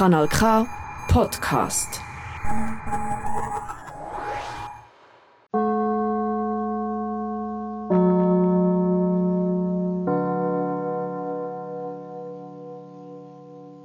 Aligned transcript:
Kanal 0.00 0.28
K 0.28 0.66
Podcast. 1.08 2.00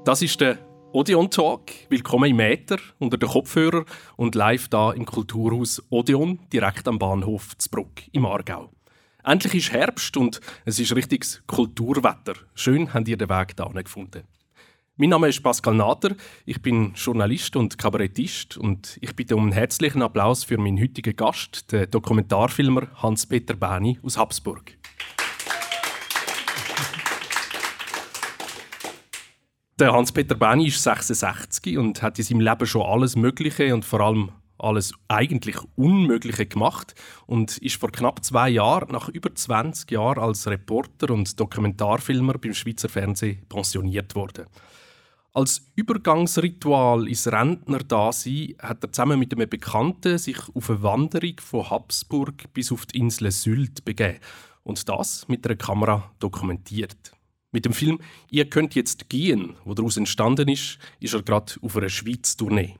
Das 0.05 0.21
ist 0.21 0.39
der 0.39 0.57
Odeon 0.93 1.29
Talk. 1.29 1.63
Willkommen 1.89 2.29
im 2.29 2.39
Äther 2.39 2.77
unter 2.97 3.17
den 3.17 3.27
Kopfhörer 3.27 3.83
und 4.15 4.35
live 4.35 4.69
da 4.69 4.93
im 4.93 5.05
Kulturhaus 5.05 5.83
Odeon 5.89 6.39
direkt 6.53 6.87
am 6.87 6.97
Bahnhof 6.97 7.57
Zbruck 7.57 7.91
im 8.13 8.25
Aargau. 8.25 8.71
Endlich 9.25 9.55
ist 9.55 9.73
Herbst 9.73 10.15
und 10.15 10.39
es 10.63 10.79
ist 10.79 10.95
richtiges 10.95 11.43
Kulturwetter. 11.45 12.35
Schön 12.53 12.93
habt 12.93 13.09
ihr 13.09 13.17
den 13.17 13.27
Weg 13.27 13.57
da 13.57 13.65
gefunden. 13.65 14.23
Mein 14.97 15.09
Name 15.09 15.27
ist 15.27 15.43
Pascal 15.43 15.75
Nader, 15.75 16.15
ich 16.45 16.61
bin 16.61 16.93
Journalist 16.95 17.57
und 17.57 17.77
Kabarettist 17.77 18.55
und 18.55 18.97
ich 19.01 19.13
bitte 19.13 19.35
um 19.35 19.43
einen 19.43 19.51
herzlichen 19.51 20.01
Applaus 20.01 20.45
für 20.45 20.57
meinen 20.57 20.79
heutigen 20.79 21.17
Gast, 21.17 21.69
den 21.73 21.91
Dokumentarfilmer 21.91 22.87
Hans-Peter 23.03 23.55
Bäni 23.55 23.99
aus 24.03 24.17
Habsburg. 24.17 24.77
Der 29.77 29.91
Hans-Peter 29.91 30.35
Bäni 30.35 30.67
ist 30.67 30.81
66 30.81 31.77
und 31.77 32.01
hat 32.01 32.17
in 32.17 32.23
seinem 32.23 32.39
Leben 32.39 32.65
schon 32.65 32.83
alles 32.83 33.17
Mögliche 33.17 33.73
und 33.73 33.83
vor 33.83 33.99
allem 33.99 34.31
alles 34.57 34.93
eigentlich 35.09 35.57
Unmögliche 35.75 36.45
gemacht 36.45 36.95
und 37.27 37.57
ist 37.57 37.75
vor 37.75 37.91
knapp 37.91 38.23
zwei 38.23 38.47
Jahren, 38.47 38.93
nach 38.93 39.09
über 39.09 39.35
20 39.35 39.91
Jahren 39.91 40.23
als 40.23 40.47
Reporter 40.47 41.13
und 41.13 41.37
Dokumentarfilmer 41.37 42.35
beim 42.37 42.53
Schweizer 42.53 42.87
Fernsehen 42.87 43.45
pensioniert 43.49 44.15
worden. 44.15 44.45
Als 45.35 45.69
Übergangsritual 45.75 47.09
ins 47.09 47.29
Rentner-Dasein 47.29 48.55
hat 48.57 48.81
er 48.85 48.93
zusammen 48.93 49.19
mit 49.19 49.33
einem 49.33 49.49
Bekannten 49.49 50.17
sich 50.17 50.37
auf 50.53 50.69
eine 50.69 50.81
Wanderung 50.81 51.33
von 51.41 51.69
Habsburg 51.69 52.53
bis 52.53 52.71
auf 52.71 52.85
die 52.85 52.99
Insel 52.99 53.29
Sylt 53.31 53.83
begeben 53.83 54.19
und 54.63 54.87
das 54.87 55.27
mit 55.27 55.45
einer 55.45 55.57
Kamera 55.57 56.09
dokumentiert. 56.19 57.11
Mit 57.51 57.65
dem 57.65 57.73
Film 57.73 57.99
Ihr 58.31 58.49
könnt 58.49 58.75
jetzt 58.75 59.09
gehen, 59.09 59.57
wo 59.65 59.73
daraus 59.73 59.97
entstanden 59.97 60.47
ist, 60.47 60.77
ist 61.01 61.13
er 61.13 61.21
gerade 61.21 61.55
auf 61.61 61.75
einer 61.75 61.89
Schweiz-Tournee. 61.89 62.77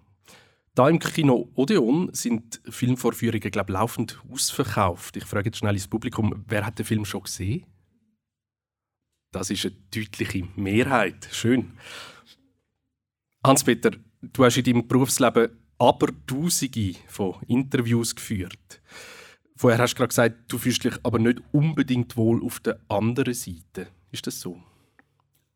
Da 0.75 0.87
im 0.87 0.99
Kino 0.99 1.49
Odeon 1.55 2.09
sind 2.13 2.61
Filmvorführungen 2.69 3.52
glaub, 3.52 3.69
laufend 3.69 4.21
ausverkauft. 4.31 5.17
Ich 5.17 5.25
frage 5.25 5.49
jetzt 5.49 5.58
schnell 5.58 5.73
ins 5.73 5.89
Publikum, 5.89 6.45
wer 6.47 6.65
hat 6.65 6.80
den 6.80 6.85
Film 6.85 7.03
schon 7.03 7.23
gesehen? 7.23 7.65
Das 9.33 9.49
ist 9.49 9.65
eine 9.65 9.75
deutliche 9.93 10.47
Mehrheit. 10.55 11.27
Schön. 11.33 11.73
Hans-Peter, 13.45 13.91
du 14.21 14.43
hast 14.43 14.57
in 14.57 14.63
deinem 14.63 14.88
Berufsleben 14.88 15.49
aber 15.77 16.07
Tausende 16.25 16.95
von 17.07 17.35
Interviews 17.47 18.15
geführt. 18.15 18.81
Vorher 19.55 19.79
hast 19.79 19.93
du 19.93 19.97
gerade 19.97 20.09
gesagt, 20.09 20.35
du 20.47 20.57
fühlst 20.57 20.83
dich 20.83 20.95
aber 21.03 21.19
nicht 21.19 21.41
unbedingt 21.52 22.17
wohl 22.17 22.43
auf 22.43 22.59
der 22.59 22.79
anderen 22.87 23.33
Seite. 23.33 23.87
Ist 24.11 24.27
das 24.27 24.39
so? 24.39 24.57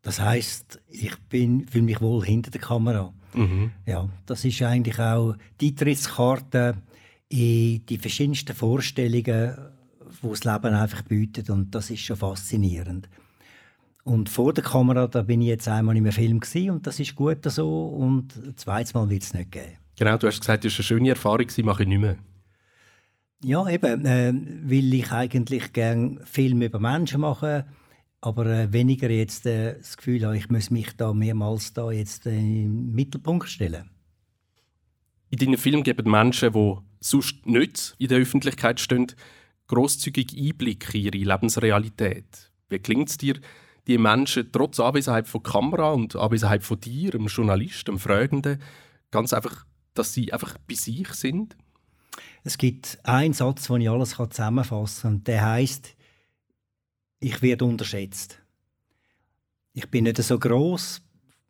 Das 0.02 0.20
heißt, 0.20 0.80
ich 0.88 1.16
bin 1.28 1.66
fühle 1.66 1.84
mich 1.84 2.00
wohl 2.00 2.24
hinter 2.24 2.50
der 2.50 2.60
Kamera. 2.60 3.12
Mhm. 3.34 3.72
Ja, 3.86 4.08
das 4.24 4.44
ist 4.44 4.62
eigentlich 4.62 4.98
auch 4.98 5.34
die 5.60 5.68
Eintrittskarte 5.68 6.76
in 7.28 7.84
die 7.86 7.98
verschiedensten 7.98 8.54
Vorstellungen, 8.56 9.56
die 10.22 10.28
das 10.28 10.44
Leben 10.44 10.74
einfach 10.74 11.02
bietet 11.02 11.50
und 11.50 11.74
das 11.74 11.90
ist 11.90 12.00
schon 12.00 12.16
faszinierend. 12.16 13.08
Und 14.04 14.28
vor 14.28 14.52
der 14.52 14.64
Kamera, 14.64 15.06
da 15.06 15.22
bin 15.22 15.42
ich 15.42 15.48
jetzt 15.48 15.68
einmal 15.68 15.96
in 15.96 16.04
einem 16.04 16.12
Film 16.12 16.40
gewesen, 16.40 16.70
und 16.70 16.86
das 16.86 16.98
ist 17.00 17.14
gut 17.14 17.44
so 17.44 17.86
und 17.86 18.58
zweites 18.58 18.94
Mal 18.94 19.08
wird 19.10 19.22
es 19.22 19.34
nicht 19.34 19.52
geben. 19.52 19.76
Genau, 19.98 20.16
du 20.16 20.26
hast 20.26 20.40
gesagt, 20.40 20.64
das 20.64 20.72
war 20.72 20.78
eine 20.78 20.84
schöne 20.84 21.08
Erfahrung, 21.10 21.46
mache 21.64 21.82
ich 21.82 21.88
nicht 21.88 22.00
mehr. 22.00 22.16
Ja, 23.42 23.68
eben, 23.68 24.06
äh, 24.06 24.32
weil 24.64 24.94
ich 24.94 25.12
eigentlich 25.12 25.72
gerne 25.72 26.20
Filme 26.24 26.66
über 26.66 26.80
Menschen 26.80 27.20
mache 27.20 27.66
aber 28.20 28.46
äh, 28.46 28.72
weniger 28.72 29.10
jetzt 29.10 29.46
äh, 29.46 29.78
das 29.78 29.96
Gefühl 29.96 30.24
habe, 30.24 30.36
ich 30.36 30.50
muss 30.50 30.70
mich 30.70 30.96
da 30.96 31.12
mehrmals 31.12 31.72
da 31.72 31.90
jetzt 31.90 32.26
äh, 32.26 32.36
im 32.36 32.92
Mittelpunkt 32.92 33.48
stellen. 33.48 33.90
In 35.30 35.38
deinen 35.38 35.58
Filmen 35.58 35.82
geben 35.82 36.10
Menschen, 36.10 36.52
die 36.52 36.76
sonst 37.00 37.46
nicht 37.46 37.94
in 37.98 38.08
der 38.08 38.18
Öffentlichkeit 38.18 38.80
stehen, 38.80 39.12
großzügig 39.68 40.36
Einblick 40.36 40.94
in 40.94 41.02
ihre 41.02 41.16
Lebensrealität. 41.16 42.52
Wie 42.68 42.78
klingt 42.78 43.08
es 43.08 43.16
dir, 43.16 43.36
die 43.86 43.98
Menschen 43.98 44.50
trotz 44.52 44.80
Anwesenheit 44.80 45.28
von 45.28 45.42
Kamera 45.42 45.90
und 45.92 46.16
Anwesenheit 46.16 46.62
von 46.62 46.80
dir, 46.80 47.14
einem 47.14 47.26
Journalist, 47.26 47.88
einem 47.88 47.98
Fragenden, 47.98 48.60
ganz 49.10 49.32
einfach, 49.32 49.64
dass 49.94 50.12
sie 50.12 50.32
einfach 50.32 50.56
bei 50.68 50.74
sich 50.74 51.08
sind? 51.14 51.56
Es 52.44 52.58
gibt 52.58 52.98
einen 53.04 53.32
Satz, 53.32 53.66
den 53.68 53.80
ich 53.80 53.90
alles 53.90 54.10
zusammenfassen 54.10 55.10
kann, 55.10 55.24
der 55.24 55.46
heißt: 55.46 55.96
ich 57.20 57.42
werde 57.42 57.64
unterschätzt. 57.64 58.40
Ich 59.72 59.88
bin 59.90 60.04
nicht 60.04 60.16
so 60.16 60.38
groß, 60.38 61.02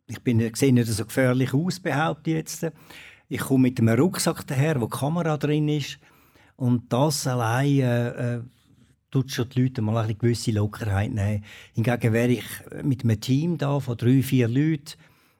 ich 0.07 0.21
bin, 0.21 0.53
sehe 0.53 0.73
nicht 0.73 0.87
so 0.87 1.05
gefährlich 1.05 1.53
aus, 1.53 1.79
behaupte 1.79 2.31
ich 2.31 2.37
jetzt. 2.37 2.67
Ich 3.29 3.39
komme 3.39 3.69
mit 3.69 3.79
einem 3.79 3.97
Rucksack 3.97 4.45
daher, 4.45 4.79
wo 4.81 4.85
die 4.85 4.97
Kamera 4.97 5.37
drin 5.37 5.69
ist. 5.69 5.97
Und 6.57 6.91
das 6.91 7.25
allein 7.25 7.79
äh, 7.79 8.35
äh, 8.35 8.41
tut 9.11 9.31
schon 9.31 9.49
die 9.49 9.61
Leute 9.63 9.81
mal 9.81 9.97
eine 9.97 10.15
gewisse 10.15 10.51
Lockerheit 10.51 11.13
nehmen. 11.13 11.43
Hingegen 11.73 12.13
wäre 12.13 12.31
ich 12.31 12.45
mit 12.81 13.03
einem 13.03 13.19
Team 13.19 13.57
da 13.57 13.79
von 13.79 13.97
drei, 13.97 14.23
vier 14.23 14.47
Leuten, 14.47 14.93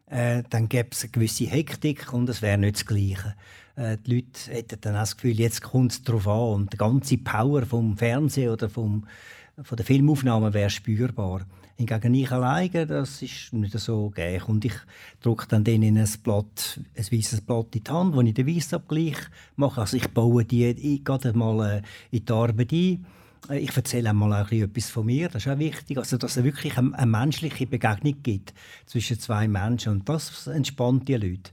äh, 0.07 0.43
dann 0.49 0.67
gäbe 0.69 0.89
es 0.91 1.03
eine 1.03 1.11
gewisse 1.11 1.45
Hektik 1.45 2.13
und 2.13 2.29
es 2.29 2.41
wäre 2.41 2.57
nicht 2.57 2.75
das 2.75 2.85
Gleiche. 2.85 3.35
Äh, 3.75 3.97
die 4.05 4.15
Leute 4.15 4.51
hätten 4.51 4.81
dann 4.81 4.93
das 4.93 5.15
Gefühl, 5.15 5.39
jetzt 5.39 5.61
kommt 5.61 5.93
es 5.93 6.03
darauf 6.03 6.27
an 6.27 6.53
und 6.53 6.73
die 6.73 6.77
ganze 6.77 7.17
Power 7.17 7.65
vom 7.65 7.97
Fernsehen 7.97 8.51
oder 8.51 8.69
vom 8.69 9.05
von 9.63 9.75
der 9.75 9.85
Filmaufnahme 9.85 10.53
wäre 10.53 10.69
spürbar. 10.69 11.45
Hingegen 11.77 12.13
ich 12.13 12.31
alleine, 12.31 12.85
das 12.85 13.21
ist 13.21 13.53
nicht 13.53 13.77
so 13.77 14.09
gäch. 14.09 14.47
Und 14.47 14.65
ich 14.65 14.73
drücke 15.21 15.47
dann 15.47 15.63
denen 15.63 15.97
ein 15.97 16.09
Blatt, 16.23 16.79
ein 16.95 17.05
weißes 17.11 17.41
Blatt 17.41 17.75
in 17.75 17.83
die 17.83 17.91
Hand, 17.91 18.15
wo 18.15 18.21
ich 18.21 18.33
den 18.33 18.47
Weissabgleich 18.47 19.17
mache. 19.55 19.81
Also 19.81 19.97
ich 19.97 20.07
baue 20.09 20.45
die 20.45 20.65
ich 20.65 21.03
gerade 21.03 21.33
mal 21.33 21.77
äh, 21.77 21.81
in 22.15 22.25
die 22.25 22.33
Arbeit 22.33 22.71
ein. 22.71 23.05
Äh, 23.49 23.59
ich 23.59 23.75
erzähle 23.75 24.09
einmal 24.09 24.33
auch 24.33 24.51
etwas 24.51 24.89
von 24.89 25.05
mir, 25.05 25.29
das 25.29 25.45
ist 25.45 25.51
auch 25.51 25.59
wichtig. 25.59 25.97
Also, 25.97 26.17
dass 26.17 26.37
es 26.37 26.43
wirklich 26.43 26.77
eine, 26.77 26.97
eine 26.97 27.09
menschliche 27.09 27.67
Begegnung 27.67 28.21
gibt 28.23 28.53
zwischen 28.85 29.19
zwei 29.19 29.47
Menschen. 29.47 29.93
Und 29.93 30.09
das 30.09 30.47
entspannt 30.47 31.07
die 31.07 31.15
Leute. 31.15 31.51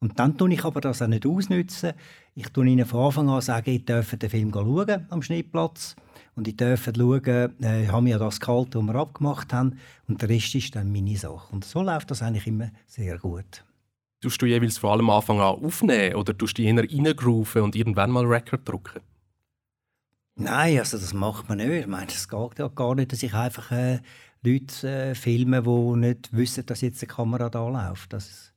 Und 0.00 0.18
dann 0.18 0.38
tue 0.38 0.52
ich 0.54 0.64
aber 0.64 0.80
das 0.80 1.02
auch 1.02 1.08
nicht 1.08 1.26
ausnutzen. 1.26 1.92
Ich 2.34 2.48
tue 2.48 2.66
ihnen 2.66 2.86
von 2.86 3.04
Anfang 3.06 3.28
an 3.28 3.42
sagen, 3.42 3.70
ich 3.70 3.84
dürfen 3.84 4.18
den 4.18 4.30
Film 4.30 4.50
schauen 4.52 5.06
am 5.10 5.20
Schnittplatz 5.20 5.94
und 6.36 6.48
ich 6.48 6.56
dürfen 6.56 6.94
schauen, 6.94 7.62
äh, 7.62 7.86
haben 7.88 8.06
wir 8.06 8.18
das 8.18 8.40
gehalten, 8.40 8.78
was 8.78 8.94
wir 8.94 9.00
abgemacht 9.00 9.52
haben 9.52 9.78
und 10.08 10.22
der 10.22 10.30
Rest 10.30 10.54
ist 10.54 10.74
dann 10.74 10.90
meine 10.90 11.16
Sache. 11.16 11.52
Und 11.52 11.66
so 11.66 11.82
läuft 11.82 12.10
das 12.10 12.22
eigentlich 12.22 12.46
immer 12.46 12.70
sehr 12.86 13.18
gut. 13.18 13.62
Tust 14.22 14.40
du 14.40 14.46
jeweils 14.46 14.78
von 14.78 14.90
allem 14.90 15.10
Anfang 15.10 15.38
an 15.40 15.62
aufnehmen 15.62 16.14
oder 16.14 16.36
tust 16.36 16.56
du 16.56 16.62
eher 16.62 16.76
reingrooven 16.76 17.62
und 17.62 17.76
irgendwann 17.76 18.10
mal 18.10 18.24
Record 18.24 18.66
drucken? 18.66 19.00
Nein, 20.36 20.78
also 20.78 20.98
das 20.98 21.12
macht 21.12 21.48
man 21.48 21.58
nicht. 21.58 21.70
Ich 21.70 21.86
meine, 21.86 22.08
es 22.08 22.28
geht 22.28 22.58
ja 22.58 22.68
gar 22.68 22.94
nicht, 22.94 23.12
dass 23.12 23.22
ich 23.22 23.34
einfach 23.34 23.70
äh, 23.72 24.00
Leute 24.42 24.88
äh, 24.88 25.14
filme, 25.14 25.62
die 25.62 25.98
nicht 25.98 26.32
wissen, 26.32 26.64
dass 26.66 26.80
jetzt 26.80 27.02
eine 27.02 27.12
Kamera 27.12 27.50
da 27.50 27.68
läuft. 27.68 28.12
Das, 28.12 28.52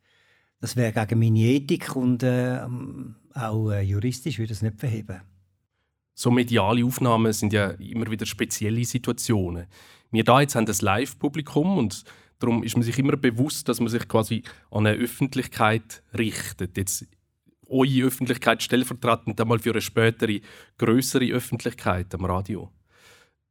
das 0.62 0.76
wäre 0.76 0.94
gegen 0.94 1.20
meine 1.20 1.40
Ethik 1.40 1.96
und 1.96 2.24
äh, 2.24 2.62
auch 3.34 3.72
juristisch 3.82 4.40
würde 4.40 4.54
es 4.54 4.62
nicht 4.62 4.80
verheben. 4.80 5.22
So 6.16 6.30
mediale 6.30 6.86
Aufnahmen 6.86 7.34
sind 7.34 7.54
ja 7.54 7.72
immer 7.72 8.10
wieder 8.10 8.26
spezielle 8.26 8.86
Situationen. 8.86 9.66
Wir 10.12 10.24
da 10.24 10.42
jetzt 10.42 10.56
haben 10.56 10.68
das 10.68 10.82
Live-Publikum 10.82 11.78
und 11.78 12.04
darum 12.38 12.62
ist 12.64 12.76
man 12.76 12.84
sich 12.84 13.00
immer 13.00 13.18
bewusst, 13.18 13.68
dass 13.68 13.80
man 13.80 13.90
sich 13.90 14.08
quasi 14.08 14.44
an 14.70 14.86
eine 14.86 14.96
Öffentlichkeit 14.96 16.04
richtet. 16.16 16.78
Jetzt 16.78 17.08
eure 17.74 18.08
Öffentlichkeit 18.08 18.62
stellvertretend 18.62 19.40
einmal 19.42 19.60
für 19.60 19.72
eine 19.72 19.82
spätere, 19.82 20.42
größere 20.78 21.32
Öffentlichkeit 21.32 22.14
am 22.14 22.26
Radio. 22.26 22.72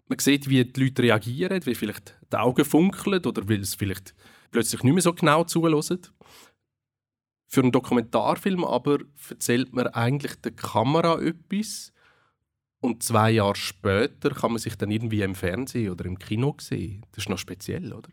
Man 0.09 0.19
sieht, 0.19 0.49
wie 0.49 0.65
die 0.65 0.81
Leute 0.85 1.03
reagieren, 1.03 1.65
wie 1.65 1.75
vielleicht 1.75 2.17
die 2.33 2.37
Augen 2.37 2.65
funkeln 2.65 3.25
oder 3.25 3.49
weil 3.49 3.61
es 3.61 3.75
vielleicht 3.75 4.15
plötzlich 4.51 4.83
nicht 4.83 4.93
mehr 4.93 5.03
so 5.03 5.13
genau 5.13 5.45
zuhören. 5.45 6.01
Für 7.47 7.61
einen 7.61 7.73
Dokumentarfilm 7.73 8.65
aber 8.65 8.99
erzählt 9.29 9.75
man 9.75 9.89
eigentlich 9.89 10.37
der 10.37 10.53
Kamera 10.53 11.21
etwas 11.21 11.93
und 12.81 13.03
zwei 13.03 13.31
Jahre 13.31 13.57
später 13.57 14.31
kann 14.31 14.53
man 14.53 14.59
sich 14.59 14.77
dann 14.77 14.91
irgendwie 14.91 15.23
im 15.23 15.35
Fernsehen 15.35 15.93
oder 15.93 16.05
im 16.05 16.19
Kino 16.19 16.57
sehen. 16.61 17.07
Das 17.13 17.25
ist 17.25 17.29
noch 17.29 17.39
speziell, 17.39 17.93
oder? 17.93 18.09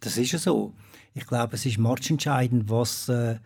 Das 0.00 0.16
ist 0.16 0.32
ja 0.32 0.38
so. 0.38 0.74
Ich 1.14 1.26
glaube, 1.26 1.54
es 1.54 1.66
ist 1.66 1.78
matchentscheidend, 1.78 2.68
was, 2.68 3.08
äh, 3.08 3.38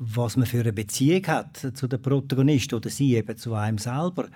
was 0.00 0.36
man 0.36 0.46
für 0.46 0.60
eine 0.60 0.72
Beziehung 0.72 1.26
hat 1.26 1.56
zu 1.74 1.88
den 1.88 2.00
Protagonisten 2.00 2.76
oder 2.76 2.88
sie 2.88 3.16
eben 3.16 3.36
zu 3.36 3.54
einem 3.54 3.78
selber. 3.78 4.28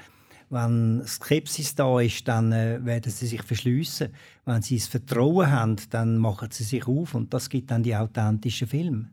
Wenn 0.51 1.03
Skepsis 1.07 1.75
da 1.75 2.01
ist, 2.01 2.29
dann 2.29 2.53
äh, 2.53 2.85
werden 2.85 3.11
sie 3.11 3.27
sich 3.27 3.43
verschliessen. 3.43 4.09
Wenn 4.45 4.61
sie 4.61 4.77
das 4.77 4.87
Vertrauen 4.87 5.51
haben, 5.51 5.77
dann 5.91 6.19
machen 6.19 6.49
sie 6.51 6.65
sich 6.65 6.87
auf 6.87 7.15
und 7.15 7.33
das 7.33 7.49
gibt 7.49 7.71
dann 7.71 7.83
die 7.83 7.97
authentischen 7.97 8.69
Filme. 8.69 9.09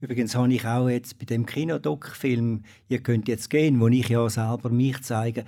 Übrigens 0.00 0.34
habe 0.34 0.52
ich 0.52 0.66
auch 0.66 0.88
jetzt 0.88 1.18
bei 1.18 1.26
dem 1.26 1.46
Kinodoc-Film 1.46 2.64
«Ihr 2.88 3.02
könnt 3.02 3.28
jetzt 3.28 3.50
gehen», 3.50 3.80
wo 3.80 3.88
ich 3.88 4.08
ja 4.08 4.28
selber 4.28 4.68
mich 4.68 5.00
zeige, 5.02 5.44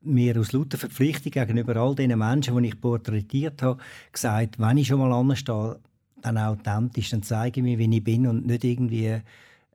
mir 0.00 0.38
aus 0.38 0.52
lauter 0.52 0.76
Verpflichtung 0.76 1.32
gegenüber 1.32 1.76
all 1.76 1.94
den 1.94 2.18
Menschen, 2.18 2.60
die 2.60 2.68
ich 2.68 2.80
porträtiert 2.80 3.62
habe, 3.62 3.80
gesagt, 4.12 4.58
wenn 4.58 4.76
ich 4.76 4.88
schon 4.88 4.98
mal 4.98 5.12
anstehe, 5.12 5.78
dann 6.24 6.38
authentisch, 6.38 7.10
dann 7.10 7.22
zeige 7.22 7.60
ich 7.60 7.64
mir, 7.64 7.78
wie 7.78 7.96
ich 7.96 8.04
bin 8.04 8.26
und 8.26 8.46
nicht 8.46 8.64
irgendwie 8.64 9.20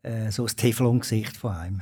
äh, 0.03 0.31
so 0.31 0.43
das 0.43 0.55
Teflon-Gesicht 0.55 1.37
von 1.37 1.51
einem. 1.53 1.81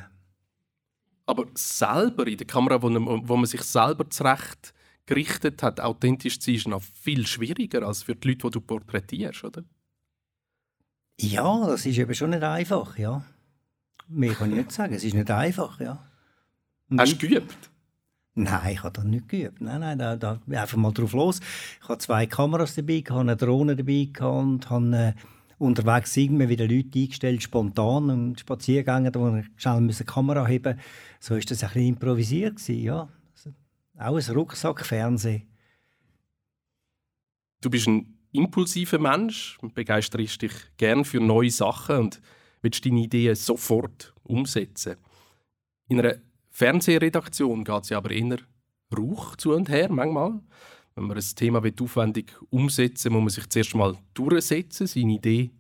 Aber 1.26 1.46
selber 1.56 2.28
in 2.28 2.38
der 2.38 2.48
Kamera, 2.48 2.82
wo, 2.82 2.90
wo 2.90 3.36
man 3.36 3.46
sich 3.46 3.62
selber 3.64 4.10
zurecht 4.10 4.74
gerichtet 5.06 5.64
hat, 5.64 5.80
authentisch 5.80 6.40
zu 6.40 6.48
sein, 6.48 6.56
ist 6.56 6.68
noch 6.68 6.84
viel 6.84 7.26
schwieriger 7.26 7.84
als 7.84 8.04
für 8.04 8.16
die 8.16 8.30
Leute, 8.30 8.48
die 8.48 8.52
du 8.52 8.62
porträtierst, 8.62 9.44
oder? 9.44 9.64
Ja, 11.20 11.66
das 11.66 11.86
ist 11.86 11.98
eben 11.98 12.14
schon 12.14 12.32
nicht 12.32 12.44
einfach, 12.44 12.98
ja. 12.98 13.24
Mehr 14.08 14.34
kann 14.34 14.52
ich 14.52 14.58
nicht 14.58 14.72
sagen, 14.72 14.94
es 14.94 15.04
ist 15.04 15.14
nicht 15.14 15.32
einfach, 15.32 15.80
ja. 15.80 16.06
Und 16.90 17.00
Hast 17.02 17.14
du 17.14 17.28
geübt? 17.28 17.70
Nein, 18.40 18.74
ich 18.74 18.84
habe 18.84 18.94
das 18.94 19.04
nicht 19.04 19.30
geübt. 19.30 19.62
Nein, 19.62 19.80
nein, 19.80 19.98
da, 19.98 20.16
da 20.16 20.40
einfach 20.52 20.78
mal 20.78 20.92
drauf 20.92 21.14
los. 21.14 21.40
Ich 21.82 21.90
habe 21.90 21.98
zwei 21.98 22.28
Kameras 22.28 22.76
dabei, 22.76 23.04
habe 23.10 23.22
eine 23.22 23.36
Drohne 23.36 23.76
dabei 23.76 24.10
und 24.30 24.70
habe 24.70 24.96
äh, 24.96 25.14
unterwegs 25.58 26.16
irgendwie 26.16 26.48
wieder 26.48 26.68
Leute 26.68 27.00
eingestellt, 27.00 27.42
spontan 27.42 28.12
und 28.12 28.40
Spaziergänge, 28.40 29.12
wo 29.16 29.36
ich 29.38 29.48
schnell 29.56 29.78
eine 29.78 29.92
Kamera 29.92 30.46
heben 30.46 30.80
So 31.20 31.34
war 31.34 31.42
das 31.42 31.64
ein 31.64 31.70
bisschen 31.70 31.88
improvisiert, 31.88 32.58
gewesen, 32.58 32.84
ja. 32.84 33.10
Also, 33.34 33.56
auch 33.98 34.30
ein 34.30 34.36
Rucksackfernsehen. 34.36 35.42
Du 37.62 37.72
bist 37.72 37.88
ein 37.88 38.20
impulsiver 38.34 39.00
Mensch, 39.00 39.58
begeisterst 39.74 40.44
dich 40.44 40.54
gern 40.78 41.06
für 41.06 41.20
neue 41.20 41.50
Sachen 41.50 41.98
und 41.98 42.22
willst 42.62 42.86
deine 42.86 43.00
Ideen 43.00 43.34
sofort 43.34 44.14
umsetzen. 44.22 44.98
In 45.90 46.00
einer 46.00 46.18
Fernsehredaktion 46.58 47.64
geht 47.64 47.84
es 47.84 47.90
ja 47.90 48.00
aber 48.00 48.10
eher 48.10 48.40
Rauch 48.98 49.36
zu 49.36 49.54
und 49.54 49.70
her 49.70 49.92
manchmal. 49.92 50.40
Wenn 50.96 51.04
man 51.04 51.16
ein 51.16 51.36
Thema 51.36 51.62
aufwendig 51.64 52.34
umsetzen 52.50 53.14
will, 53.14 53.22
muss 53.22 53.38
man 53.38 53.44
sich 53.44 53.50
zuerst 53.50 53.76
mal 53.76 53.96
durchsetzen, 54.16 54.88
seine 54.88 55.14
Idee 55.14 55.52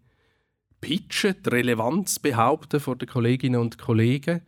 pitchen, 0.81 1.35
die 1.45 1.49
Relevanz 1.49 2.17
behaupten 2.17 2.79
vor 2.79 2.95
den 2.95 3.07
Kolleginnen 3.07 3.61
und 3.61 3.77
Kollegen. 3.77 4.41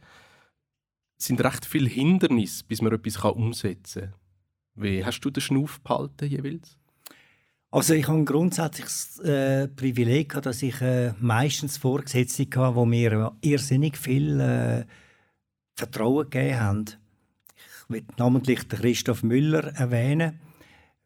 Es 1.20 1.28
sind 1.28 1.40
recht 1.44 1.68
viele 1.68 1.88
Hindernisse, 1.88 2.64
bis 2.68 2.82
man 2.82 2.94
etwas 2.94 3.24
umsetzen 3.26 4.02
kann. 4.02 4.14
Wie 4.74 5.06
hast 5.06 5.22
du 5.22 5.30
den 5.30 5.42
Schnuff 5.42 5.80
behalten 5.82 6.30
jeweils? 6.30 6.80
Also 7.70 7.94
ich 7.94 8.08
habe 8.08 8.24
grundsätzlich 8.24 8.86
das 8.86 9.20
äh, 9.20 9.68
Privileg, 9.68 10.34
dass 10.42 10.64
ich 10.64 10.82
äh, 10.82 11.14
meistens 11.20 11.78
Vorgesetzte 11.78 12.48
hatte, 12.56 12.80
die 12.80 12.86
mir 12.88 13.38
irrsinnig 13.42 13.98
viel 13.98 14.40
äh, 14.40 14.86
Vertrauen 15.80 16.30
gegeben 16.30 16.60
haben. 16.60 16.86
Ich 17.56 17.90
will 17.90 18.04
namentlich 18.18 18.68
Christoph 18.68 19.24
Müller 19.24 19.74
erwähnen. 19.76 20.40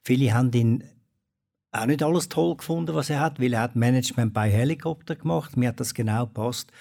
Viele 0.04 0.34
haben 0.34 0.52
ihn 0.52 0.84
auch 1.72 1.86
nicht 1.86 2.04
alles 2.04 2.30
toll 2.30 2.58
gefunden, 2.58 2.94
was 2.94 3.10
er 3.10 3.20
hat, 3.20 3.40
weil 3.40 3.54
er 3.54 3.62
hat 3.62 3.76
Management 3.76 4.34
bei 4.34 4.50
Helikopter 4.50 5.16
gemacht. 5.16 5.58
Mir 5.58 5.70
hat 5.70 5.80
das 5.80 5.94
genau 5.94 6.28
gepasst. 6.28 6.72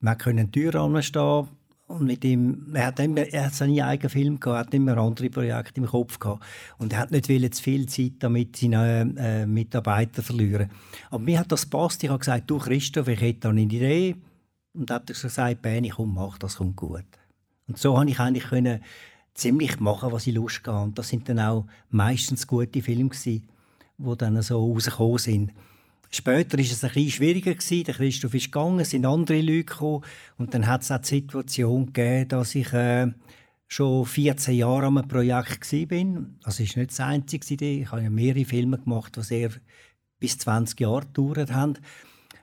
Man 0.00 0.18
können 0.18 0.52
Tür 0.52 0.74
anstehen 0.76 1.48
und 1.88 2.04
mit 2.04 2.24
ihm, 2.24 2.66
er 2.74 2.86
hat 2.86 3.00
immer, 3.00 3.22
er 3.22 3.46
hat 3.46 3.54
seinen 3.54 3.80
eigenen 3.80 4.10
Film 4.10 4.40
gehabt, 4.40 4.66
hat 4.66 4.74
immer 4.74 4.98
andere 4.98 5.30
Projekte 5.30 5.80
im 5.80 5.86
Kopf 5.86 6.18
gehabt 6.18 6.44
und 6.76 6.92
er 6.92 7.00
hat 7.00 7.10
nicht 7.10 7.28
will 7.28 7.50
zu 7.50 7.62
viel 7.62 7.88
Zeit 7.88 8.12
damit 8.20 8.56
seine 8.56 9.14
äh, 9.16 9.46
Mitarbeiter 9.46 10.22
verlieren. 10.22 10.70
Aber 11.10 11.22
mir 11.24 11.40
hat 11.40 11.50
das 11.50 11.68
gepasst. 11.68 12.04
Ich 12.04 12.10
habe 12.10 12.18
gesagt, 12.18 12.48
du 12.50 12.58
Christoph, 12.58 13.08
ich 13.08 13.20
hätte 13.20 13.40
da 13.40 13.48
eine 13.48 13.62
Idee 13.62 14.16
und 14.74 14.90
hat 14.90 15.06
gesagt, 15.06 15.62
Benni, 15.62 15.88
komm, 15.88 16.14
mach 16.14 16.38
das, 16.38 16.56
kommt 16.56 16.76
gut. 16.76 17.04
Und 17.68 17.78
so 17.78 17.94
konnte 17.94 18.12
ich 18.12 18.18
eigentlich 18.18 18.44
können 18.44 18.82
ziemlich 19.34 19.78
machen, 19.78 20.10
was 20.10 20.26
ich 20.26 20.34
Lust 20.34 20.66
hatte. 20.66 20.78
Und 20.78 20.98
das 20.98 21.08
sind 21.08 21.28
dann 21.28 21.38
auch 21.38 21.66
meistens 21.90 22.46
gute 22.46 22.82
Filme 22.82 23.10
gewesen, 23.10 23.48
die 23.98 24.16
dann 24.16 24.42
so 24.42 24.72
rausgekommen 24.72 25.18
sind. 25.18 25.52
Später 26.10 26.56
war 26.56 26.64
es 26.64 26.82
ein 26.82 26.90
bisschen 26.90 27.10
schwieriger 27.10 27.54
gewesen. 27.54 27.84
Der 27.84 27.94
Christoph 27.94 28.34
ist 28.34 28.46
gegangen, 28.46 28.80
es 28.80 28.90
sind 28.90 29.04
andere 29.04 29.40
Leute 29.40 29.64
gekommen. 29.64 30.04
Und 30.38 30.54
dann 30.54 30.66
hat 30.66 30.82
es 30.82 30.90
auch 30.90 30.98
die 30.98 31.08
Situation 31.08 31.86
gegeben, 31.86 32.28
dass 32.28 32.54
ich 32.54 32.72
äh, 32.72 33.12
schon 33.66 34.06
14 34.06 34.54
Jahre 34.54 34.86
an 34.86 34.98
einem 34.98 35.08
Projekt 35.08 35.72
war. 35.72 36.26
Das 36.42 36.60
ist 36.60 36.76
nicht 36.76 36.90
das 36.90 37.00
einzige. 37.00 37.64
Ich 37.64 37.92
habe 37.92 38.02
ja 38.02 38.10
mehrere 38.10 38.46
Filme 38.46 38.78
gemacht, 38.78 39.16
die 39.16 39.22
sehr 39.22 39.50
bis 40.18 40.38
20 40.38 40.80
Jahre 40.80 41.06
gedauert 41.06 41.52
haben. 41.52 41.74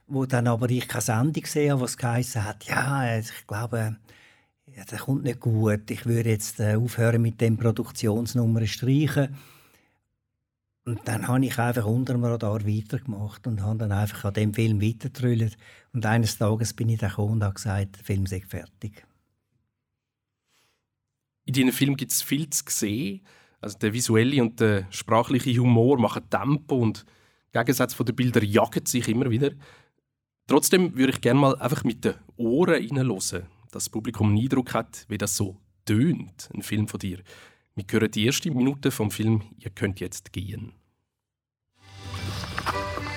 Wo 0.07 0.28
dann 0.28 0.48
aber 0.48 0.69
ich 0.69 0.88
keine 0.88 1.01
Sendung 1.01 1.42
gesehen 1.42 1.71
habe, 1.71 1.81
was 1.81 1.98
geheißen 1.98 2.44
hat, 2.44 2.66
ja, 2.66 3.18
ich 3.18 3.48
glaube, 3.48 3.98
ja, 4.75 4.83
das 4.86 5.01
kommt 5.01 5.24
nicht 5.24 5.39
gut, 5.39 5.89
ich 5.89 6.06
würde 6.06 6.30
jetzt 6.30 6.60
äh, 6.60 6.75
aufhören 6.75 7.22
mit 7.22 7.39
dem 7.39 7.57
Produktionsnummer 7.57 8.66
streichen. 8.68 9.36
Und 10.83 11.00
dann 11.06 11.27
habe 11.27 11.45
ich 11.45 11.57
einfach 11.57 11.86
unter 11.86 12.13
dem 12.13 12.24
Radar 12.24 12.68
weitergemacht 12.68 13.48
und 13.48 13.63
habe 13.63 13.80
dann 13.80 13.92
einfach 13.92 14.25
an 14.25 14.33
dem 14.33 14.54
Film 14.54 14.81
weitergetrüllt. 14.81 15.57
Und 15.94 16.06
eines 16.06 16.38
Tages 16.38 16.74
bin 16.74 16.89
ich 16.89 17.00
dann 17.00 17.10
gekommen 17.10 17.33
und 17.33 17.44
habe 17.44 17.56
gesagt, 17.56 17.98
der 17.98 18.04
Film 18.04 18.27
sei 18.27 18.42
fertig. 18.42 19.04
In 21.45 21.54
diesem 21.54 21.71
Film 21.71 21.95
gibt 21.95 22.12
es 22.12 22.21
viel 22.21 22.50
zu 22.50 22.63
sehen. 22.68 23.21
Also 23.62 23.80
der 23.80 23.94
visuelle 23.94 24.42
und 24.44 24.60
der 24.60 24.86
sprachliche 24.92 25.57
Humor 25.57 25.98
machen 25.98 26.30
Tempo 26.30 26.75
und 26.75 27.06
Gegensatz 27.51 27.94
von 27.94 28.06
den 28.06 28.16
Bildern 28.16 28.44
jagen 28.44 28.86
sich 28.86 29.07
immer 29.07 29.30
wieder. 29.31 29.51
Trotzdem 30.48 30.95
würde 30.95 31.13
ich 31.13 31.21
gerne 31.21 31.39
mal 31.39 31.56
einfach 31.56 31.83
mit 31.83 32.06
den 32.06 32.16
Ohren 32.36 32.83
reinhören 33.75 33.83
das 33.83 33.89
Publikum 33.89 34.30
einen 34.30 34.39
Eindruck 34.39 34.74
hat, 34.74 35.06
wie 35.10 35.18
das 35.18 35.36
so 35.36 35.57
tönt, 35.86 36.50
ein 36.54 36.62
Film 36.62 36.88
von 36.88 37.00
dir. 37.00 37.19
Wir 37.75 37.86
hören 37.89 38.12
die 38.12 38.25
erste 38.25 38.51
Minute 38.51 38.92
vom 38.92 39.12
Film 39.12 39.44
Ihr 39.60 39.69
könnt 39.69 40.00
jetzt 40.00 40.31
gehen. 40.31 40.74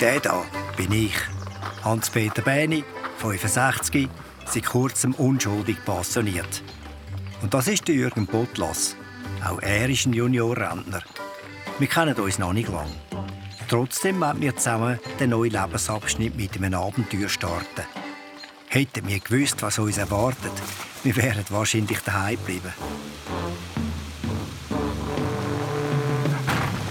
Der 0.00 0.20
da 0.20 0.44
bin 0.76 0.92
ich, 0.92 1.14
Hans-Peter 1.82 2.42
Bäni, 2.42 2.84
65, 3.18 4.08
seit 4.46 4.66
kurzem 4.66 5.14
unschuldig 5.14 5.84
passioniert. 5.84 6.62
Und 7.42 7.54
das 7.54 7.68
ist 7.68 7.88
Jürgen 7.88 8.26
Botlas. 8.26 8.96
Auch 9.44 9.60
er 9.60 9.88
ist 9.88 10.06
ein 10.06 10.12
Juniorrentner. 10.12 11.02
Wir 11.78 11.88
kennen 11.88 12.14
uns 12.16 12.38
noch 12.38 12.52
nicht 12.52 12.68
lange. 12.68 12.94
Trotzdem 13.68 14.20
werden 14.20 14.40
wir 14.40 14.56
zusammen 14.56 14.98
den 15.20 15.30
neuen 15.30 15.52
Lebensabschnitt 15.52 16.36
mit 16.36 16.56
einem 16.56 16.74
Abenteuer 16.74 17.28
starten. 17.28 17.97
Hätten 18.70 19.08
wir 19.08 19.18
gewusst, 19.18 19.62
was 19.62 19.78
uns 19.78 19.96
erwartet, 19.96 20.52
wir 21.02 21.16
wären 21.16 21.44
wahrscheinlich 21.48 22.00
daheim 22.00 22.36
geblieben. 22.36 22.72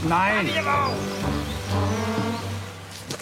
Nein! 0.10 0.50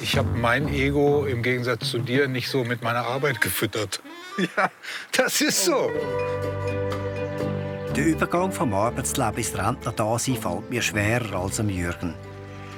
Ich 0.02 0.18
habe 0.18 0.30
mein 0.38 0.70
Ego 0.70 1.26
im 1.26 1.44
Gegensatz 1.44 1.90
zu 1.90 2.00
dir 2.00 2.28
nicht 2.30 2.48
so 2.48 2.64
mit 2.64 2.82
meiner 2.82 3.06
Arbeit 3.06 3.42
gefüttert. 3.42 4.02
Ja, 4.38 4.70
das 5.14 5.40
ist 5.40 5.64
so. 5.64 5.90
Der 7.96 8.06
Übergang 8.06 8.52
vom 8.52 8.74
Arbeitsleben 8.74 9.38
ins 9.38 9.58
Rentner-Dasein 9.58 10.36
fällt 10.36 10.70
mir 10.70 10.82
schwerer 10.82 11.40
als 11.40 11.62
am 11.62 11.70
Jürgen. 11.70 12.14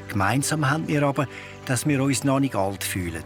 Gemeinsam 0.08 0.70
haben 0.70 0.88
wir 0.88 1.02
aber, 1.02 1.28
dass 1.66 1.88
wir 1.88 2.04
uns 2.04 2.24
noch 2.24 2.40
nicht 2.40 2.56
alt 2.56 2.84
fühlen. 2.84 3.24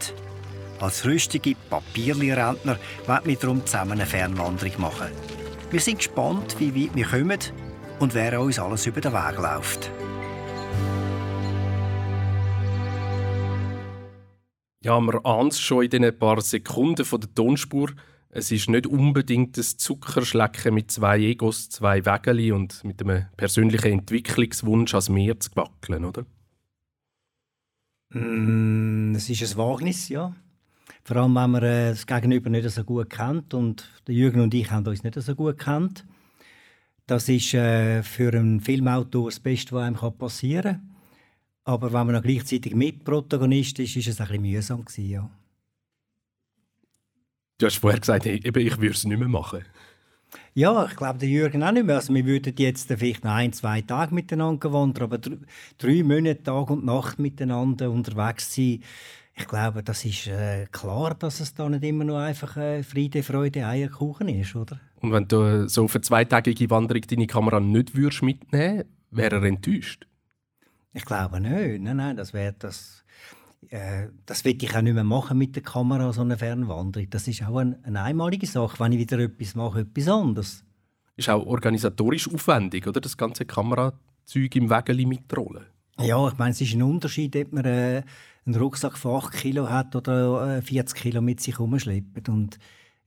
Als 0.82 1.04
rüstige 1.04 1.54
Papierli-Rentner 1.70 2.76
wollen 3.06 3.20
wir 3.24 3.36
darum 3.36 3.64
zusammen 3.64 3.92
eine 3.92 4.04
Fernwanderung 4.04 4.80
machen. 4.80 5.12
Wir 5.70 5.78
sind 5.78 5.98
gespannt, 5.98 6.56
wie 6.58 6.74
weit 6.74 6.96
wir 6.96 7.06
kommen 7.06 7.38
und 8.00 8.14
wer 8.14 8.40
uns 8.40 8.58
alles 8.58 8.84
über 8.86 9.00
den 9.00 9.12
Weg 9.12 9.38
läuft. 9.38 9.92
Ja, 14.82 14.98
man 14.98 15.24
ahnt 15.24 15.52
es 15.52 15.60
schon 15.60 15.84
in 15.84 15.90
diesen 15.90 16.18
paar 16.18 16.40
Sekunden 16.40 17.04
von 17.04 17.20
der 17.20 17.32
Tonspur. 17.32 17.90
Es 18.30 18.50
ist 18.50 18.68
nicht 18.68 18.88
unbedingt 18.88 19.56
das 19.58 19.76
Zuckerschlecken 19.76 20.74
mit 20.74 20.90
zwei 20.90 21.20
Egos, 21.20 21.68
zwei 21.68 22.04
Wägeli 22.04 22.50
und 22.50 22.82
mit 22.82 23.00
einem 23.00 23.26
persönlichen 23.36 23.92
Entwicklungswunsch 23.92 24.96
als 24.96 25.08
Meer 25.08 25.38
zu 25.38 25.48
wackeln, 25.54 26.04
oder? 26.04 26.26
Mm, 28.10 29.14
es 29.14 29.30
ist 29.30 29.42
ein 29.42 29.58
Wagnis, 29.58 30.08
ja. 30.08 30.34
Vor 31.04 31.16
allem, 31.16 31.34
wenn 31.34 31.50
man 31.50 31.62
äh, 31.62 31.90
das 31.90 32.06
Gegenüber 32.06 32.48
nicht 32.50 32.68
so 32.70 32.84
gut 32.84 33.10
kennt. 33.10 33.54
Und 33.54 33.90
der 34.06 34.14
Jürgen 34.14 34.40
und 34.40 34.54
ich 34.54 34.70
haben 34.70 34.86
uns 34.86 35.02
nicht 35.02 35.20
so 35.20 35.34
gut 35.34 35.58
kennt. 35.58 36.04
Das 37.06 37.28
ist 37.28 37.54
äh, 37.54 38.02
für 38.02 38.32
einen 38.32 38.60
Filmautor 38.60 39.28
das 39.28 39.40
Beste, 39.40 39.72
was 39.72 39.84
einem 39.84 40.18
passieren 40.18 40.62
kann. 40.62 40.96
Aber 41.64 41.92
wenn 41.92 42.06
man 42.06 42.14
noch 42.14 42.22
gleichzeitig 42.22 42.74
Mitprotagonist 42.74 43.78
ist, 43.78 43.96
ist 43.96 44.08
es 44.08 44.20
ein 44.20 44.26
bisschen 44.28 44.42
mühsam 44.42 44.84
gewesen, 44.84 45.08
ja. 45.08 45.30
Du 47.58 47.66
hast 47.66 47.76
vorher 47.76 48.00
gesagt, 48.00 48.24
hey, 48.24 48.40
ich 48.42 48.54
würde 48.54 48.88
es 48.88 49.04
nicht 49.04 49.18
mehr 49.18 49.28
machen. 49.28 49.64
Ja, 50.54 50.86
ich 50.86 50.96
glaube, 50.96 51.18
der 51.18 51.28
Jürgen 51.28 51.62
auch 51.62 51.72
nicht 51.72 51.86
mehr. 51.86 51.96
Also 51.96 52.14
wir 52.14 52.24
würden 52.26 52.54
jetzt 52.56 52.92
vielleicht 52.92 53.24
noch 53.24 53.32
ein, 53.32 53.52
zwei 53.52 53.80
Tage 53.80 54.14
miteinander 54.14 54.72
wandern, 54.72 55.04
aber 55.04 55.18
drei 55.78 56.02
Monate 56.02 56.42
Tag 56.42 56.70
und 56.70 56.84
Nacht 56.84 57.18
miteinander 57.18 57.90
unterwegs 57.90 58.54
sein, 58.54 58.82
ich 59.34 59.48
glaube, 59.48 59.82
das 59.82 60.04
ist 60.04 60.26
äh, 60.26 60.66
klar, 60.70 61.14
dass 61.14 61.40
es 61.40 61.54
da 61.54 61.68
nicht 61.68 61.84
immer 61.84 62.04
nur 62.04 62.18
einfach 62.18 62.56
äh, 62.56 62.82
Friede, 62.82 63.22
Freude, 63.22 63.66
Eierkuchen 63.66 64.28
ist, 64.28 64.54
oder? 64.54 64.78
Und 65.00 65.12
wenn 65.12 65.26
du 65.26 65.68
so 65.68 65.88
für 65.88 66.00
zweitägige 66.00 66.68
Wanderung 66.70 67.02
deine 67.02 67.26
Kamera 67.26 67.58
nicht 67.58 67.96
würdest 67.96 68.22
mitnehmen, 68.22 68.84
wäre 69.10 69.36
er 69.36 69.42
enttäuscht? 69.44 70.06
Ich 70.92 71.04
glaube 71.04 71.40
nicht. 71.40 71.80
Nein, 71.82 71.96
nein, 71.96 72.16
das 72.16 72.34
wäre 72.34 72.54
das. 72.58 73.01
Äh, 73.68 74.08
das 74.26 74.44
will 74.44 74.56
ich 74.60 74.76
auch 74.76 74.82
nicht 74.82 74.94
mehr 74.94 75.04
machen 75.04 75.38
mit 75.38 75.54
der 75.56 75.62
Kamera, 75.62 76.12
so 76.12 76.22
eine 76.22 76.36
Fernwanderung. 76.36 77.08
Das 77.10 77.28
ist 77.28 77.42
auch 77.42 77.56
eine, 77.56 77.78
eine 77.84 78.02
einmalige 78.02 78.46
Sache. 78.46 78.78
Wenn 78.78 78.92
ich 78.92 78.98
wieder 78.98 79.18
etwas 79.18 79.54
mache, 79.54 79.80
etwas 79.80 80.08
anderes. 80.08 80.64
Ist 81.16 81.28
auch 81.28 81.46
organisatorisch 81.46 82.32
aufwendig, 82.32 82.86
oder? 82.86 83.00
Das 83.00 83.16
ganze 83.16 83.44
Kamerazeug 83.44 84.56
im 84.56 84.70
Wägeli 84.70 85.06
mitrollen. 85.06 85.66
Ja, 86.00 86.26
ich 86.28 86.38
meine, 86.38 86.52
es 86.52 86.60
ist 86.60 86.74
ein 86.74 86.82
Unterschied, 86.82 87.36
ob 87.36 87.52
man 87.52 87.64
äh, 87.64 88.02
einen 88.46 88.56
Rucksack 88.56 88.96
von 88.96 89.16
8 89.16 89.32
Kilo 89.32 89.68
hat 89.68 89.94
oder 89.94 90.56
äh, 90.58 90.62
40 90.62 90.96
Kilo 90.98 91.20
mit 91.20 91.40
sich 91.40 91.58
herumschleppt. 91.58 92.28
Und 92.28 92.58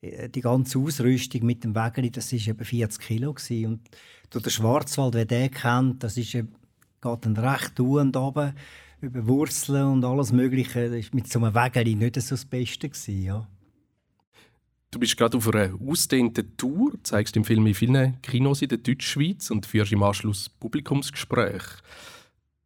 äh, 0.01 0.29
die 0.29 0.41
ganze 0.41 0.79
Ausrüstung 0.79 1.45
mit 1.45 1.63
dem 1.63 1.75
Wägeli, 1.75 2.11
das 2.11 2.31
war 2.31 2.47
eben 2.47 2.63
40 2.65 3.01
Kilo. 3.01 3.33
Gewesen. 3.33 3.65
Und 3.65 3.81
durch 4.29 4.43
den 4.43 4.51
Schwarzwald, 4.51 5.15
wer 5.15 5.25
den 5.25 5.51
kennt, 5.51 6.03
das 6.03 6.17
ist, 6.17 6.31
geht 6.31 6.45
dann 7.01 7.37
recht 7.37 7.79
und 7.79 8.15
runter, 8.15 8.53
über 9.01 9.27
Wurzeln 9.27 9.85
und 9.85 10.05
alles 10.05 10.31
Mögliche. 10.31 10.89
Das 10.89 11.05
war 11.05 11.15
mit 11.15 11.31
so 11.31 11.39
einem 11.39 11.53
Wägeli 11.53 11.95
nicht 11.95 12.15
so 12.21 12.35
das 12.35 12.45
Beste. 12.45 12.89
Gewesen, 12.89 13.23
ja. 13.23 13.47
Du 14.91 14.99
bist 14.99 15.17
gerade 15.17 15.37
auf 15.37 15.53
einer 15.53 15.73
ausdehnten 15.85 16.55
Tour, 16.55 16.93
zeigst 17.03 17.35
im 17.35 17.43
Film 17.43 17.67
in 17.67 17.73
vielen 17.73 18.21
Kinos 18.21 18.61
in 18.61 18.69
der 18.69 18.77
Deutschschweiz 18.77 19.51
und 19.51 19.65
führst 19.65 19.91
im 19.91 20.03
Anschluss 20.03 20.47
Publikumsgespräche. 20.47 21.81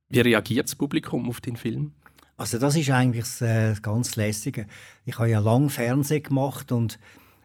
Wie 0.09 0.19
reagiert 0.19 0.67
das 0.67 0.75
Publikum 0.75 1.27
auf 1.27 1.41
den 1.41 1.55
Film? 1.55 1.93
Also 2.37 2.57
das 2.57 2.75
ist 2.75 2.89
eigentlich 2.89 3.25
das, 3.25 3.41
äh, 3.41 3.75
ganz 3.81 4.15
Lässige. 4.15 4.67
Ich 5.05 5.17
habe 5.17 5.29
ja 5.29 5.39
lange 5.39 5.69
Fernsehen 5.69 6.23
gemacht 6.23 6.71
und 6.71 6.99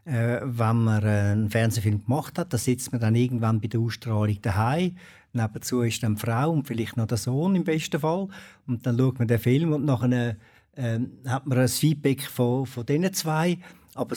äh, 0.05 0.41
wenn 0.43 0.85
man 0.85 1.03
äh, 1.03 1.33
einen 1.33 1.51
Fernsehfilm 1.51 2.05
gemacht 2.05 2.39
hat, 2.39 2.53
dann 2.53 2.61
sitzt 2.61 2.93
man 2.93 3.01
dann 3.01 3.15
irgendwann 3.15 3.61
bei 3.61 3.69
der 3.69 3.81
Ausstrahlung 3.81 4.41
daheim. 4.41 4.97
Nebenzu 5.35 5.83
ist 5.83 6.03
dann 6.03 6.15
die 6.15 6.21
Frau 6.21 6.51
und 6.51 6.67
vielleicht 6.67 6.97
noch 6.97 7.07
der 7.07 7.19
Sohn 7.19 7.57
im 7.57 7.65
besten 7.65 8.01
Fall. 8.01 8.29
Und 8.67 8.87
dann 8.87 8.99
schaut 8.99 9.19
man 9.19 9.29
den 9.29 9.39
Film 9.39 9.73
und 9.73 9.85
nachher 9.85 10.37
äh, 10.73 10.99
hat 11.27 11.47
man 11.47 11.59
ein 11.59 11.69
Feedback 11.69 12.23
von, 12.23 12.67
von 12.67 12.87
diesen 12.87 13.13
zwei. 13.13 13.59
Aber 13.95 14.17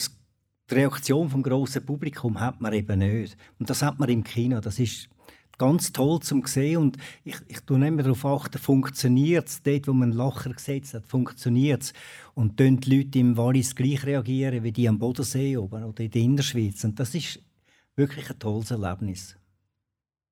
die 0.70 0.74
Reaktion 0.74 1.28
vom 1.28 1.42
grossen 1.42 1.84
Publikum 1.84 2.40
hat 2.40 2.60
man 2.60 2.72
eben 2.72 2.98
nicht. 2.98 3.36
Und 3.58 3.68
das 3.68 3.82
hat 3.82 3.98
man 3.98 4.08
im 4.08 4.22
Kino. 4.22 4.60
Das 4.60 4.78
ist 4.78 5.08
ganz 5.58 5.92
toll 5.92 6.20
zum 6.20 6.46
sehen 6.46 6.78
und 6.78 6.96
ich, 7.24 7.36
ich 7.48 7.60
tue 7.60 7.84
immer 7.84 8.02
darauf 8.02 8.24
achten, 8.24 8.58
funktioniert 8.58 9.48
es 9.48 9.62
dort, 9.62 9.88
wo 9.88 9.92
man 9.92 10.10
einen 10.10 10.18
Lacher 10.18 10.50
gesetzt 10.50 10.94
hat, 10.94 11.06
funktioniert 11.06 11.82
es 11.82 11.92
und 12.34 12.56
tun 12.56 12.78
die 12.78 12.96
Leute 12.96 13.18
im 13.18 13.36
Wallis 13.36 13.74
gleich 13.74 14.06
reagieren 14.06 14.62
wie 14.62 14.72
die 14.72 14.88
am 14.88 14.98
Bodensee 14.98 15.56
oben 15.56 15.82
oder 15.82 16.04
in 16.04 16.10
der 16.10 16.22
Innerschweiz 16.22 16.84
und 16.84 16.98
das 17.00 17.14
ist 17.14 17.40
wirklich 17.96 18.30
ein 18.30 18.38
tolles 18.38 18.70
Erlebnis. 18.70 19.36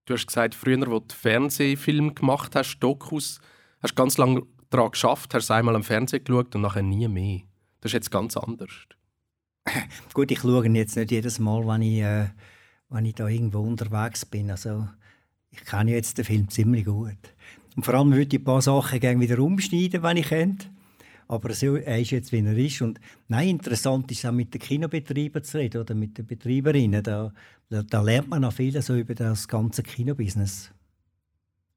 Du 0.06 0.14
hast 0.14 0.26
gesagt, 0.26 0.54
früher, 0.54 0.86
wo 0.86 1.00
du 1.00 1.14
Fernsehfilm 1.14 2.14
gemacht 2.14 2.54
hast, 2.54 2.78
Dokus, 2.78 3.40
hast 3.80 3.90
du 3.90 3.94
ganz 3.96 4.16
lange 4.18 4.42
daran 4.70 4.92
geschafft, 4.92 5.34
hast 5.34 5.50
einmal 5.50 5.74
am 5.74 5.82
Fernsehen 5.82 6.22
geschaut 6.22 6.54
und 6.54 6.62
nachher 6.62 6.82
nie 6.82 7.08
mehr. 7.08 7.40
Das 7.80 7.90
ist 7.90 7.94
jetzt 7.94 8.10
ganz 8.12 8.36
anders. 8.36 8.70
Gut, 10.14 10.30
ich 10.30 10.38
schaue 10.38 10.66
jetzt 10.68 10.96
nicht 10.96 11.10
jedes 11.10 11.40
Mal, 11.40 11.66
wenn 11.66 11.82
ich, 11.82 12.00
äh, 12.00 12.28
wenn 12.88 13.04
ich 13.04 13.16
da 13.16 13.26
irgendwo 13.26 13.60
unterwegs 13.60 14.24
bin. 14.24 14.48
Also, 14.48 14.88
ich 15.50 15.64
kenne 15.64 15.90
jetzt 15.90 16.18
den 16.18 16.24
Film 16.24 16.48
ziemlich 16.50 16.84
gut. 16.84 17.16
Und 17.74 17.84
vor 17.84 17.94
allem 17.94 18.12
würde 18.12 18.36
ich 18.36 18.40
ein 18.40 18.44
paar 18.44 18.62
Sachen 18.62 19.00
gerne 19.00 19.20
wieder 19.20 19.40
umschneiden, 19.40 20.02
wenn 20.04 20.18
ich 20.18 20.28
könnte. 20.28 20.68
Aber 21.28 21.52
so, 21.54 21.76
er 21.76 22.00
ist 22.00 22.10
jetzt, 22.12 22.32
wie 22.32 22.38
er 22.38 22.56
ist. 22.56 22.82
Und 22.82 23.00
nein, 23.28 23.48
interessant 23.48 24.10
ist 24.12 24.24
auch 24.24 24.32
mit 24.32 24.54
den 24.54 24.60
Kinobetreibern 24.60 25.42
zu 25.42 25.58
reden 25.58 25.80
oder 25.80 25.94
mit 25.94 26.16
den 26.18 26.26
Betreiberinnen. 26.26 27.02
Da, 27.02 27.32
da, 27.68 27.82
da 27.82 28.02
lernt 28.02 28.28
man 28.28 28.42
noch 28.42 28.52
viel 28.52 28.80
so 28.80 28.94
über 28.94 29.14
das 29.14 29.48
ganze 29.48 29.82
Kinobusiness. 29.82 30.72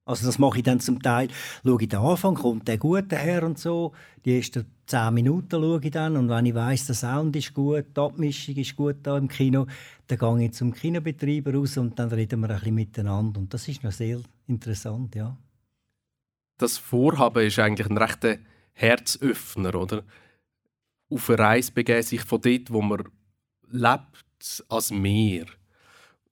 Also 0.09 0.25
das 0.25 0.39
mache 0.39 0.57
ich 0.57 0.63
dann 0.63 0.79
zum 0.79 1.03
Teil, 1.03 1.27
schaue 1.63 1.83
ich 1.83 1.87
den 1.87 1.99
Anfang, 1.99 2.33
kommt 2.33 2.67
der 2.67 2.79
gut 2.79 3.11
her 3.11 3.43
und 3.43 3.59
so. 3.59 3.93
Die 4.25 4.37
ersten 4.37 4.65
zehn 4.87 5.13
Minuten 5.13 5.61
schaue 5.61 5.79
ich 5.83 5.91
dann 5.91 6.17
und 6.17 6.29
wenn 6.29 6.47
ich 6.47 6.55
weiß, 6.55 6.87
der 6.87 6.95
Sound 6.95 7.35
ist 7.35 7.53
gut, 7.53 7.85
die 7.95 8.01
Abmischung 8.01 8.55
ist 8.55 8.75
gut 8.75 8.95
da 9.03 9.19
im 9.19 9.27
Kino, 9.27 9.67
dann 10.07 10.17
gehe 10.17 10.45
ich 10.47 10.53
zum 10.53 10.73
Kinobetreiber 10.73 11.53
raus 11.53 11.77
und 11.77 11.99
dann 11.99 12.09
reden 12.09 12.39
wir 12.39 12.49
ein 12.49 12.55
bisschen 12.55 12.73
miteinander 12.73 13.39
und 13.39 13.53
das 13.53 13.67
ist 13.67 13.83
noch 13.83 13.91
sehr 13.91 14.19
interessant, 14.47 15.13
ja. 15.13 15.37
Das 16.57 16.79
Vorhaben 16.79 17.45
ist 17.45 17.59
eigentlich 17.59 17.87
ein 17.87 17.97
rechter 17.97 18.37
Herzöffner, 18.79 19.75
oder? 19.75 20.03
Auf 21.09 21.29
eine 21.29 21.39
Reise 21.39 21.71
begeben 21.71 22.03
sich 22.03 22.21
von 22.21 22.41
dort, 22.41 22.71
wo 22.71 22.81
man 22.81 23.03
lebt, 23.69 24.63
als 24.69 24.91
Meer. 24.91 25.45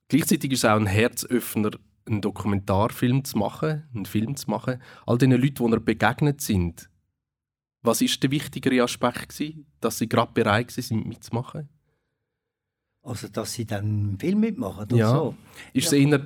Gleichzeitig 0.08 0.54
ist 0.54 0.63
es 0.63 0.70
auch 0.70 0.77
ein 0.77 0.86
Herzöffner 0.86 1.72
einen 2.06 2.22
Dokumentarfilm 2.22 3.25
zu 3.25 3.38
machen, 3.38 3.84
einen 3.94 4.06
Film 4.06 4.38
zu 4.38 4.50
machen, 4.50 4.82
all 5.06 5.18
den 5.18 5.32
Leuten, 5.32 5.66
die 5.66 5.74
er 5.74 5.80
begegnet 5.82 6.39
sind. 6.39 6.89
Was 7.82 8.01
ist 8.01 8.24
der 8.24 8.32
wichtigere 8.32 8.82
Aspekt 8.82 9.30
gewesen, 9.30 9.66
dass 9.82 9.98
sie 9.98 10.08
gerade 10.08 10.32
bereit 10.34 10.72
sind 10.72 11.06
mitzumachen? 11.06 11.68
Also, 13.04 13.27
dass 13.27 13.54
sie 13.54 13.66
dann 13.66 13.86
einen 13.86 14.20
Film 14.20 14.39
mitmachen 14.39 14.96
ja. 14.96 15.10
so. 15.10 15.36
Ist 15.74 15.92
ja. 15.92 15.98
es 15.98 16.06
eher, 16.06 16.25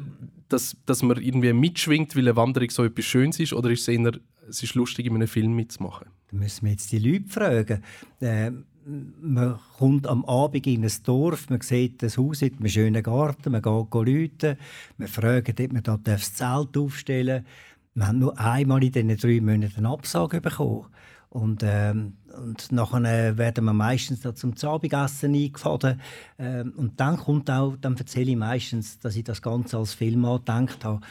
dass, 0.49 0.77
dass 0.85 1.01
man 1.01 1.19
irgendwie 1.19 1.53
mitschwingt, 1.53 2.15
weil 2.15 2.27
eine 2.27 2.35
Wanderung 2.35 2.69
so 2.69 2.83
etwas 2.83 3.05
Schönes 3.05 3.39
ist, 3.39 3.53
oder 3.53 3.71
ist 3.71 3.81
es 3.81 3.87
eher, 3.87 4.19
es 4.49 4.63
ist 4.63 4.75
lustig, 4.75 5.05
in 5.05 5.15
einem 5.15 5.27
Film 5.27 5.55
mitzumachen? 5.55 6.07
Da 6.29 6.37
müssen 6.37 6.65
wir 6.65 6.71
jetzt 6.71 6.91
die 6.91 6.99
Leute 6.99 7.29
fragen. 7.29 7.83
Äh, 8.19 8.51
man 8.85 9.59
kommt 9.77 10.07
am 10.07 10.25
Abend 10.25 10.65
in 10.65 10.83
ein 10.83 10.91
Dorf, 11.03 11.49
man 11.49 11.61
sieht 11.61 12.01
das 12.01 12.17
Haus 12.17 12.41
mit 12.41 12.57
einem 12.57 12.67
schönen 12.67 13.03
Garten, 13.03 13.51
man 13.51 13.61
geht 13.61 13.93
läuten, 13.93 14.57
man 14.97 15.07
fragt, 15.07 15.59
ob 15.59 15.73
man 15.73 15.83
da 15.83 15.99
das 16.03 16.33
Zelt 16.33 16.75
aufstellen 16.75 17.43
darf. 17.43 17.53
Wir 17.93 18.07
haben 18.07 18.19
nur 18.19 18.39
einmal 18.39 18.83
in 18.83 18.91
diesen 18.91 19.17
drei 19.17 19.41
Monaten 19.41 19.77
eine 19.77 19.89
Absage 19.89 20.39
bekommen. 20.39 20.87
Und, 21.29 21.61
ähm, 21.63 22.13
und 22.35 22.71
nachher 22.71 23.37
werden 23.37 23.65
wir 23.65 23.73
meistens 23.73 24.21
da 24.21 24.33
zum 24.35 24.53
Abendessen 24.63 25.33
eingeladen. 25.33 26.01
Ähm, 26.37 26.73
und 26.75 26.99
dann 26.99 27.17
kommt 27.17 27.49
auch, 27.49 27.75
dann 27.79 27.95
erzähle 27.95 28.31
ich 28.31 28.37
meistens, 28.37 28.99
dass 28.99 29.15
ich 29.15 29.23
das 29.23 29.41
Ganze 29.41 29.77
als 29.77 29.93
Film 29.93 30.25
angedenkt 30.25 30.83
habe. 30.83 31.01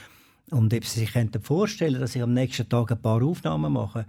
Und 0.51 0.75
ob 0.75 0.85
Sie 0.85 1.01
sich 1.01 1.13
vorstellen 1.43 2.01
dass 2.01 2.17
ich 2.17 2.23
am 2.23 2.35
nächsten 2.35 2.69
Tag 2.69 2.91
ein 2.91 3.01
paar 3.01 3.23
Aufnahmen 3.23 3.73
mache. 3.73 4.07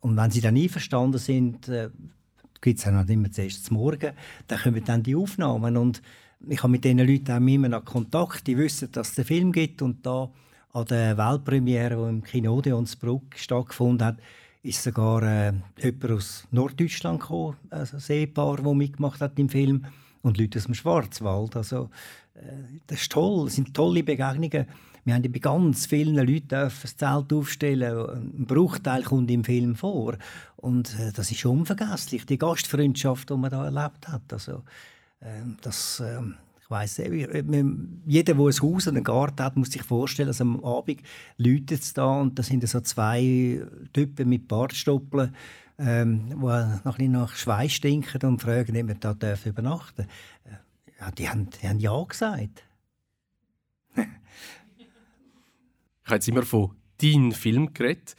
Und 0.00 0.16
wenn 0.16 0.30
Sie 0.30 0.40
dann 0.40 0.56
einverstanden 0.56 1.18
sind, 1.18 1.68
äh, 1.68 1.90
gibt 2.60 2.78
es 2.78 2.84
ja 2.84 2.90
noch 2.90 3.08
immer 3.08 3.30
zuerst 3.30 3.64
zum 3.64 3.76
Morgen, 3.76 4.12
dann 4.46 4.58
kommen 4.58 4.84
dann 4.84 5.02
die 5.02 5.16
Aufnahmen 5.16 5.76
und 5.76 6.02
ich 6.48 6.62
habe 6.62 6.70
mit 6.70 6.84
diesen 6.84 6.98
Leuten 6.98 7.32
auch 7.32 7.36
immer 7.54 7.68
noch 7.68 7.84
Kontakt, 7.84 8.46
die 8.46 8.56
wissen, 8.56 8.92
dass 8.92 9.10
es 9.10 9.14
den 9.16 9.24
Film 9.24 9.52
gibt 9.52 9.82
und 9.82 10.04
da 10.06 10.30
an 10.72 10.84
der 10.86 11.16
Weltpremiere, 11.16 11.96
die 11.96 12.08
im 12.08 12.22
Kino 12.22 12.54
Odeonsbruck 12.54 13.36
stattgefunden 13.36 14.06
hat, 14.06 14.18
ist 14.62 14.82
sogar 14.82 15.22
äh, 15.22 15.52
jemand 15.80 16.10
aus 16.10 16.46
Norddeutschland 16.50 17.20
gekommen, 17.20 17.56
also 17.70 17.96
ein 17.96 18.16
Ehepaar, 18.16 18.56
das 18.56 18.74
mitgemacht 18.74 19.20
hat 19.20 19.38
im 19.38 19.48
Film 19.48 19.86
und 20.22 20.38
Leute 20.38 20.58
aus 20.58 20.66
dem 20.66 20.74
Schwarzwald. 20.74 21.56
Also, 21.56 21.90
äh, 22.34 22.40
das 22.86 23.02
ist 23.02 23.12
toll, 23.12 23.46
das 23.46 23.54
sind 23.54 23.74
tolle 23.74 24.02
Begegnungen. 24.02 24.66
Wir 25.08 25.14
haben 25.14 25.32
bei 25.32 25.38
ganz 25.38 25.86
vielen 25.86 26.16
Leuten 26.16 26.48
das 26.48 26.96
Zelt 26.98 27.32
aufstellen. 27.32 28.34
Ein 28.36 28.44
Bruchteil 28.44 29.02
kommt 29.04 29.30
im 29.30 29.42
Film 29.42 29.74
vor. 29.74 30.18
Und 30.56 30.94
äh, 31.00 31.12
das 31.12 31.30
ist 31.30 31.46
unvergesslich, 31.46 32.26
die 32.26 32.36
Gastfreundschaft, 32.36 33.30
die 33.30 33.34
man 33.34 33.50
da 33.50 33.64
erlebt 33.64 34.06
hat. 34.06 34.30
Also, 34.30 34.64
äh, 35.20 35.40
das, 35.62 36.00
äh, 36.00 36.20
ich 36.60 36.70
weiss, 36.70 36.98
jeder, 36.98 37.42
der 37.42 38.34
ein 38.34 38.38
Haus 38.38 38.60
und 38.60 38.88
einen 38.88 39.02
Garten 39.02 39.42
hat, 39.42 39.56
muss 39.56 39.70
sich 39.70 39.82
vorstellen, 39.82 40.26
dass 40.26 40.42
am 40.42 40.62
Abend 40.62 41.00
läutet 41.38 41.80
es 41.80 41.94
da 41.94 42.20
und 42.20 42.38
da 42.38 42.42
sind 42.42 42.68
so 42.68 42.80
zwei 42.80 43.62
Typen 43.94 44.28
mit 44.28 44.46
Bartstoppeln, 44.46 45.34
ähm, 45.78 46.28
die 46.28 46.34
noch 46.34 46.98
ein 46.98 47.12
nach 47.12 47.34
Schweiß 47.34 47.72
stinken 47.72 48.28
und 48.28 48.42
fragen, 48.42 48.76
ob 48.76 48.86
man 48.86 49.00
da 49.00 49.38
übernachten 49.46 50.06
darf. 50.06 50.06
Äh, 50.44 51.00
ja, 51.00 51.10
die 51.12 51.30
haben, 51.30 51.48
die 51.62 51.66
haben 51.66 51.78
Ja 51.78 52.04
gesagt. 52.04 52.67
Ich 56.08 56.10
habe 56.10 56.16
jetzt 56.16 56.28
immer 56.28 56.42
von 56.42 56.70
«Dein 56.96 57.32
Film» 57.32 57.74
geredet. 57.74 58.16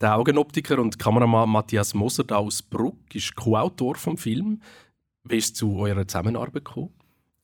Der 0.00 0.16
Augenoptiker 0.16 0.80
und 0.80 0.98
Kameramann 0.98 1.48
Matthias 1.48 1.94
Moser 1.94 2.24
aus 2.36 2.60
Bruck 2.60 3.14
ist 3.14 3.36
Co-Autor 3.36 3.94
vom 3.94 4.18
Film. 4.18 4.60
Wie 5.22 5.36
ist 5.36 5.44
es 5.44 5.54
zu 5.54 5.76
eurer 5.78 6.08
Zusammenarbeit 6.08 6.64
gekommen? 6.64 6.90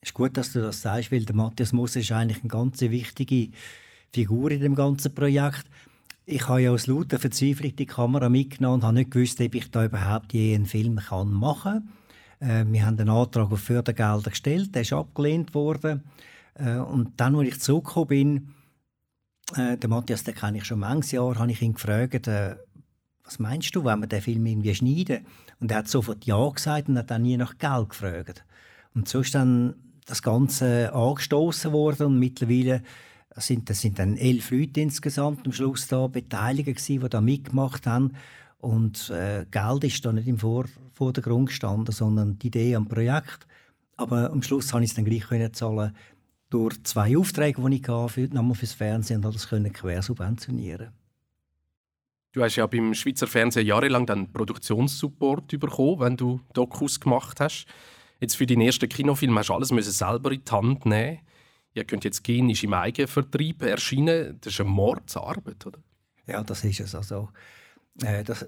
Es 0.01 0.09
ist 0.09 0.13
gut, 0.13 0.35
dass 0.35 0.51
du 0.51 0.59
das 0.59 0.81
sagst, 0.81 1.09
weil 1.13 1.23
der 1.23 1.37
Matthias 1.37 1.71
Moser 1.71 2.01
ist 2.01 2.11
eigentlich 2.11 2.41
eine 2.41 2.49
ganz 2.49 2.81
wichtige 2.81 3.53
Figur 4.11 4.51
in 4.51 4.59
dem 4.59 4.75
ganzen 4.75 5.15
Projekt. 5.15 5.63
Ich 6.25 6.49
habe 6.49 6.63
ja 6.63 6.71
aus 6.71 6.87
lauter 6.87 7.17
Verzweiflung 7.17 7.73
die 7.73 7.85
Kamera 7.85 8.27
mitgenommen 8.27 8.81
und 8.81 8.83
habe 8.83 8.95
nicht 8.95 9.11
gewusst, 9.11 9.39
ob 9.39 9.55
ich 9.55 9.71
da 9.71 9.85
überhaupt 9.85 10.33
je 10.33 10.53
einen 10.53 10.65
Film 10.65 10.95
machen 10.95 11.87
kann. 12.39 12.67
Äh, 12.67 12.73
wir 12.73 12.85
haben 12.85 12.99
einen 12.99 13.09
Antrag 13.09 13.49
auf 13.49 13.61
Fördergelder 13.61 14.31
gestellt, 14.31 14.75
der 14.75 14.81
ist 14.81 14.91
abgelehnt 14.91 15.53
worden. 15.53 16.03
Äh, 16.55 16.75
und 16.75 17.13
dann, 17.21 17.37
als 17.37 17.47
ich 17.47 17.59
zurückgekommen 17.61 18.07
bin, 18.07 18.53
äh, 19.55 19.77
der 19.77 19.89
Matthias, 19.89 20.23
den 20.23 20.35
kenne 20.35 20.57
ich 20.57 20.65
schon 20.65 20.79
manches 20.79 21.11
Jahr, 21.11 21.37
habe 21.37 21.51
ich 21.51 21.61
ihn 21.61 21.73
gefragt, 21.73 22.27
äh, 22.27 22.55
was 23.23 23.39
meinst 23.39 23.75
du, 23.75 23.83
wenn 23.83 23.99
wir 23.99 24.07
den 24.07 24.21
Film 24.21 24.45
irgendwie 24.45 24.73
schneiden? 24.73 25.25
Und 25.59 25.71
er 25.71 25.79
hat 25.79 25.87
sofort 25.87 26.25
Ja 26.25 26.49
gesagt 26.49 26.87
und 26.87 26.97
hat 26.97 27.11
dann 27.11 27.23
nie 27.23 27.37
nach 27.37 27.57
Geld 27.57 27.89
gefragt. 27.89 28.45
Und 28.93 29.07
so 29.07 29.19
ist 29.19 29.35
dann 29.35 29.75
das 30.05 30.21
Ganze 30.21 30.93
angestoßen 30.93 31.73
worden 31.73 32.07
und 32.07 32.19
mittlerweile 32.19 32.81
sind, 33.35 33.69
das 33.69 33.81
sind 33.81 33.99
dann 33.99 34.17
elf 34.17 34.51
Leute 34.51 34.81
insgesamt 34.81 35.45
am 35.45 35.51
Schluss 35.51 35.87
da 35.87 36.07
beteiligt 36.07 36.65
gewesen, 36.67 37.01
die 37.01 37.09
da 37.09 37.21
mitgemacht 37.21 37.85
haben. 37.85 38.13
Und 38.59 39.09
äh, 39.09 39.45
Geld 39.51 39.83
ist 39.83 40.03
da 40.05 40.11
nicht 40.11 40.27
im 40.27 40.39
Vor 40.39 40.65
Vordergrund 40.93 41.49
gestanden, 41.49 41.93
sondern 41.93 42.39
die 42.39 42.47
Idee 42.47 42.75
am 42.75 42.87
Projekt. 42.87 43.45
Aber 43.97 44.31
am 44.31 44.41
Schluss 44.41 44.71
konnte 44.71 44.85
ich 44.85 44.91
es 44.91 44.95
dann 44.95 45.05
gleich 45.05 45.27
können 45.27 45.53
zahlen 45.53 45.95
durch 46.49 46.81
zwei 46.83 47.17
Aufträge, 47.17 47.61
die 47.61 47.75
ich 47.75 47.87
hatte, 47.87 48.09
für, 48.09 48.27
nochmal 48.33 48.55
fürs 48.55 48.73
Fernsehen 48.73 49.23
und 49.23 49.35
das 49.35 49.49
können 49.49 49.71
quer 49.73 50.01
subventionieren. 50.01 50.91
Du 52.31 52.43
hast 52.43 52.55
ja 52.55 52.67
beim 52.67 52.93
Schweizer 52.93 53.27
Fernsehen 53.27 53.65
jahrelang 53.65 54.05
dann 54.05 54.31
Produktionssupport 54.31 55.47
bekommen, 55.59 55.99
wenn 55.99 56.17
du 56.17 56.41
Dokus 56.53 56.99
gemacht 56.99 57.39
hast. 57.39 57.65
Jetzt 58.19 58.35
für 58.35 58.45
den 58.45 58.61
ersten 58.61 58.89
Kinofilm 58.89 59.37
hast 59.37 59.49
du 59.49 59.53
alles 59.53 59.71
müssen 59.71 59.91
selber 59.91 60.31
in 60.31 60.43
die 60.43 60.51
Hand 60.51 60.85
nehmen. 60.85 61.19
Ihr 61.73 61.83
könnt 61.83 62.03
jetzt 62.03 62.23
gehen, 62.23 62.49
ist 62.49 62.63
im 62.63 62.73
Eigenvertrieb 62.73 63.61
erschienen. 63.61 64.37
Das 64.41 64.53
ist 64.53 64.59
eine 64.59 64.69
Mordsarbeit, 64.69 65.65
oder? 65.65 65.79
Ja, 66.25 66.43
das 66.43 66.63
ist 66.63 66.79
es. 66.79 66.95
Also, 66.95 67.29
äh, 68.03 68.23
das, 68.23 68.47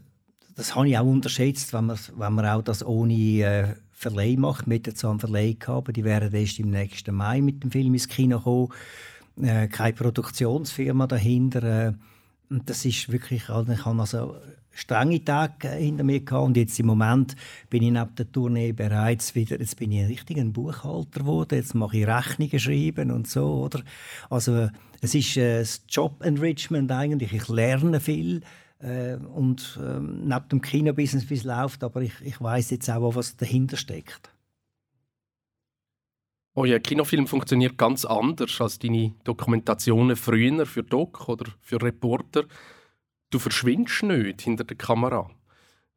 das 0.55 0.75
habe 0.75 0.89
ich 0.89 0.97
auch 0.97 1.05
unterschätzt, 1.05 1.73
wenn 1.73 1.85
man, 1.85 1.99
wenn 2.15 2.33
man 2.33 2.45
auch 2.45 2.61
das 2.61 2.85
ohne 2.85 3.13
äh, 3.13 3.75
Verleih 3.99 4.37
macht. 4.37 4.69
Wir 4.69 4.77
hatten 4.77 5.07
einen 5.07 5.19
Verleih 5.19 5.57
gehabt, 5.59 5.93
die 5.93 6.05
werden 6.05 6.33
erst 6.33 6.57
im 6.59 6.69
nächsten 6.69 7.13
Mai 7.13 7.41
mit 7.41 7.63
dem 7.63 7.71
Film 7.71 7.93
ins 7.93 8.07
Kino 8.07 8.39
kommen. 8.39 8.69
Äh, 9.41 9.67
keine 9.67 9.93
Produktionsfirma 9.93 11.05
dahinter. 11.05 11.87
Äh, 11.87 11.93
das 12.49 12.85
ist 12.85 13.11
wirklich, 13.11 13.49
also 13.49 13.73
ich 13.73 13.83
habe 13.83 13.99
also 13.99 14.35
strenge 14.71 15.23
Tage 15.25 15.71
hinter 15.71 16.05
mir 16.05 16.21
gehabt 16.21 16.45
und 16.45 16.55
jetzt 16.55 16.79
im 16.79 16.85
Moment 16.85 17.35
bin 17.69 17.83
ich 17.83 17.91
neben 17.91 18.15
der 18.15 18.31
Tournee 18.31 18.71
bereits 18.71 19.35
wieder, 19.35 19.59
jetzt 19.59 19.77
bin 19.77 19.91
ich 19.91 19.99
ein 19.99 20.07
richtiger 20.07 20.45
Buchhalter 20.45 21.19
geworden, 21.19 21.55
jetzt 21.55 21.75
mache 21.75 21.97
ich 21.97 22.07
Rechnungen 22.07 22.59
schreiben 22.59 23.11
und 23.11 23.27
so, 23.27 23.65
oder? 23.65 23.81
Also 24.29 24.69
es 25.01 25.13
ist 25.13 25.35
äh, 25.35 25.59
das 25.59 25.83
Job 25.89 26.23
Enrichment 26.23 26.89
eigentlich, 26.89 27.33
ich 27.33 27.49
lerne 27.49 27.99
viel 27.99 28.43
äh, 28.79 29.15
und 29.15 29.79
äh, 29.81 29.99
neben 29.99 30.49
dem 30.49 30.61
Kinobusiness, 30.61 31.29
wie 31.29 31.35
es 31.35 31.43
läuft, 31.43 31.83
aber 31.83 32.01
ich, 32.01 32.13
ich 32.21 32.41
weiß 32.41 32.71
jetzt 32.71 32.89
auch, 32.89 33.15
was 33.15 33.37
dahinter 33.37 33.77
steckt. 33.77 34.31
Euer 36.55 36.79
Kinofilm 36.79 37.27
funktioniert 37.27 37.77
ganz 37.77 38.05
anders 38.05 38.59
als 38.59 38.79
deine 38.79 39.13
Dokumentationen 39.23 40.15
früher 40.15 40.65
für 40.65 40.83
Doc 40.83 41.29
oder 41.29 41.45
für 41.61 41.81
Reporter. 41.81 42.45
Du 43.29 43.39
verschwindest 43.39 44.03
nicht 44.03 44.41
hinter 44.41 44.63
der 44.63 44.75
Kamera. 44.75 45.29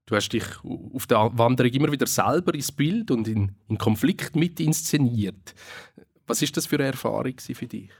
Du 0.07 0.17
hast 0.17 0.31
dich 0.31 0.45
auf 0.65 1.07
der 1.07 1.31
Wanderung 1.39 1.73
immer 1.73 1.91
wieder 1.93 2.07
selber 2.07 2.55
ins 2.55 2.71
Bild 2.71 3.11
und 3.11 3.29
in, 3.29 3.57
in 3.69 3.79
Konflikt 3.79 4.37
mit 4.37 4.61
inszeniert. 4.61 5.55
Was 6.27 6.43
ist 6.43 6.57
das 6.57 6.67
für 6.67 6.77
eine 6.77 6.87
Erfahrung 6.87 7.39
für 7.39 7.67
dich? 7.67 7.91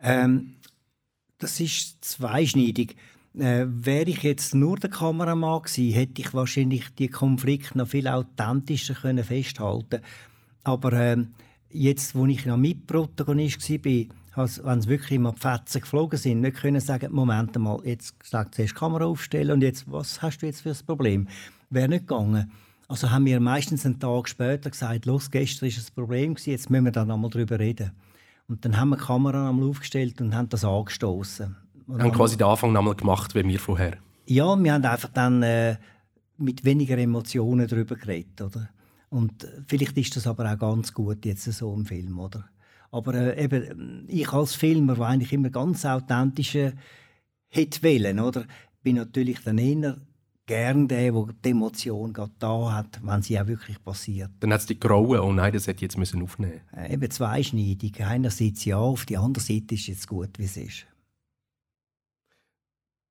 Ähm, 0.00 0.56
das 1.38 1.60
ist 1.60 2.04
zweischneidig. 2.04 2.96
Äh, 3.38 3.66
wäre 3.68 4.10
ich 4.10 4.22
jetzt 4.24 4.54
nur 4.54 4.78
der 4.78 4.90
Kameramann 4.90 5.62
gewesen, 5.62 5.94
hätte 5.94 6.20
ich 6.20 6.34
wahrscheinlich 6.34 6.88
die 6.98 7.08
Konflikte 7.08 7.78
noch 7.78 7.88
viel 7.88 8.08
authentischer 8.08 8.94
können 8.94 9.22
festhalten 9.22 10.00
Aber 10.64 10.92
äh, 10.92 11.24
jetzt, 11.70 12.16
wo 12.16 12.26
ich 12.26 12.46
noch 12.46 12.56
Mitprotagonist 12.56 13.70
war, 13.70 14.16
also, 14.34 14.64
wenn 14.64 14.80
sie 14.80 14.88
wirklich 14.88 15.18
mal 15.18 15.32
die 15.32 15.40
Fetzen 15.40 15.80
geflogen 15.80 16.18
sind, 16.18 16.40
nicht 16.40 16.58
können 16.58 16.80
sagen, 16.80 17.12
Moment 17.12 17.56
mal, 17.58 17.80
jetzt 17.84 18.14
sagt 18.24 18.54
zuerst 18.54 18.74
die 18.74 18.78
Kamera 18.78 19.06
aufstellen 19.06 19.52
und 19.52 19.62
jetzt, 19.62 19.90
was 19.90 20.22
hast 20.22 20.38
du 20.38 20.46
jetzt 20.46 20.60
für 20.60 20.70
ein 20.70 20.86
Problem? 20.86 21.28
Wäre 21.70 21.88
nicht 21.88 22.06
gegangen. 22.06 22.50
Also 22.86 23.10
haben 23.10 23.26
wir 23.26 23.40
meistens 23.40 23.84
einen 23.84 23.98
Tag 23.98 24.28
später 24.28 24.70
gesagt, 24.70 25.06
los, 25.06 25.30
gestern 25.30 25.68
war 25.68 25.76
ein 25.76 25.94
Problem, 25.94 26.36
jetzt 26.44 26.70
müssen 26.70 26.84
wir 26.84 26.92
da 26.92 27.04
nochmal 27.04 27.30
drüber 27.30 27.58
reden. 27.58 27.92
Und 28.48 28.64
dann 28.64 28.78
haben 28.78 28.90
wir 28.90 28.96
die 28.96 29.04
Kamera 29.04 29.48
einmal 29.48 29.68
aufgestellt 29.68 30.20
und 30.20 30.34
haben 30.34 30.48
das 30.48 30.64
angestoßen. 30.64 31.56
Wir 31.88 32.04
haben 32.04 32.12
quasi 32.12 32.36
den 32.36 32.46
Anfang 32.46 32.72
nochmal 32.72 32.94
gemacht, 32.94 33.34
wie 33.34 33.44
wir 33.44 33.58
vorher. 33.58 33.96
Ja, 34.26 34.56
wir 34.62 34.72
haben 34.74 34.84
einfach 34.84 35.08
dann 35.08 35.42
äh, 35.42 35.76
mit 36.36 36.64
weniger 36.64 36.98
Emotionen 36.98 37.66
darüber 37.66 37.96
geredet, 37.96 38.40
oder? 38.42 38.68
Und 39.08 39.48
vielleicht 39.66 39.96
ist 39.96 40.14
das 40.16 40.26
aber 40.26 40.52
auch 40.52 40.58
ganz 40.58 40.92
gut 40.92 41.24
jetzt 41.24 41.44
so 41.44 41.72
im 41.72 41.86
Film, 41.86 42.18
oder? 42.18 42.44
Aber 42.90 43.14
äh, 43.14 43.42
eben, 43.42 44.04
ich 44.06 44.30
als 44.32 44.54
Filmer, 44.54 44.96
der 44.96 45.06
eigentlich 45.06 45.32
immer 45.32 45.48
ganz 45.48 45.86
authentische 45.86 46.74
hätte 47.48 47.82
wollen, 47.82 48.20
oder? 48.20 48.44
Bin 48.82 48.96
natürlich 48.96 49.40
dann 49.42 49.56
eher 49.56 49.96
gern 50.44 50.88
der, 50.88 51.12
der 51.12 51.26
die 51.44 51.50
Emotion 51.50 52.12
gerade 52.12 52.32
da 52.38 52.72
hat, 52.72 53.00
wenn 53.02 53.22
sie 53.22 53.40
auch 53.40 53.46
wirklich 53.46 53.82
passiert. 53.82 54.30
Dann 54.40 54.52
hat 54.52 54.60
es 54.60 54.66
die 54.66 54.78
Grauen, 54.78 55.20
oh 55.20 55.32
nein, 55.32 55.52
das 55.52 55.66
hätte 55.66 55.78
ich 55.78 55.82
jetzt 55.82 55.98
müssen 55.98 56.22
aufnehmen 56.22 56.60
äh, 56.76 56.92
Eben 56.92 57.10
zweischneidig. 57.10 58.04
Einerseits 58.04 58.64
ja, 58.66 58.76
auf 58.76 59.06
die 59.06 59.16
andere 59.16 59.42
Seite 59.42 59.74
ist 59.74 59.82
es 59.82 59.86
jetzt 59.86 60.08
gut, 60.08 60.38
wie 60.38 60.44
es 60.44 60.56
ist. 60.58 60.86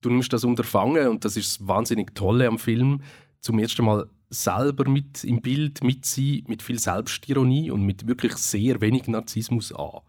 Du 0.07 0.13
nimmst 0.13 0.31
das 0.31 0.45
Unterfangen, 0.45 1.09
und 1.09 1.25
das 1.25 1.35
ist 1.35 1.59
das 1.59 1.67
wahnsinnig 1.67 2.15
Tolle 2.15 2.47
am 2.47 2.59
Film, 2.59 3.01
zum 3.41 3.59
ersten 3.59 3.83
Mal 3.83 4.09
selber 4.29 4.89
mit 4.89 5.25
im 5.25 5.41
Bild 5.41 5.83
mit 5.83 6.05
sie 6.05 6.45
mit 6.47 6.61
viel 6.61 6.79
Selbstironie 6.79 7.71
und 7.71 7.83
mit 7.83 8.07
wirklich 8.07 8.33
sehr 8.35 8.79
wenig 8.79 9.09
Narzissmus 9.09 9.73
an. 9.73 9.99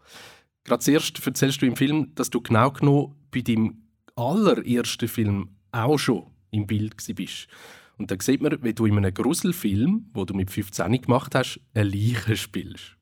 Gerade 0.63 0.79
zuerst 0.79 1.27
erzählst 1.27 1.61
du 1.61 1.65
im 1.65 1.75
Film, 1.75 2.15
dass 2.15 2.29
du 2.29 2.39
genau 2.39 2.71
genommen 2.71 3.15
bei 3.29 3.41
deinem 3.41 3.89
allerersten 4.15 5.09
Film 5.09 5.49
auch 5.73 5.97
schon 5.97 6.27
im 6.51 6.65
Bild 6.65 6.95
bist. 7.13 7.49
Und 7.97 8.09
dann 8.09 8.21
sieht 8.21 8.41
man, 8.41 8.57
wie 8.63 8.73
du 8.73 8.85
in 8.85 8.95
einem 8.95 9.13
Gruselfilm, 9.13 10.11
wo 10.13 10.23
du 10.23 10.33
mit 10.33 10.49
15 10.49 11.01
gemacht 11.01 11.35
hast, 11.35 11.59
eine 11.73 11.89
Leiche 11.89 12.37
spielst. 12.37 12.95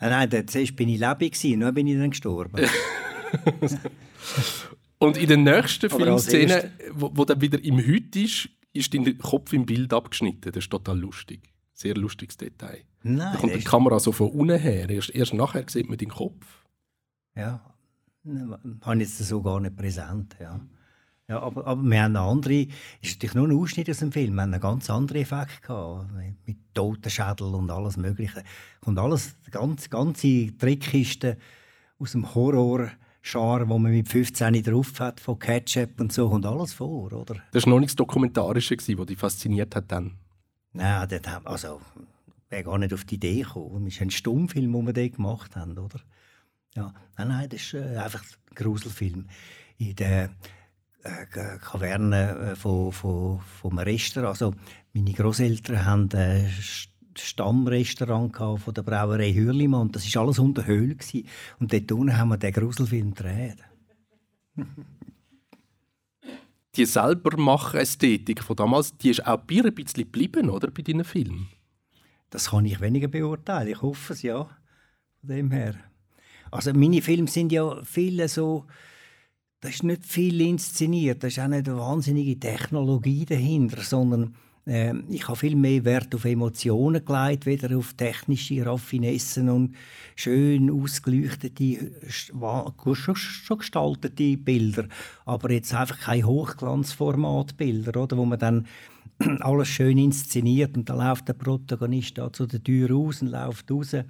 Nein, 0.00 0.28
nein, 0.30 0.48
zuerst 0.48 0.74
bin 0.74 0.88
ich 0.88 0.98
lebendig 0.98 1.54
und 1.54 1.60
dann 1.60 1.74
bin 1.74 1.86
ich 1.86 1.96
dann 1.96 2.10
gestorben. 2.10 2.68
und 4.98 5.16
in 5.16 5.28
der 5.28 5.36
nächsten 5.36 5.90
Filmszene, 5.90 6.72
wo, 6.92 7.10
wo 7.14 7.24
dann 7.24 7.40
wieder 7.40 7.62
im 7.62 7.78
Heute 7.78 8.20
ist, 8.20 8.48
ist 8.72 8.94
dein 8.94 9.18
Kopf 9.18 9.52
im 9.52 9.66
Bild 9.66 9.92
abgeschnitten. 9.92 10.52
Das 10.52 10.64
ist 10.64 10.70
total 10.70 10.98
lustig. 10.98 11.40
Sehr 11.72 11.94
lustiges 11.94 12.36
Detail. 12.36 12.82
Nein, 13.02 13.32
da 13.32 13.38
kommt 13.38 13.54
die 13.54 13.64
Kamera 13.64 14.00
so 14.00 14.12
von 14.12 14.30
unten 14.30 14.58
her. 14.58 14.90
Erst, 14.90 15.10
erst 15.10 15.34
nachher 15.34 15.64
sieht 15.68 15.88
man 15.88 15.98
deinen 15.98 16.10
Kopf. 16.10 16.44
Ja, 17.36 17.62
habe 18.82 18.98
jetzt 18.98 19.18
so 19.18 19.42
gar 19.42 19.60
nicht 19.60 19.76
präsent. 19.76 20.36
Ja. 20.40 20.60
Ja, 21.28 21.40
aber, 21.42 21.66
aber 21.66 21.82
wir 21.82 22.02
haben 22.02 22.16
eine 22.16 22.26
andere, 22.26 22.66
ist 23.02 23.16
natürlich 23.16 23.34
nur 23.34 23.48
ein 23.48 23.56
Ausschnitt 23.56 23.90
aus 23.90 23.98
dem 23.98 24.12
Film, 24.12 24.34
wir 24.34 24.42
haben 24.42 24.54
einen 24.54 24.62
ganz 24.62 24.88
anderen 24.88 25.20
Effekt 25.20 25.62
gehabt, 25.62 26.06
mit 26.46 26.56
Totenschädel 26.72 27.54
und 27.54 27.70
alles 27.70 27.98
Mögliche. 27.98 28.42
Und 28.86 28.98
alles, 28.98 29.36
die 29.46 29.50
ganze, 29.50 29.90
ganze 29.90 30.56
Trickkiste 30.56 31.36
aus 31.98 32.12
dem 32.12 32.34
Horror 32.34 32.90
Schar, 33.20 33.68
wo 33.68 33.78
man 33.78 33.92
mit 33.92 34.08
15 34.08 34.62
drauf 34.62 35.00
hat, 35.00 35.20
von 35.20 35.38
Ketchup 35.38 36.00
und 36.00 36.12
so, 36.12 36.28
und 36.28 36.46
alles 36.46 36.72
vor, 36.72 37.12
oder? 37.12 37.36
Das 37.52 37.66
war 37.66 37.70
noch 37.70 37.80
nicht 37.80 37.90
das 37.90 37.96
Dokumentarische, 37.96 38.76
das 38.76 38.86
dich 38.86 39.18
fasziniert 39.18 39.74
hat 39.74 39.90
dann? 39.92 40.16
Nein, 40.72 41.08
das, 41.08 41.20
also, 41.44 41.80
wäre 42.48 42.64
gar 42.64 42.78
nicht 42.78 42.94
auf 42.94 43.04
die 43.04 43.16
Idee 43.16 43.42
gekommen. 43.42 43.86
Es 43.86 43.94
ist 43.94 44.02
ein 44.02 44.10
Stummfilm, 44.10 44.72
den 44.72 44.86
wir 44.86 44.92
dort 44.92 45.16
gemacht 45.16 45.56
haben, 45.56 45.78
oder? 45.78 46.00
Ja, 46.74 46.94
nein, 47.16 47.28
nein, 47.28 47.48
das 47.48 47.60
ist 47.60 47.74
äh, 47.74 47.96
einfach 47.96 48.22
ein 48.22 48.54
Gruselfilm. 48.54 49.26
In 49.78 49.96
der 49.96 50.30
äh, 51.02 51.26
Kaverne 51.60 52.52
äh, 52.52 52.56
von, 52.56 52.92
von, 52.92 53.40
vom 53.40 53.78
Restaurant, 53.78 54.30
also 54.30 54.54
meine 54.92 55.12
Großeltern 55.12 55.84
haben 55.84 56.10
äh, 56.12 56.48
Stammrestaurant 57.20 58.36
von 58.36 58.74
der 58.74 58.82
Brauerei 58.82 59.32
Hürlimann 59.32 59.92
das 59.92 60.14
war 60.14 60.22
alles 60.22 60.38
unter 60.38 60.66
Höhle. 60.66 60.96
Und 61.58 61.72
dort 61.72 61.92
unten 61.92 62.16
haben 62.16 62.28
wir 62.28 62.38
den 62.38 62.52
Gruselfilm 62.52 63.14
gedreht. 63.14 63.58
die 66.78 66.86
Selbermach-Ästhetik 66.86 68.42
von 68.42 68.56
damals, 68.56 68.96
die 68.96 69.10
ist 69.10 69.26
auch 69.26 69.40
ein 69.40 69.74
bisschen 69.74 70.04
geblieben, 70.04 70.48
oder, 70.48 70.70
bei 70.70 70.82
deinen 70.82 71.04
Filmen? 71.04 71.48
Das 72.30 72.50
kann 72.50 72.66
ich 72.66 72.80
weniger 72.80 73.08
beurteilen. 73.08 73.68
Ich 73.68 73.82
hoffe 73.82 74.12
es, 74.12 74.22
ja. 74.22 74.48
Von 75.20 75.28
dem 75.28 75.50
her. 75.50 75.74
Also 76.50 76.72
meine 76.72 77.02
Filme 77.02 77.28
sind 77.28 77.52
ja 77.52 77.82
viele 77.84 78.28
so... 78.28 78.66
Da 79.60 79.68
ist 79.68 79.82
nicht 79.82 80.06
viel 80.06 80.40
inszeniert, 80.40 81.24
da 81.24 81.26
ist 81.26 81.40
auch 81.40 81.48
nicht 81.48 81.68
eine 81.68 81.78
wahnsinnige 81.78 82.38
Technologie 82.38 83.24
dahinter, 83.24 83.82
sondern 83.82 84.36
ähm, 84.68 85.04
ich 85.08 85.26
habe 85.26 85.38
viel 85.38 85.56
mehr 85.56 85.84
Wert 85.84 86.14
auf 86.14 86.24
Emotionen 86.26 87.04
gelegt, 87.04 87.46
weder 87.46 87.76
auf 87.76 87.94
technische 87.94 88.64
Raffinessen 88.66 89.48
und 89.48 89.74
schön 90.14 90.70
ausgeleuchtete, 90.70 91.90
schon, 92.08 93.16
schon 93.16 93.58
gestaltete 93.58 94.36
Bilder, 94.36 94.86
aber 95.24 95.50
jetzt 95.50 95.74
einfach 95.74 95.98
kein 95.98 96.26
Hochglanzformatbilder, 96.26 98.00
oder, 98.00 98.16
wo 98.18 98.26
man 98.26 98.38
dann 98.38 98.66
alles 99.40 99.68
schön 99.68 99.96
inszeniert 99.96 100.76
und 100.76 100.88
da 100.88 100.94
läuft 100.94 101.28
der 101.28 101.32
Protagonist 101.32 102.18
da 102.18 102.32
zu 102.32 102.46
der 102.46 102.62
Tür 102.62 102.90
raus 102.90 103.22
und 103.22 103.28
läuft 103.28 103.70
raus. 103.70 103.94
Äh, 103.94 104.04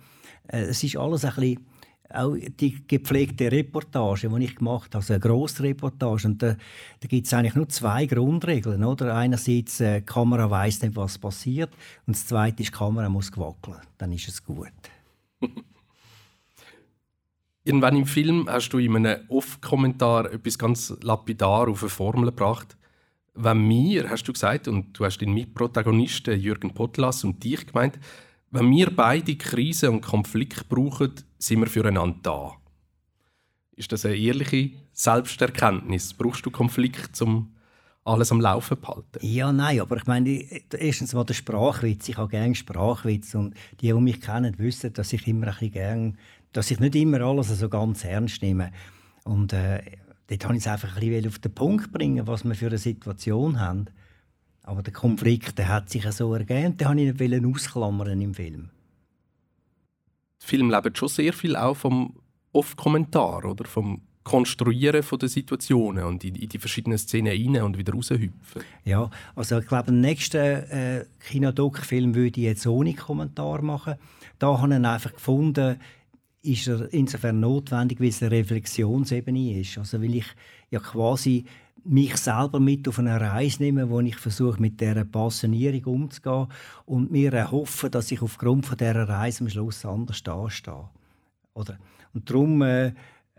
es 0.48 0.82
ist 0.82 0.96
alles 0.96 1.24
ein 1.24 1.34
bisschen 1.34 1.67
auch 2.10 2.36
die 2.36 2.86
gepflegte 2.86 3.52
Reportage, 3.52 4.28
die 4.28 4.44
ich 4.44 4.56
gemacht 4.56 4.94
habe, 4.94 5.02
also 5.02 5.12
eine 5.12 5.20
grosse 5.20 5.62
Reportage. 5.62 6.28
Und 6.28 6.42
da, 6.42 6.56
da 7.00 7.08
gibt 7.08 7.26
es 7.26 7.34
eigentlich 7.34 7.54
nur 7.54 7.68
zwei 7.68 8.06
Grundregeln. 8.06 8.82
Oder? 8.84 9.14
Einerseits, 9.14 9.80
äh, 9.80 10.00
die 10.00 10.06
Kamera 10.06 10.50
weiß 10.50 10.82
nicht, 10.82 10.96
was 10.96 11.18
passiert. 11.18 11.70
Und 12.06 12.16
das 12.16 12.26
Zweite 12.26 12.62
ist, 12.62 12.72
die 12.72 12.76
Kamera 12.76 13.08
muss 13.08 13.30
wackeln. 13.36 13.80
Dann 13.98 14.12
ist 14.12 14.28
es 14.28 14.42
gut. 14.42 14.72
Irgendwann 17.64 17.96
im 17.96 18.06
Film 18.06 18.48
hast 18.48 18.70
du 18.70 18.78
in 18.78 18.96
einem 18.96 19.28
Off-Kommentar 19.28 20.32
etwas 20.32 20.58
ganz 20.58 20.96
lapidar 21.02 21.68
auf 21.68 21.82
eine 21.82 21.90
Formel 21.90 22.30
gebracht. 22.30 22.78
Wenn 23.34 23.68
wir, 23.68 24.08
hast 24.08 24.24
du 24.24 24.32
gesagt, 24.32 24.68
und 24.68 24.98
du 24.98 25.04
hast 25.04 25.18
den 25.18 25.34
Mitprotagonisten 25.34 26.40
Jürgen 26.40 26.72
Potlas 26.72 27.24
und 27.24 27.44
dich 27.44 27.66
gemeint, 27.66 27.98
wenn 28.50 28.70
wir 28.70 28.90
beide 28.96 29.36
Krise 29.36 29.90
und 29.90 30.00
Konflikt 30.00 30.70
brauchen, 30.70 31.12
sind 31.38 31.60
wir 31.60 31.66
füreinander 31.66 32.18
da. 32.22 32.52
Ist 33.76 33.92
das 33.92 34.04
eine 34.04 34.16
ehrliche 34.16 34.72
Selbsterkenntnis? 34.92 36.14
Brauchst 36.14 36.44
du 36.44 36.50
Konflikt, 36.50 37.20
um 37.22 37.54
alles 38.04 38.32
am 38.32 38.40
Laufen 38.40 38.76
zu 38.80 38.88
halten? 38.88 39.18
Ja, 39.20 39.52
nein, 39.52 39.80
aber 39.80 39.96
ich 39.98 40.06
meine, 40.06 40.44
erstens 40.76 41.14
mal 41.14 41.24
der 41.24 41.34
Sprachwitz. 41.34 42.08
Ich 42.08 42.16
habe 42.16 42.28
gerne 42.28 42.54
Sprachwitz 42.54 43.34
und 43.34 43.54
die, 43.80 43.88
die 43.88 43.94
mich 43.94 44.20
kennen, 44.20 44.58
wissen, 44.58 44.92
dass 44.92 45.12
ich 45.12 45.26
immer 45.28 45.48
ein 45.48 45.70
bisschen 45.70 46.18
dass 46.52 46.70
ich 46.70 46.80
nicht 46.80 46.96
immer 46.96 47.20
alles 47.20 47.48
so 47.48 47.68
ganz 47.68 48.04
ernst 48.04 48.42
nehme. 48.42 48.72
Und 49.24 49.52
äh, 49.52 49.82
dort 50.28 50.44
wollte 50.44 50.56
ich 50.56 50.66
es 50.66 50.66
einfach 50.66 50.96
ein 50.96 51.26
auf 51.26 51.38
den 51.38 51.54
Punkt 51.54 51.92
bringen, 51.92 52.26
was 52.26 52.44
wir 52.44 52.54
für 52.54 52.68
eine 52.68 52.78
Situation 52.78 53.60
haben. 53.60 53.86
Aber 54.62 54.82
der 54.82 54.92
Konflikt 54.92 55.58
der 55.58 55.68
hat 55.68 55.90
sich 55.90 56.10
so 56.10 56.34
ergeben, 56.34 56.76
den 56.76 56.88
wollte 56.88 57.24
ich 57.24 57.30
nicht 57.30 57.44
ausklammern 57.46 58.20
im 58.20 58.34
Film. 58.34 58.70
Der 60.40 60.48
Film 60.48 60.70
lebt 60.70 60.98
schon 60.98 61.08
sehr 61.08 61.32
viel 61.32 61.56
auch 61.56 61.76
vom 61.76 62.14
Off-Kommentar 62.52 63.44
oder 63.44 63.64
vom 63.64 64.02
Konstruieren 64.24 65.02
von 65.02 65.18
der 65.18 65.30
Situationen 65.30 66.04
und 66.04 66.22
in, 66.22 66.34
die 66.34 66.58
verschiedenen 66.58 66.98
Szenen 66.98 67.32
rein 67.32 67.62
und 67.62 67.78
wieder 67.78 67.94
raushüpfen. 67.94 68.62
Ja, 68.84 69.10
also 69.34 69.58
ich 69.58 69.66
glaube, 69.66 69.86
den 69.86 70.02
nächsten 70.02 70.36
äh, 70.36 71.06
Kinodoc-Film 71.20 72.14
würde 72.14 72.38
ich 72.38 72.46
jetzt 72.46 72.66
ohne 72.66 72.92
Kommentar 72.92 73.62
machen. 73.62 73.94
Da 74.38 74.60
habe 74.60 74.74
ich 74.74 74.84
einfach 74.84 75.14
gefunden, 75.14 75.80
ist 76.42 76.68
er 76.68 76.92
insofern 76.92 77.40
notwendig, 77.40 78.00
weil 78.00 78.08
es 78.08 78.22
eine 78.22 78.32
Reflexionsebene 78.32 79.60
ist. 79.60 79.78
Also 79.78 80.00
weil 80.02 80.14
ich 80.14 80.26
ja 80.70 80.80
quasi 80.80 81.46
mich 81.88 82.16
selber 82.16 82.60
mit 82.60 82.86
auf 82.88 82.98
eine 82.98 83.20
Reise 83.20 83.62
nehme, 83.62 83.88
wo 83.88 84.00
ich 84.00 84.16
versuche, 84.16 84.60
mit 84.60 84.80
dieser 84.80 85.04
Passionierung 85.04 86.02
umzugehen 86.02 86.48
und 86.86 87.10
mir 87.10 87.32
erhoffe, 87.32 87.90
dass 87.90 88.10
ich 88.12 88.22
aufgrund 88.22 88.66
von 88.66 88.76
dieser 88.76 89.08
Reise 89.08 89.44
am 89.44 89.50
Schluss 89.50 89.84
anders 89.84 90.22
dastehe. 90.22 90.88
Oder? 91.54 91.78
Und 92.14 92.28
darum 92.28 92.62
äh, 92.62 92.92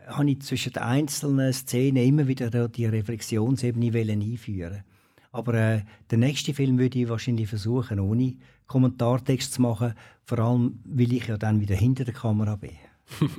habe 0.07 0.31
ich 0.31 0.41
zwischen 0.41 0.73
den 0.73 0.83
einzelnen 0.83 1.53
Szenen 1.53 2.03
immer 2.03 2.27
wieder 2.27 2.67
die 2.67 2.85
Reflexionsebene 2.85 3.97
einführen 3.97 4.83
aber 5.31 5.53
äh, 5.53 5.81
den 6.09 6.21
nächsten 6.21 6.53
Film 6.53 6.77
würde 6.79 6.99
ich 6.99 7.09
wahrscheinlich 7.09 7.47
versuchen, 7.47 7.99
ohne 7.99 8.35
Kommentartext 8.67 9.53
zu 9.53 9.61
machen, 9.61 9.93
vor 10.23 10.39
allem, 10.39 10.79
weil 10.85 11.13
ich 11.13 11.27
ja 11.27 11.37
dann 11.37 11.59
wieder 11.59 11.75
hinter 11.75 12.03
der 12.05 12.13
Kamera 12.13 12.55
bin. 12.55 12.71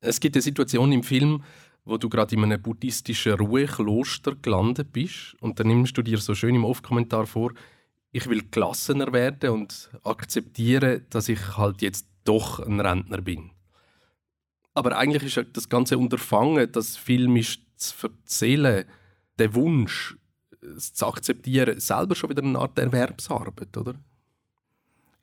es 0.00 0.20
gibt 0.20 0.36
eine 0.36 0.42
Situation 0.42 0.92
im 0.92 1.02
Film, 1.02 1.42
wo 1.88 1.96
du 1.96 2.08
gerade 2.10 2.36
in 2.36 2.44
einem 2.44 2.60
buddhistischen 2.60 3.32
Ruhekloster 3.32 4.36
gelandet 4.36 4.92
bist 4.92 5.34
und 5.40 5.58
dann 5.58 5.68
nimmst 5.68 5.96
du 5.96 6.02
dir 6.02 6.18
so 6.18 6.34
schön 6.34 6.54
im 6.54 6.64
Off-Kommentar 6.64 7.26
vor, 7.26 7.52
ich 8.12 8.28
will 8.28 8.42
gelassener 8.50 9.12
werden 9.12 9.50
und 9.50 9.90
akzeptieren, 10.04 11.06
dass 11.08 11.28
ich 11.28 11.56
halt 11.56 11.80
jetzt 11.80 12.06
doch 12.24 12.60
ein 12.60 12.80
Rentner 12.80 13.22
bin. 13.22 13.50
Aber 14.74 14.96
eigentlich 14.98 15.36
ist 15.36 15.48
das 15.54 15.68
ganze 15.68 15.96
Unterfangen, 15.96 16.70
das 16.70 16.96
filmisch 16.96 17.60
zu 17.76 18.08
erzählen, 18.08 18.84
der 19.38 19.54
Wunsch, 19.54 20.16
es 20.76 20.92
zu 20.92 21.06
akzeptieren, 21.06 21.80
selber 21.80 22.14
schon 22.14 22.30
wieder 22.30 22.42
eine 22.42 22.58
Art 22.58 22.78
Erwerbsarbeit, 22.78 23.76
oder? 23.76 23.94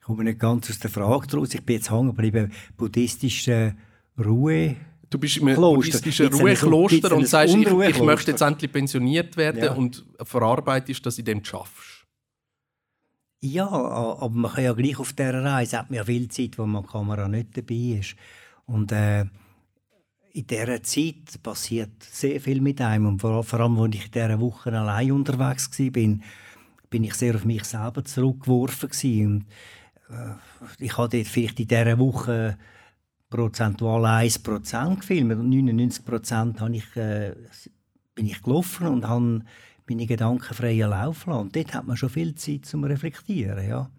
Ich 0.00 0.06
komme 0.06 0.24
nicht 0.24 0.40
ganz 0.40 0.68
aus 0.70 0.78
der 0.78 0.90
Frage 0.90 1.26
daraus. 1.28 1.54
Ich 1.54 1.62
bin 1.62 1.76
jetzt 1.76 1.90
hängen 1.90 2.08
geblieben, 2.08 2.52
buddhistische 2.76 3.76
Ruhe 4.18 4.76
Du 5.08 5.18
bist 5.18 5.36
im 5.36 5.54
buddhistischen 5.54 6.32
Ruhekloster 6.32 7.14
und 7.14 7.28
sagst, 7.28 7.54
ich, 7.54 7.66
ich, 7.66 8.02
möchte 8.02 8.32
jetzt 8.32 8.40
endlich 8.40 8.72
pensioniert 8.72 9.36
werden 9.36 9.62
ja. 9.62 9.72
und 9.72 10.04
verarbeitest 10.22 11.06
dass 11.06 11.16
du 11.16 11.20
in 11.20 11.26
dem 11.26 11.44
schaffst. 11.44 12.06
Ja, 13.40 13.68
aber 13.68 14.30
man 14.30 14.50
kann 14.50 14.64
ja 14.64 14.72
gleich 14.72 14.98
auf 14.98 15.12
dieser 15.12 15.44
Reise, 15.44 15.78
hat 15.78 15.90
man 15.90 15.98
ja 15.98 16.04
viel 16.04 16.28
Zeit, 16.28 16.58
wo 16.58 16.66
man 16.66 16.82
die 16.82 16.88
Kamera 16.88 17.28
nicht 17.28 17.56
dabei 17.56 17.98
ist. 18.00 18.16
Und 18.64 18.90
äh, 18.90 19.26
in 20.32 20.46
dieser 20.46 20.82
Zeit 20.82 21.42
passiert 21.42 22.02
sehr 22.02 22.40
viel 22.40 22.60
mit 22.60 22.80
einem. 22.80 23.06
Und 23.06 23.20
vor, 23.20 23.44
vor 23.44 23.60
allem, 23.60 23.78
als 23.78 23.94
ich 23.94 24.06
in 24.06 24.12
dieser 24.12 24.40
Woche 24.40 24.72
allein 24.72 25.12
unterwegs 25.12 25.70
war, 25.78 25.90
bin, 25.90 26.22
bin 26.90 27.04
ich 27.04 27.14
sehr 27.14 27.34
auf 27.34 27.44
mich 27.44 27.64
selber 27.64 28.04
zurückgeworfen. 28.04 28.90
Und, 29.26 29.44
äh, 30.10 30.34
ich 30.78 30.98
hatte 30.98 31.24
vielleicht 31.24 31.60
in 31.60 31.68
dieser 31.68 31.98
Woche 31.98 32.58
prozentual 33.28 34.04
1% 34.04 34.96
gefilmt 34.96 35.32
und 35.32 35.50
99% 35.50 36.70
ich, 36.72 36.96
äh, 36.96 37.34
bin 38.14 38.26
ich 38.26 38.42
gelaufen 38.42 38.86
und 38.86 39.08
habe 39.08 39.42
meine 39.88 40.06
Gedanken 40.06 40.54
freien 40.54 40.90
Lauf 40.90 41.26
lassen. 41.26 41.40
Und 41.40 41.56
dort 41.56 41.74
hat 41.74 41.86
man 41.86 41.96
schon 41.96 42.10
viel 42.10 42.34
Zeit 42.34 42.64
zum 42.66 42.84
Reflektieren, 42.84 43.66
ja. 43.66 43.90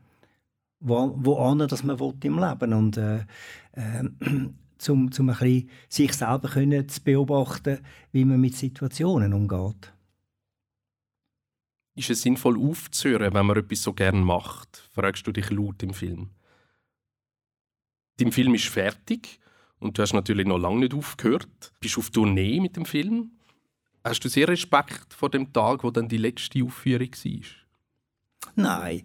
Wo, 0.80 1.14
wo 1.18 1.38
an, 1.38 1.60
dass 1.60 1.84
man 1.84 2.00
will 2.00 2.14
im 2.24 2.40
Leben 2.40 2.74
und 2.74 2.98
äh, 2.98 3.26
äh, 3.72 4.04
zum, 4.78 5.12
zum 5.12 5.30
ein 5.30 5.38
bisschen 5.38 5.70
sich 5.90 6.14
selber 6.14 6.50
können 6.50 6.88
zu 6.88 7.02
beobachten, 7.02 7.80
wie 8.12 8.26
man 8.26 8.40
mit 8.40 8.56
Situationen 8.56 9.34
umgeht. 9.34 9.92
Ist 11.96 12.12
es 12.12 12.22
sinnvoll 12.22 12.60
aufzuhören, 12.60 13.34
wenn 13.34 13.48
man 13.48 13.58
etwas 13.58 13.82
so 13.82 13.92
gern 13.92 14.22
macht? 14.22 14.88
Fragst 14.92 15.26
du 15.26 15.32
dich 15.32 15.50
laut 15.50 15.82
im 15.82 15.96
Film? 15.96 16.30
Dein 18.18 18.32
Film 18.32 18.56
ist 18.56 18.68
fertig 18.68 19.40
und 19.80 19.98
du 19.98 20.02
hast 20.02 20.14
natürlich 20.14 20.48
noch 20.48 20.58
lange 20.58 20.80
nicht 20.80 20.94
aufgehört. 20.94 21.72
Bist 21.80 21.98
auf 21.98 22.10
Tournee 22.10 22.60
mit 22.60 22.76
dem 22.76 22.86
Film. 22.86 23.32
Hast 24.04 24.24
du 24.24 24.30
sehr 24.30 24.48
Respekt 24.48 25.14
vor 25.14 25.30
dem 25.30 25.52
Tag, 25.54 25.84
wo 25.84 25.92
dann 25.92 26.08
die 26.08 26.18
letzte 26.18 26.64
Aufführung 26.64 27.12
war? 27.12 27.42
Nein, 28.56 29.04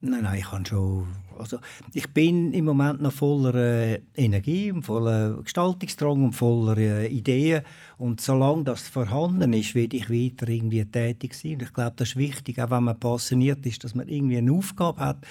nein, 0.00 0.22
nein, 0.22 0.38
ich 0.38 0.46
kann 0.46 0.64
schon. 0.64 1.08
Also 1.38 1.58
ich 1.92 2.08
bin 2.08 2.52
im 2.52 2.64
Moment 2.64 3.02
noch 3.02 3.12
voller 3.12 3.54
äh, 3.54 4.00
Energie, 4.14 4.72
voller 4.80 5.42
Gestaltungsdrang 5.42 6.24
und 6.24 6.32
voller 6.32 6.78
äh, 6.78 7.08
Ideen. 7.08 7.62
Und 7.98 8.20
solange 8.20 8.64
das 8.64 8.88
vorhanden 8.88 9.52
ist, 9.52 9.74
werde 9.74 9.96
ich 9.96 10.08
weiter 10.08 10.48
irgendwie 10.48 10.84
tätig 10.84 11.34
sein. 11.34 11.54
Und 11.54 11.62
ich 11.62 11.72
glaube, 11.72 11.94
das 11.96 12.10
ist 12.10 12.16
wichtig, 12.16 12.60
auch 12.62 12.70
wenn 12.70 12.84
man 12.84 12.98
passioniert 12.98 13.66
ist, 13.66 13.82
dass 13.84 13.94
man 13.94 14.08
irgendwie 14.08 14.38
eine 14.38 14.52
Aufgabe 14.52 15.00
hat. 15.00 15.26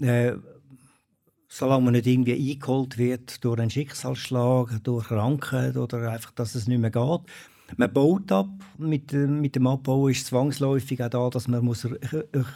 Äh, 0.00 0.32
solange 1.48 1.84
man 1.84 1.94
nicht 1.94 2.06
irgendwie 2.06 2.52
eingeholt 2.52 2.98
wird 2.98 3.42
durch 3.42 3.58
einen 3.58 3.70
Schicksalsschlag, 3.70 4.82
durch 4.84 5.08
Krankheit 5.08 5.76
oder 5.76 6.10
einfach, 6.10 6.32
dass 6.32 6.54
es 6.54 6.68
nicht 6.68 6.78
mehr 6.78 6.90
geht. 6.90 7.20
Man 7.76 7.92
baut 7.92 8.30
ab. 8.32 8.48
Mit, 8.78 9.12
mit 9.12 9.56
dem 9.56 9.66
Abbau 9.66 10.08
ist 10.08 10.26
zwangsläufig 10.26 11.02
auch 11.02 11.10
da, 11.10 11.30
dass 11.30 11.48
man 11.48 11.64
muss 11.64 11.86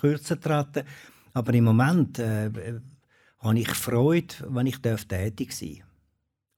kürzer 0.00 0.40
treten 0.40 0.84
muss. 0.84 1.34
Aber 1.34 1.54
im 1.54 1.64
Moment 1.64 2.18
äh, 2.18 2.50
habe 3.38 3.58
ich 3.58 3.68
Freude, 3.68 4.34
wenn 4.48 4.66
ich 4.66 4.78
tätig 4.78 5.52
sein 5.52 5.76
darf. 5.78 5.86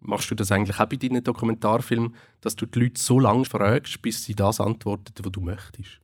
Machst 0.00 0.30
du 0.30 0.34
das 0.34 0.52
eigentlich 0.52 0.78
auch 0.78 0.86
bei 0.86 0.96
deinen 0.96 1.24
Dokumentarfilmen, 1.24 2.14
dass 2.42 2.56
du 2.56 2.66
die 2.66 2.78
Leute 2.78 3.00
so 3.00 3.18
lange 3.18 3.46
fragst, 3.46 4.02
bis 4.02 4.24
sie 4.24 4.34
das 4.34 4.60
antworten, 4.60 5.14
was 5.22 5.32
du 5.32 5.40
möchtest? 5.40 6.03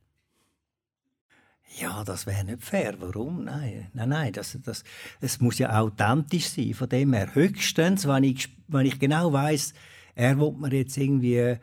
Ja, 1.79 2.03
das 2.03 2.25
wäre 2.25 2.43
nicht 2.43 2.63
fair. 2.63 2.95
Warum? 2.99 3.45
Nein, 3.45 3.87
nein, 3.93 4.09
nein. 4.09 4.33
Das, 4.33 4.57
das, 4.63 4.83
es 5.21 5.39
muss 5.39 5.59
ja 5.59 5.79
authentisch 5.79 6.49
sein. 6.49 6.73
Von 6.73 6.89
dem 6.89 7.13
her 7.13 7.33
höchstens, 7.33 8.07
wenn 8.07 8.23
ich, 8.23 8.49
wenn 8.67 8.85
ich 8.85 8.99
genau 8.99 9.31
weiß, 9.31 9.73
er 10.15 10.39
will 10.39 10.51
mir 10.51 10.73
jetzt 10.73 10.97
irgendwie 10.97 11.37
äh, 11.37 11.59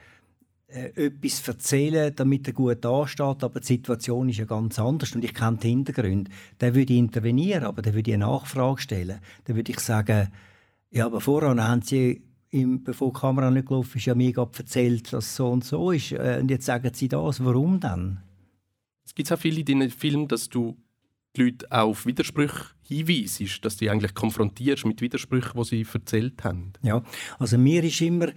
etwas 0.69 1.47
erzählen, 1.47 2.15
damit 2.15 2.47
er 2.47 2.53
gut 2.55 2.85
dasteht, 2.85 3.43
aber 3.43 3.61
die 3.61 3.67
Situation 3.67 4.29
ist 4.29 4.39
ja 4.39 4.45
ganz 4.45 4.79
anders 4.79 5.15
und 5.15 5.25
ich 5.25 5.35
kenne 5.35 5.59
den 5.59 5.71
Hintergrund. 5.85 6.29
Dann 6.59 6.75
würde 6.75 6.93
ich 6.93 6.99
intervenieren, 6.99 7.65
aber 7.65 7.83
dann 7.83 7.95
würde 7.95 8.11
ich 8.11 8.15
eine 8.15 8.27
Nachfrage 8.27 8.81
stellen. 8.81 9.19
Dann 9.45 9.57
würde 9.57 9.73
ich 9.73 9.81
sagen, 9.81 10.29
ja, 10.91 11.07
aber 11.07 11.21
vorher 11.21 11.55
haben 11.63 11.83
Sie 11.83 12.23
im, 12.51 12.83
bevor 12.83 13.13
die 13.13 13.19
Kamera 13.21 13.51
nicht 13.51 13.69
gelaufen 13.69 13.99
ist, 13.99 14.07
ja 14.07 14.15
mir 14.15 14.37
erzählt, 14.37 15.13
dass 15.13 15.27
es 15.27 15.37
so 15.37 15.51
und 15.51 15.65
so 15.65 15.91
ist. 15.91 16.13
Äh, 16.13 16.39
und 16.41 16.51
jetzt 16.51 16.67
sagen 16.67 16.91
Sie 16.95 17.09
das, 17.09 17.45
warum 17.45 17.81
dann? 17.81 18.23
Es 19.19 19.25
gibt 19.25 19.33
auch 19.33 19.43
viele 19.43 19.59
in 19.59 19.67
deinen 19.67 19.91
Filmen, 19.91 20.29
dass 20.29 20.49
du 20.49 20.77
die 21.35 21.43
Leute 21.43 21.67
auf 21.73 22.07
Widersprüche 22.07 22.67
hinweisst, 22.83 23.65
dass 23.65 23.77
du 23.77 23.85
die 23.85 23.91
eigentlich 23.91 24.15
konfrontierst 24.15 24.87
mit 24.87 25.01
Widersprüchen, 25.01 25.61
die 25.61 25.65
sie 25.65 25.87
erzählt 25.93 26.45
haben. 26.45 26.73
Ja, 26.83 27.03
also 27.41 27.59
mir 27.59 27.83
ist 27.83 28.01
immer 28.01 28.29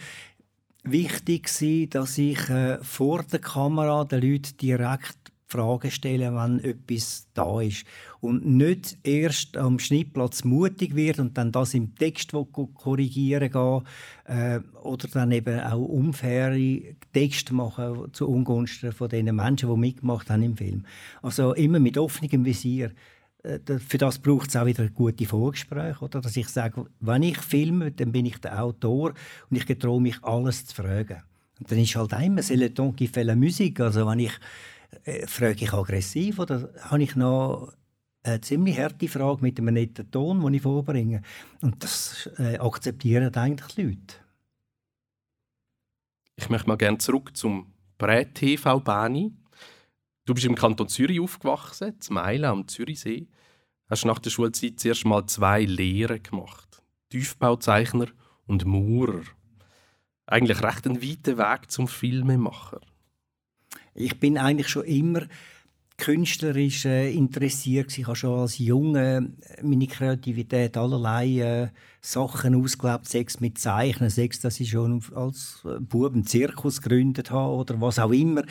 wichtig 0.83 1.51
dass 1.91 2.17
ich 2.17 2.49
äh, 2.49 2.83
vor 2.83 3.21
der 3.21 3.37
Kamera 3.37 4.05
den 4.05 4.23
Leuten 4.23 4.57
direkt 4.57 5.19
Fragen 5.45 5.91
stellen, 5.91 6.35
wenn 6.35 6.59
etwas 6.63 7.27
da 7.35 7.61
ist. 7.61 7.85
Und 8.21 8.45
nicht 8.45 8.99
erst 9.03 9.57
am 9.57 9.79
Schnittplatz 9.79 10.43
mutig 10.43 10.95
wird 10.95 11.19
und 11.19 11.38
dann 11.38 11.51
das 11.51 11.73
im 11.73 11.95
Text 11.95 12.31
korrigieren 12.31 13.51
gehen 13.51 13.81
äh, 14.25 14.60
oder 14.84 15.07
dann 15.07 15.31
eben 15.31 15.60
auch 15.60 15.79
unfaire 15.79 16.95
Texte 17.13 17.53
machen 17.55 18.13
zu 18.13 18.29
Ungunsten 18.29 18.91
von 18.91 19.10
den 19.10 19.36
Menschen, 19.36 19.69
die 19.69 19.77
mitgemacht 19.77 20.29
haben 20.29 20.43
im 20.43 20.55
Film. 20.55 20.86
Also 21.23 21.53
immer 21.53 21.79
mit 21.79 21.97
offenem 21.97 22.45
Visier. 22.45 22.91
Äh, 23.41 23.60
für 23.79 23.97
das 23.97 24.19
braucht 24.19 24.49
es 24.49 24.55
auch 24.55 24.67
wieder 24.67 24.88
gute 24.89 25.25
Vorgespräche, 25.25 26.03
oder? 26.03 26.21
dass 26.21 26.38
ich 26.38 26.47
sage, 26.49 26.86
wenn 26.99 27.23
ich 27.23 27.39
filme, 27.39 27.91
dann 27.91 28.12
bin 28.12 28.27
ich 28.27 28.38
der 28.38 28.63
Autor 28.63 29.13
und 29.49 29.57
ich 29.57 29.65
getraue 29.65 29.99
mich, 29.99 30.23
alles 30.23 30.67
zu 30.67 30.75
fragen. 30.75 31.23
Und 31.60 31.71
dann 31.71 31.79
ist 31.79 31.95
halt 31.95 32.13
immer 32.13 32.41
«C'est 32.41 32.55
le 32.55 32.73
temps 32.73 32.95
qui 32.95 33.07
fait 33.07 33.23
la 33.23 33.36
musique». 33.36 33.79
Also 33.79 34.07
wenn 34.07 34.19
ich 34.19 34.34
äh, 35.05 35.25
frage 35.27 35.63
ich 35.63 35.73
aggressiv 35.73 36.39
oder 36.39 36.69
habe 36.81 37.03
ich 37.03 37.15
noch 37.15 37.73
eine 38.23 38.41
ziemlich 38.41 38.77
harte 38.77 39.07
Frage 39.07 39.41
mit 39.41 39.60
einem 39.60 39.73
netten 39.73 40.10
Ton, 40.12 40.41
den 40.41 40.53
ich 40.53 40.62
vorbringe. 40.62 41.21
Und 41.62 41.84
das 41.84 42.29
äh, 42.38 42.57
akzeptieren 42.57 43.34
eigentlich 43.34 43.75
die 43.75 43.84
Leute. 43.84 44.15
Ich 46.36 46.49
möchte 46.49 46.67
mal 46.67 46.77
gerne 46.77 46.97
zurück 46.97 47.36
zum 47.36 47.73
Prä-TV 47.97 48.79
Bani. 48.79 49.34
Du 50.25 50.34
bist 50.34 50.45
im 50.45 50.55
Kanton 50.55 50.88
Zürich 50.88 51.19
aufgewachsen, 51.19 51.99
zum 51.99 52.15
Meilen 52.15 52.45
am 52.45 52.67
Zürichsee. 52.67 53.27
Hast 53.88 54.05
nach 54.05 54.19
der 54.19 54.29
Schulzeit 54.29 54.79
zuerst 54.79 55.05
mal 55.05 55.25
zwei 55.25 55.63
Lehren 55.63 56.23
gemacht. 56.23 56.81
Tiefbauzeichner 57.10 58.07
und 58.45 58.65
Maurer. 58.65 59.23
Eigentlich 60.25 60.63
recht 60.63 60.88
ein 60.88 61.01
weiter 61.01 61.38
Weg 61.38 61.69
zum 61.69 61.88
Filmemacher. 61.88 62.79
Ich 63.93 64.19
bin 64.19 64.38
eigentlich 64.38 64.69
schon 64.69 64.86
immer 64.86 65.23
künstlerisch 66.01 66.85
äh, 66.85 67.13
interessiert. 67.13 67.95
Ich 67.95 68.07
habe 68.07 68.15
schon 68.15 68.39
als 68.39 68.57
Junge 68.57 69.33
meine 69.61 69.85
Kreativität 69.85 70.75
allerlei 70.75 71.39
äh, 71.39 71.67
Sachen 72.01 72.55
ausgelebt, 72.55 73.07
sechs 73.07 73.39
mit 73.39 73.59
Zeichnen, 73.59 74.09
sechs, 74.09 74.39
dass 74.39 74.59
ich 74.59 74.71
schon 74.71 75.03
als 75.13 75.61
Bub 75.81 76.11
einen 76.11 76.25
Zirkus 76.25 76.81
gegründet 76.81 77.29
habe 77.29 77.53
oder 77.53 77.79
was 77.79 77.99
auch 77.99 78.11
immer. 78.11 78.41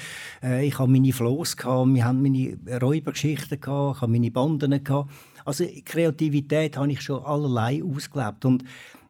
Äh, 0.40 0.68
ich 0.68 0.78
habe 0.78 0.92
meine 0.92 1.12
Floss 1.12 1.56
gehabt, 1.56 1.92
wir 1.92 2.04
haben 2.04 2.22
meine 2.22 2.56
Räubergeschichten 2.80 3.60
gehabt, 3.60 3.96
ich 3.96 4.02
habe 4.02 4.12
meine 4.12 4.30
Banden 4.30 4.84
gehabt. 4.84 5.10
Also 5.44 5.66
Kreativität 5.84 6.76
habe 6.76 6.92
ich 6.92 7.00
schon 7.00 7.24
allerlei 7.24 7.82
ausgelebt 7.82 8.44
und 8.44 8.62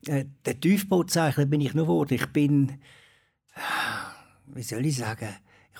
äh, 0.06 0.24
der 0.46 0.58
Tiefbauzeichner 0.58 1.44
bin 1.44 1.60
ich 1.60 1.74
noch 1.74 1.84
geworden. 1.84 2.14
Ich 2.14 2.26
bin, 2.28 2.78
wie 4.46 4.62
soll 4.62 4.86
ich 4.86 4.96
sagen, 4.96 5.28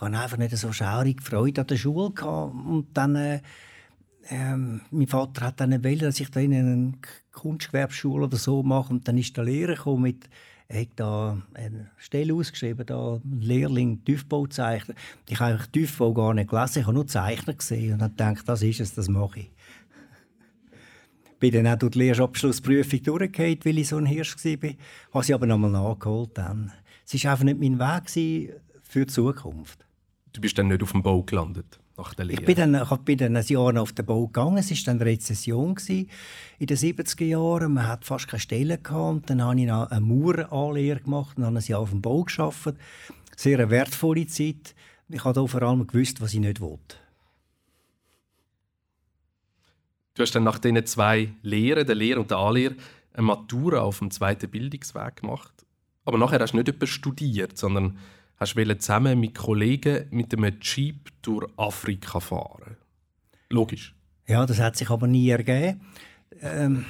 ich 0.00 0.06
hatte 0.06 0.18
einfach 0.18 0.36
nicht 0.36 0.56
so 0.56 0.72
schaurig 0.72 1.22
Freude 1.22 1.60
an 1.60 1.66
der 1.66 1.76
Schule 1.76 2.10
gehabt. 2.10 2.54
und 2.54 2.88
dann 2.94 3.16
äh, 3.16 3.40
ähm, 4.28 4.82
mein 4.90 5.08
Vater 5.08 5.46
hat 5.46 5.60
dann 5.60 5.82
wollen, 5.84 5.98
dass 5.98 6.20
ich 6.20 6.30
da 6.30 6.40
in 6.40 6.54
eine 6.54 6.92
Kunstgewerbeschule 7.32 8.24
oder 8.24 8.36
so 8.36 8.62
mache 8.62 8.92
und 8.92 9.06
dann 9.08 9.18
ist 9.18 9.36
der 9.36 9.44
Lehrer 9.44 9.74
gekommen 9.74 10.02
mit 10.02 10.28
er 10.72 10.82
hat 10.82 10.88
da 10.94 11.42
eine 11.54 11.90
Stelle 11.96 12.32
ausgeschrieben, 12.32 12.86
da 12.86 13.20
ein 13.24 13.40
Lehrling 13.40 14.04
Tiefbauzeichner. 14.04 14.94
Ich 15.28 15.40
habe 15.40 15.58
Tiefbau 15.72 16.14
gar 16.14 16.32
nicht 16.32 16.48
gelesen, 16.48 16.78
ich 16.78 16.86
habe 16.86 16.94
nur 16.94 17.08
Zeichner 17.08 17.54
gesehen 17.54 17.94
und 17.94 18.02
habe 18.02 18.12
gedacht, 18.12 18.48
das 18.48 18.62
ist 18.62 18.78
es, 18.78 18.94
das 18.94 19.08
mache 19.08 19.40
ich. 19.40 19.50
bin 21.40 21.52
dann 21.52 21.66
auch 21.66 21.76
durch 21.76 21.92
die 21.92 21.98
Lehrabschlussprüfung 21.98 23.02
durchgefallen, 23.02 23.58
weil 23.64 23.78
ich 23.78 23.88
so 23.88 23.96
ein 23.96 24.06
Hirsch 24.06 24.36
war. 24.44 24.70
Habe 25.12 25.24
sie 25.24 25.34
aber 25.34 25.46
nochmal 25.46 25.72
nachgeholt. 25.72 26.38
Dann. 26.38 26.70
Es 27.04 27.24
war 27.24 27.32
einfach 27.32 27.44
nicht 27.44 27.58
mein 27.58 27.80
Weg 27.80 28.54
für 28.82 29.06
die 29.06 29.12
Zukunft. 29.12 29.84
Du 30.32 30.40
bist 30.40 30.56
dann 30.58 30.68
nicht 30.68 30.82
auf 30.82 30.92
dem 30.92 31.02
Bau 31.02 31.22
gelandet? 31.22 31.80
Nach 31.96 32.14
der 32.14 32.24
Lehre. 32.24 32.40
Ich 32.40 32.46
bin 32.46 32.56
dann, 32.56 32.74
ich 32.74 32.98
bin 32.98 33.18
dann 33.18 33.36
ein 33.36 33.44
Jahr 33.44 33.76
auf 33.76 33.92
den 33.92 34.06
Bau 34.06 34.26
gegangen. 34.26 34.58
Es 34.58 34.70
war 34.70 34.78
dann 34.86 35.02
Rezession 35.02 35.76
in 35.88 36.66
den 36.66 36.76
70er 36.76 37.24
Jahren. 37.24 37.74
Man 37.74 37.86
hatte 37.86 38.06
fast 38.06 38.28
keine 38.28 38.40
Stelle 38.40 38.78
gehabt. 38.78 39.28
dann 39.28 39.42
habe 39.42 39.60
ich 39.60 39.66
noch 39.66 39.90
eine 39.90 40.00
Maueranlehre 40.00 41.00
gemacht 41.00 41.36
und 41.36 41.44
habe 41.44 41.56
ein 41.56 41.64
Jahr 41.64 41.80
auf 41.80 41.90
dem 41.90 42.00
Bau 42.00 42.24
gearbeitet. 42.24 42.80
Sehr 43.36 43.58
eine 43.58 43.70
wertvolle 43.70 44.26
Zeit. 44.26 44.74
Ich 45.08 45.24
habe 45.24 45.48
vor 45.48 45.62
allem 45.62 45.86
gewusst, 45.86 46.20
was 46.20 46.32
ich 46.32 46.40
nicht 46.40 46.60
wollte. 46.60 46.96
Du 50.14 50.22
hast 50.22 50.34
dann 50.34 50.44
nach 50.44 50.58
diesen 50.58 50.84
zwei 50.86 51.32
Lehren, 51.42 51.86
der 51.86 51.94
Lehre 51.94 52.20
und 52.20 52.30
der 52.30 52.38
Anlehre, 52.38 52.76
eine 53.12 53.22
Matura 53.22 53.80
auf 53.80 53.98
dem 53.98 54.10
zweiten 54.10 54.50
Bildungsweg 54.50 55.16
gemacht. 55.16 55.52
Aber 56.04 56.18
nachher 56.18 56.40
hast 56.40 56.52
du 56.52 56.58
nicht 56.58 56.68
etwas 56.68 56.90
studiert, 56.90 57.58
sondern 57.58 57.98
hast 58.40 58.56
zusammen 58.82 59.20
mit 59.20 59.36
Kollegen 59.36 60.06
mit 60.10 60.34
einem 60.34 60.58
Jeep 60.60 61.10
durch 61.20 61.46
Afrika 61.58 62.20
fahren. 62.20 62.76
Logisch. 63.50 63.94
Ja, 64.26 64.46
das 64.46 64.58
hat 64.60 64.76
sich 64.76 64.88
aber 64.88 65.06
nie 65.06 65.28
ergeben. 65.28 65.80
Ähm, 66.40 66.86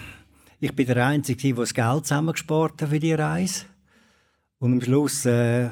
ich 0.61 0.75
bin 0.75 0.87
der 0.87 1.07
Einzige, 1.07 1.43
der 1.43 1.65
das 1.65 1.75
Geld 1.75 2.07
zusammengespart 2.07 2.83
hat 2.83 2.91
für 2.91 3.01
die 3.01 3.15
Reise. 3.15 3.65
Und 4.59 4.75
am 4.75 4.81
Schluss 4.81 5.27
äh, 5.27 5.71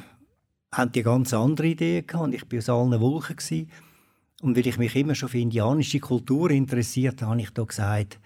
haben 0.73 0.93
die 0.93 1.03
ganz 1.03 1.33
andere 1.33 1.69
Ideen. 1.69 2.07
Und 2.15 2.35
ich 2.35 2.51
war 2.51 2.59
aus 2.59 2.69
allen 2.69 3.01
Wolken. 3.01 3.71
Und 4.41 4.57
weil 4.57 4.67
ich 4.67 4.79
mich 4.79 4.97
immer 4.97 5.15
schon 5.15 5.29
für 5.29 5.39
indianische 5.39 6.01
Kultur 6.01 6.51
interessiert 6.51 7.23
habe, 7.23 7.41
ich 7.41 7.51
da 7.51 7.65
gesagt, 7.65 8.19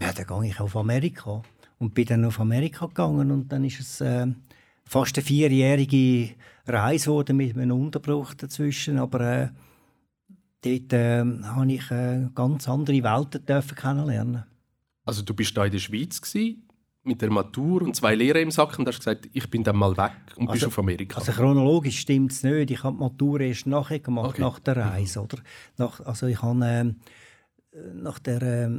ja, 0.00 0.12
dann 0.12 0.26
gehe 0.26 0.50
ich 0.50 0.60
auf 0.60 0.76
Amerika. 0.76 1.42
Und 1.78 1.94
bin 1.94 2.06
dann 2.06 2.24
auf 2.24 2.40
Amerika 2.40 2.86
gegangen 2.86 3.30
und 3.30 3.48
dann 3.52 3.64
ist 3.64 3.80
es 3.80 4.00
äh, 4.00 4.26
fast 4.88 5.16
eine 5.16 5.24
vierjährige 5.24 6.34
Reise 6.66 7.10
wurde 7.10 7.34
mit 7.34 7.56
einem 7.56 7.80
Unterbruch 7.80 8.34
dazwischen, 8.34 8.98
aber 8.98 9.20
äh, 9.20 9.48
dort 10.62 10.92
äh, 10.92 11.24
habe 11.44 11.72
ich 11.72 11.90
äh, 11.90 12.26
ganz 12.34 12.68
andere 12.68 13.02
Welten 13.02 13.44
dürfen 13.44 13.76
kennenlernen. 13.76 14.44
Also 15.04 15.22
du 15.22 15.34
bist 15.34 15.56
da 15.56 15.64
in 15.64 15.72
der 15.72 15.78
Schweiz 15.78 16.20
gewesen, 16.20 16.68
mit 17.04 17.22
der 17.22 17.30
Matur 17.30 17.82
und 17.82 17.96
zwei 17.96 18.14
Lehren 18.14 18.42
im 18.42 18.50
Sack 18.50 18.78
und 18.78 18.86
hast 18.88 18.98
gesagt, 18.98 19.28
ich 19.32 19.48
bin 19.48 19.62
dann 19.62 19.76
mal 19.76 19.96
weg 19.96 20.12
und 20.36 20.48
also, 20.48 20.52
bist 20.52 20.66
auf 20.66 20.78
Amerika. 20.78 21.18
Also 21.18 21.32
chronologisch 21.32 22.00
stimmt 22.00 22.32
es 22.32 22.42
nicht. 22.42 22.70
Ich 22.70 22.82
habe 22.82 22.96
die 22.96 23.02
Matur 23.02 23.40
erst 23.40 23.66
nachher 23.66 24.00
gemacht, 24.00 24.30
okay. 24.30 24.42
nach 24.42 24.58
der 24.58 24.76
Reise. 24.76 25.22
Oder? 25.22 25.38
Nach, 25.76 26.00
also 26.00 26.26
ich 26.26 26.42
habe 26.42 26.64
äh, 26.64 26.92
nach 27.94 28.18
der 28.18 28.42
äh, 28.42 28.70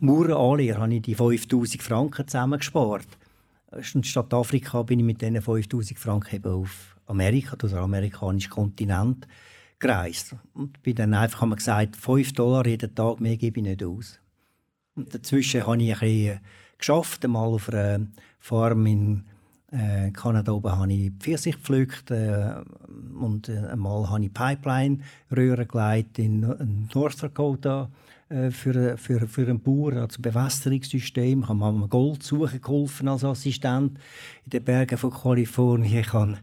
Maueranlehre 0.00 0.80
habe 0.80 0.94
ich 0.94 1.02
die 1.02 1.14
5000 1.14 1.82
Franken 1.82 2.26
zusammengespart. 2.26 3.06
Statt 3.80 4.32
Afrika 4.32 4.82
bin 4.82 5.00
ich 5.00 5.04
mit 5.04 5.20
diesen 5.20 5.40
5000 5.42 5.98
Franken 5.98 6.36
eben 6.36 6.52
auf 6.52 6.96
Amerika, 7.06 7.56
durch 7.56 7.72
den 7.72 7.82
amerikanischen 7.82 8.50
Kontinent 8.50 9.26
gereist. 9.78 10.34
Und 10.54 10.82
bin 10.82 10.94
dann 10.94 11.14
einfach 11.14 11.40
haben 11.40 11.50
wir 11.50 11.56
gesagt, 11.56 11.96
5 11.96 12.32
Dollar 12.32 12.66
jeden 12.66 12.94
Tag, 12.94 13.20
mehr 13.20 13.36
gebe 13.36 13.60
ich 13.60 13.66
nicht 13.66 13.82
aus. 13.82 14.20
Und 14.94 15.14
dazwischen 15.14 15.66
habe 15.66 15.82
ich 15.82 15.92
ein 15.92 16.00
bisschen 16.00 16.40
geschafft, 16.78 17.24
einmal 17.24 17.48
auf 17.48 17.68
einer 17.68 18.06
Farm 18.38 18.86
in 18.86 19.24
äh, 19.72 20.10
Kanada 20.12 20.52
oben 20.52 20.72
habe 20.72 20.92
ich 20.92 21.12
Pfirsich 21.18 21.56
gepflückt 21.56 22.10
äh, 22.10 22.54
und 23.20 23.48
äh, 23.48 23.58
einmal 23.58 24.08
habe 24.08 24.24
ich 24.24 24.32
Pipeline-Röhren 24.32 25.68
geleitet 25.68 26.18
in, 26.18 26.42
in 26.44 26.88
North 26.94 27.22
Dakota 27.22 27.90
äh, 27.90 28.15
für, 28.28 28.98
für, 28.98 29.28
für 29.28 29.42
einen 29.42 29.60
Bauer, 29.60 29.92
also 29.92 30.20
Bewässerungssystem. 30.20 31.42
Ich 31.42 31.48
habe 31.48 31.58
mal 31.58 31.88
Gold 31.88 32.22
suchen 32.22 32.60
geholfen 32.60 33.08
als 33.08 33.24
Assistent 33.24 33.98
in 34.44 34.50
den 34.50 34.64
Bergen 34.64 34.98
von 34.98 35.12
Kalifornien. 35.12 36.00
Ich 36.00 36.12
habe 36.12 36.38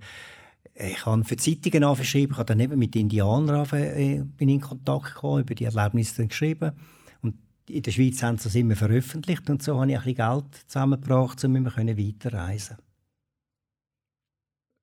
ich 0.75 1.05
habe 1.05 1.23
für 1.23 1.37
Zeitungen 1.37 1.83
angeschrieben, 1.83 2.33
ich 2.33 2.37
habe 2.37 2.47
dann 2.47 2.59
eben 2.59 2.79
mit 2.79 2.95
Indianern 2.95 3.67
äh, 3.73 4.23
in 4.39 4.61
Kontakt 4.61 5.13
gekommen, 5.13 5.41
über 5.41 5.53
die 5.53 5.65
Erlebnisse 5.65 6.25
geschrieben. 6.25 6.71
Und 7.21 7.35
in 7.69 7.83
der 7.83 7.91
Schweiz 7.91 8.23
haben 8.23 8.37
sie 8.37 8.45
das 8.45 8.55
immer 8.55 8.75
veröffentlicht 8.75 9.49
und 9.49 9.61
so 9.61 9.79
habe 9.79 9.91
ich 9.91 9.97
ein 9.97 10.03
bisschen 10.03 10.15
Geld 10.15 10.45
zusammengebracht, 10.67 11.43
um 11.45 11.53
weiterreisen 11.65 12.77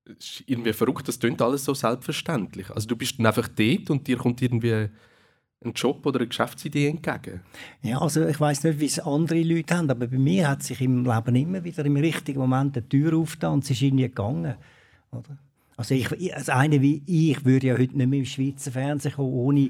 Es 0.05 0.15
ist 0.17 0.43
irgendwie 0.45 0.73
verrückt, 0.73 1.07
das 1.07 1.19
klingt 1.19 1.41
alles 1.41 1.65
so 1.65 1.73
selbstverständlich. 1.73 2.69
Also 2.69 2.87
du 2.87 2.95
bist 2.95 3.19
dann 3.19 3.25
einfach 3.25 3.49
dort 3.49 3.89
und 3.89 4.07
dir 4.07 4.17
kommt 4.17 4.41
irgendwie 4.41 4.89
ein 5.63 5.73
Job 5.73 6.05
oder 6.05 6.19
eine 6.19 6.27
Geschäftsidee 6.27 6.87
entgegen? 6.87 7.41
Ja, 7.83 7.99
also 7.99 8.25
ich 8.25 8.39
weiß 8.39 8.63
nicht, 8.63 8.79
wie 8.79 8.85
es 8.85 8.99
andere 8.99 9.41
Leute 9.41 9.77
haben, 9.77 9.89
aber 9.89 10.07
bei 10.07 10.17
mir 10.17 10.49
hat 10.49 10.63
sich 10.63 10.81
im 10.81 11.05
Leben 11.05 11.35
immer 11.35 11.63
wieder 11.63 11.85
im 11.85 11.97
richtigen 11.97 12.39
Moment 12.39 12.75
eine 12.75 12.87
Tür 12.87 13.15
aufgetan 13.17 13.53
und 13.53 13.63
es 13.63 13.71
ist 13.71 13.81
irgendwie 13.81 14.03
gegangen. 14.03 14.55
Oder? 15.11 15.37
Also 15.77 15.95
ich, 15.95 16.35
als 16.35 16.49
eine 16.49 16.81
wie 16.81 17.01
ich 17.05 17.45
würde 17.45 17.67
ja 17.67 17.73
heute 17.73 17.97
nicht 17.97 18.09
mehr 18.09 18.19
im 18.19 18.25
Schweizer 18.25 18.71
Fernsehen 18.71 19.13
kommen, 19.13 19.33
ohne, 19.33 19.69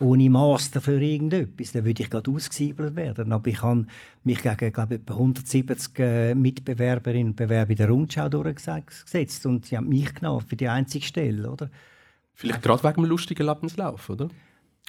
ohne 0.00 0.30
Master 0.30 0.80
für 0.80 1.00
irgendetwas. 1.00 1.72
Dann 1.72 1.84
würde 1.84 2.02
ich 2.02 2.10
gerade 2.10 2.30
ausgesiebelt 2.30 2.96
werden. 2.96 3.32
Aber 3.32 3.48
ich 3.48 3.62
habe 3.62 3.86
mich 4.24 4.42
gegen, 4.42 4.72
glaube 4.72 4.96
etwa 4.96 5.14
170 5.14 5.98
äh, 5.98 6.34
Mitbewerberinnen 6.34 7.28
und 7.28 7.36
Bewerber 7.36 7.70
in 7.70 7.76
der 7.76 7.88
Rundschau 7.88 8.28
durchgesetzt 8.28 9.46
und 9.46 9.66
sie 9.66 9.76
haben 9.76 9.88
mich 9.88 10.14
genommen 10.14 10.44
für 10.46 10.56
die 10.56 10.68
einzige 10.68 11.04
Stelle, 11.04 11.50
oder? 11.50 11.70
Vielleicht 12.34 12.62
gerade 12.62 12.84
wegen 12.84 13.02
dem 13.02 13.04
lustigen 13.06 13.46
Lebenslauf, 13.46 14.10
oder? 14.10 14.28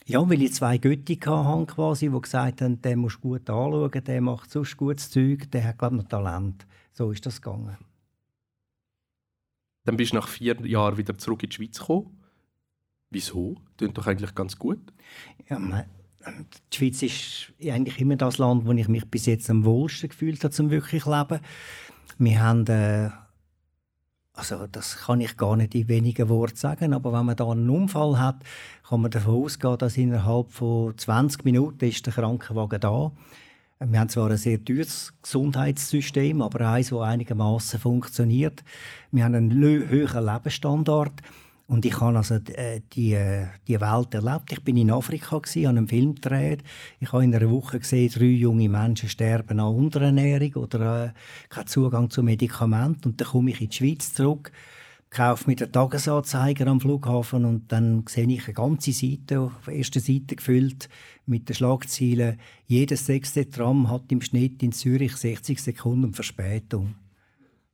Ja, 0.05 0.29
weil 0.29 0.41
ich 0.41 0.53
zwei 0.53 0.77
Götti 0.77 1.15
hatte, 1.17 1.65
quasi, 1.65 2.09
die 2.09 2.21
gesagt 2.21 2.61
haben, 2.61 2.81
den 2.81 2.99
musst 2.99 3.17
du 3.17 3.21
gut 3.21 3.49
anschauen, 3.49 4.03
der 4.03 4.21
macht 4.21 4.49
sonst 4.49 4.77
gutes 4.77 5.09
Zeug, 5.09 5.51
der 5.51 5.65
hat, 5.65 5.77
glaube 5.77 5.97
ich, 5.97 6.03
noch 6.03 6.09
Talent. 6.09 6.65
So 6.93 7.11
ist 7.11 7.25
das 7.25 7.41
gegangen. 7.41 7.77
Dann 9.83 9.97
bist 9.97 10.11
du 10.11 10.17
nach 10.17 10.27
vier 10.27 10.55
Jahren 10.65 10.97
wieder 10.97 11.17
zurück 11.17 11.43
in 11.43 11.49
die 11.49 11.55
Schweiz 11.55 11.79
gekommen. 11.79 12.17
Wieso? 13.09 13.55
Klingt 13.77 13.97
doch 13.97 14.07
eigentlich 14.07 14.35
ganz 14.35 14.57
gut. 14.57 14.81
Ja, 15.49 15.59
man, 15.59 15.85
die 16.71 16.77
Schweiz 16.77 17.01
ist 17.01 17.53
eigentlich 17.61 17.99
immer 17.99 18.15
das 18.15 18.37
Land, 18.37 18.65
wo 18.65 18.71
ich 18.73 18.87
mich 18.87 19.05
bis 19.05 19.25
jetzt 19.25 19.49
am 19.49 19.63
wohlsten 19.65 20.09
gefühlt 20.09 20.43
habe, 20.43 20.53
zum 20.53 20.69
wirklich 20.71 21.05
leben. 21.05 21.39
Wir 22.17 22.41
haben, 22.41 22.65
äh, 22.67 23.09
also 24.37 24.67
das 24.67 24.97
kann 24.97 25.19
ich 25.19 25.35
gar 25.35 25.55
nicht 25.55 25.73
in 25.73 25.87
wenigen 25.87 26.29
Worten 26.29 26.55
sagen, 26.55 26.93
aber 26.93 27.11
wenn 27.11 27.25
man 27.25 27.35
da 27.35 27.49
einen 27.49 27.69
Unfall 27.69 28.19
hat, 28.19 28.43
kann 28.87 29.01
man 29.01 29.09
davon 29.09 29.43
ausgehen, 29.43 29.77
dass 29.79 29.97
innerhalb 29.97 30.51
von 30.51 30.95
20 30.95 31.43
Minuten 31.43 31.85
ist 31.85 32.05
der 32.05 32.13
Krankenwagen 32.13 32.79
da. 32.79 33.11
Wir 33.79 33.99
haben 33.99 34.09
zwar 34.09 34.29
ein 34.29 34.37
sehr 34.37 34.63
teures 34.63 35.13
Gesundheitssystem, 35.21 36.41
aber 36.41 36.69
eines, 36.69 36.89
das 36.89 36.99
einigermaßen 36.99 37.79
funktioniert. 37.79 38.63
Wir 39.11 39.23
haben 39.23 39.35
einen 39.35 39.53
höheren 39.53 40.25
Lebensstandard. 40.25 41.13
Und 41.67 41.85
ich 41.85 41.99
habe 41.99 42.17
also 42.17 42.35
äh, 42.35 42.79
die, 42.93 43.13
äh, 43.13 43.47
die 43.67 43.79
Welt 43.79 44.13
erlebt. 44.13 44.53
Ich 44.53 44.63
bin 44.63 44.77
in 44.77 44.89
Afrika, 44.89 45.37
gewesen, 45.37 45.67
habe 45.67 45.77
einen 45.77 45.87
Film 45.87 46.15
gedreht. 46.15 46.63
Ich 47.01 47.11
habe 47.11 47.25
in 47.25 47.35
einer 47.35 47.51
Woche 47.51 47.79
gesehen, 47.79 48.09
drei 48.09 48.25
junge 48.25 48.69
Menschen 48.69 49.09
sterben 49.09 49.59
an 49.59 49.75
Unterernährung 49.75 50.63
oder 50.63 51.07
äh, 51.07 51.09
keinen 51.49 51.67
Zugang 51.67 52.09
zu 52.09 52.23
Medikamenten. 52.23 53.09
Und 53.09 53.19
dann 53.19 53.27
komme 53.27 53.51
ich 53.51 53.59
in 53.59 53.69
die 53.69 53.75
Schweiz 53.75 54.13
zurück, 54.13 54.53
kaufe 55.09 55.49
mir 55.49 55.57
den 55.57 55.69
Tagesanzeiger 55.69 56.67
am 56.67 56.79
Flughafen 56.79 57.43
und 57.43 57.69
dann 57.69 58.05
sehe 58.07 58.27
ich 58.27 58.45
eine 58.45 58.53
ganze 58.53 58.93
Seite, 58.93 59.41
auf 59.41 59.65
der 59.65 59.75
ersten 59.75 59.99
Seite 59.99 60.37
gefüllt, 60.37 60.87
mit 61.25 61.49
den 61.49 61.55
Schlagzeilen 61.55 62.39
«Jedes 62.65 63.05
sechste 63.05 63.49
Tram 63.49 63.91
hat 63.91 64.09
im 64.09 64.21
Schnitt 64.21 64.63
in 64.63 64.71
Zürich 64.71 65.17
60 65.17 65.61
Sekunden 65.61 66.13
Verspätung» 66.13 66.95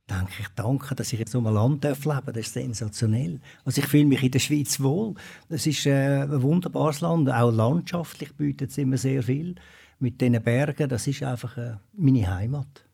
denke 0.09 0.33
ich, 0.39 0.47
danke, 0.55 0.95
dass 0.95 1.13
ich 1.13 1.19
jetzt 1.19 1.31
so 1.31 1.39
einem 1.39 1.53
Land 1.53 1.83
leben 1.83 2.01
darf. 2.03 2.25
Das 2.25 2.37
ist 2.37 2.53
sensationell. 2.53 3.39
Also 3.65 3.81
ich 3.81 3.87
fühle 3.87 4.05
mich 4.05 4.23
in 4.23 4.31
der 4.31 4.39
Schweiz 4.39 4.79
wohl. 4.79 5.15
Es 5.49 5.65
ist 5.65 5.85
äh, 5.85 6.23
ein 6.23 6.41
wunderbares 6.41 7.01
Land. 7.01 7.29
Auch 7.29 7.51
landschaftlich 7.51 8.33
bietet 8.33 8.71
es 8.71 8.77
immer 8.77 8.97
sehr 8.97 9.23
viel. 9.23 9.55
Mit 9.99 10.19
diesen 10.19 10.41
Bergen, 10.43 10.89
das 10.89 11.07
ist 11.07 11.23
einfach 11.23 11.57
äh, 11.57 11.77
meine 11.93 12.29
Heimat. 12.29 12.85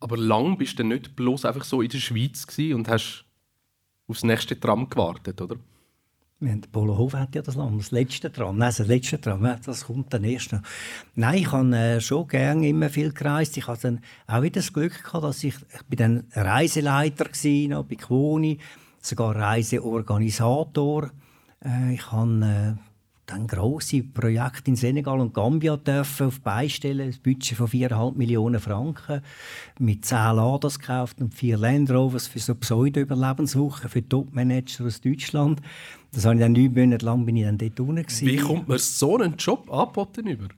Aber 0.00 0.16
lang 0.16 0.56
bist 0.58 0.78
du 0.78 0.84
nicht 0.84 1.16
bloß 1.16 1.44
einfach 1.44 1.64
so 1.64 1.82
in 1.82 1.88
der 1.88 1.98
Schweiz 1.98 2.46
und 2.58 2.88
hast 2.88 3.24
aufs 4.06 4.24
nächste 4.24 4.58
Tram 4.58 4.88
gewartet, 4.88 5.40
oder? 5.40 5.56
Wir 6.42 6.52
haben, 6.52 7.12
hat 7.12 7.34
ja 7.34 7.42
das 7.42 7.54
Land, 7.54 7.78
das 7.78 7.90
letzte 7.90 8.32
Tram. 8.32 8.56
Nein, 8.56 8.72
das 8.74 8.86
letzte 8.86 9.20
Tram, 9.20 9.46
das 9.62 9.84
kommt 9.84 10.14
dann 10.14 10.24
erst 10.24 10.52
noch. 10.52 10.62
Nein, 11.14 11.38
ich 11.38 11.52
habe 11.52 11.76
äh, 11.76 12.00
schon 12.00 12.28
gerne 12.28 12.66
immer 12.66 12.88
viel 12.88 13.12
gereist. 13.12 13.58
Ich 13.58 13.66
hatte 13.66 13.82
dann 13.82 14.00
auch 14.26 14.42
wieder 14.42 14.60
das 14.60 14.72
Glück 14.72 15.04
gehabt, 15.04 15.22
dass 15.22 15.44
ich, 15.44 15.54
ich 15.54 15.82
bin 15.86 15.98
dann 15.98 16.24
Reiseleiter 16.32 17.26
war, 17.26 17.84
bei 17.84 17.94
Quoni, 17.96 18.58
sogar 19.02 19.36
Reiseorganisator. 19.36 21.10
Äh, 21.62 21.94
ich 21.94 22.10
habe 22.10 22.76
äh, 22.78 22.90
dann 23.30 23.46
grosse 23.46 24.02
Projekte 24.02 24.70
in 24.70 24.76
Senegal 24.76 25.20
und 25.20 25.34
Gambia 25.34 25.76
dürfen 25.76 26.28
auf 26.28 26.40
beistellen, 26.40 27.12
ein 27.12 27.18
Budget 27.22 27.56
von 27.56 27.68
4,5 27.68 28.16
Millionen 28.16 28.60
Franken, 28.60 29.22
mit 29.78 30.04
10 30.04 30.36
Laders 30.36 30.78
gekauft 30.78 31.20
und 31.20 31.34
vier 31.34 31.56
Land 31.56 31.90
Rovers 31.90 32.26
für 32.26 32.40
so 32.40 32.54
Pseudo-Überlebenswochen 32.54 33.88
für 33.88 34.08
Top-Manager 34.08 34.86
aus 34.86 35.00
Deutschland. 35.00 35.60
Das 36.12 36.24
habe 36.24 36.34
ich 36.34 36.40
dann 36.40 36.52
neun 36.52 36.72
Monate 36.74 37.04
lang 37.04 37.24
bin 37.24 37.36
ich 37.36 37.44
dann 37.44 37.58
dort 37.58 37.80
unten 37.80 38.04
Wie 38.20 38.36
kommt 38.36 38.68
man 38.68 38.78
so 38.78 39.16
einen 39.16 39.36
Job 39.36 39.70
angeboten 39.72 40.26
über? 40.26 40.48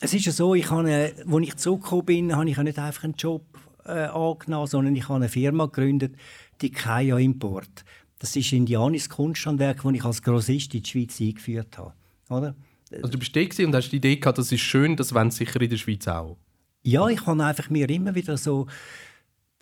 Es 0.00 0.12
ist 0.12 0.26
ja 0.26 0.32
so, 0.32 0.54
ich 0.54 0.70
habe, 0.70 1.12
als 1.26 1.42
ich 1.42 1.56
zurückgekommen 1.56 2.04
bin, 2.04 2.36
habe 2.36 2.50
ich 2.50 2.56
nicht 2.56 2.78
einfach 2.78 3.04
einen 3.04 3.14
Job 3.14 3.42
äh, 3.86 4.06
angenommen, 4.06 4.66
sondern 4.66 4.96
ich 4.96 5.04
habe 5.04 5.16
eine 5.16 5.28
Firma 5.28 5.66
gegründet, 5.66 6.16
die 6.60 6.70
Kaya 6.70 7.18
Import. 7.18 7.84
Das 8.18 8.34
ist 8.34 8.52
Indianis 8.52 9.08
Kunsthandwerk, 9.08 9.82
das 9.82 9.92
ich 9.92 10.04
als 10.04 10.22
Grossist 10.22 10.74
in 10.74 10.82
die 10.82 10.90
Schweiz 10.90 11.20
eingeführt 11.20 11.78
habe. 11.78 11.92
Oder? 12.28 12.54
Also 12.92 13.08
du 13.08 13.18
bist 13.18 13.34
da 13.34 13.64
und 13.64 13.74
hast 13.74 13.90
die 13.90 13.96
Idee 13.96 14.16
gehabt, 14.16 14.38
das 14.38 14.52
ist 14.52 14.60
schön, 14.60 14.96
das 14.96 15.14
wollen 15.14 15.30
sicher 15.30 15.60
in 15.60 15.70
der 15.70 15.76
Schweiz 15.76 16.06
auch. 16.08 16.36
Ja, 16.82 17.08
ich 17.08 17.26
habe 17.26 17.42
einfach 17.44 17.70
mir 17.70 17.88
immer 17.88 18.14
wieder 18.14 18.36
so 18.36 18.66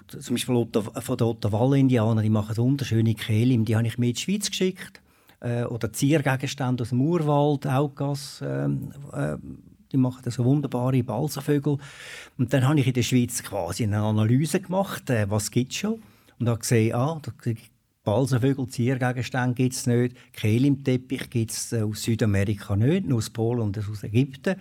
zum 0.09 0.35
Beispiel 0.35 0.55
von 0.55 1.17
den 1.17 1.27
Ottawa-Indianern, 1.27 2.23
die 2.23 2.31
machen 2.31 2.57
wunderschöne 2.57 3.15
Kehlim, 3.15 3.65
die 3.65 3.77
habe 3.77 3.87
ich 3.87 3.99
mir 3.99 4.09
in 4.09 4.15
die 4.15 4.21
Schweiz 4.21 4.51
geschickt. 4.51 5.01
Äh, 5.41 5.65
oder 5.65 5.93
Ziergegenstände 5.93 6.83
aus 6.83 6.91
dem 6.91 7.01
Urwald, 7.01 7.67
Augas, 7.67 8.41
äh, 8.41 8.67
äh, 8.67 9.38
die 9.91 9.97
machen 9.97 10.31
so 10.31 10.45
wunderbare 10.45 11.03
Balsenvögel. 11.03 11.79
Und 12.38 12.53
dann 12.53 12.67
habe 12.67 12.81
ich 12.81 12.87
in 12.87 12.95
der 12.95 13.03
Schweiz 13.03 13.43
quasi 13.43 13.85
eine 13.85 14.01
Analyse 14.01 14.61
gemacht, 14.61 15.11
äh, 15.11 15.29
was 15.29 15.51
gibt 15.51 15.73
es 15.73 15.79
schon. 15.79 16.03
Und 16.38 16.49
habe 16.49 16.61
gesehen, 16.61 16.95
ah, 16.95 17.21
Balsenvögel, 18.05 18.67
Ziergegenstände 18.69 19.55
gibt 19.55 19.75
es 19.75 19.87
nicht. 19.87 20.17
Kehlimteppich 20.33 21.31
gibt 21.31 21.51
es 21.53 21.73
äh, 21.73 21.83
aus 21.83 22.03
Südamerika 22.03 22.75
nicht, 22.75 23.07
nur 23.07 23.19
aus 23.19 23.31
Polen 23.31 23.61
und 23.61 23.79
aus 23.79 24.03
Ägypten. 24.03 24.57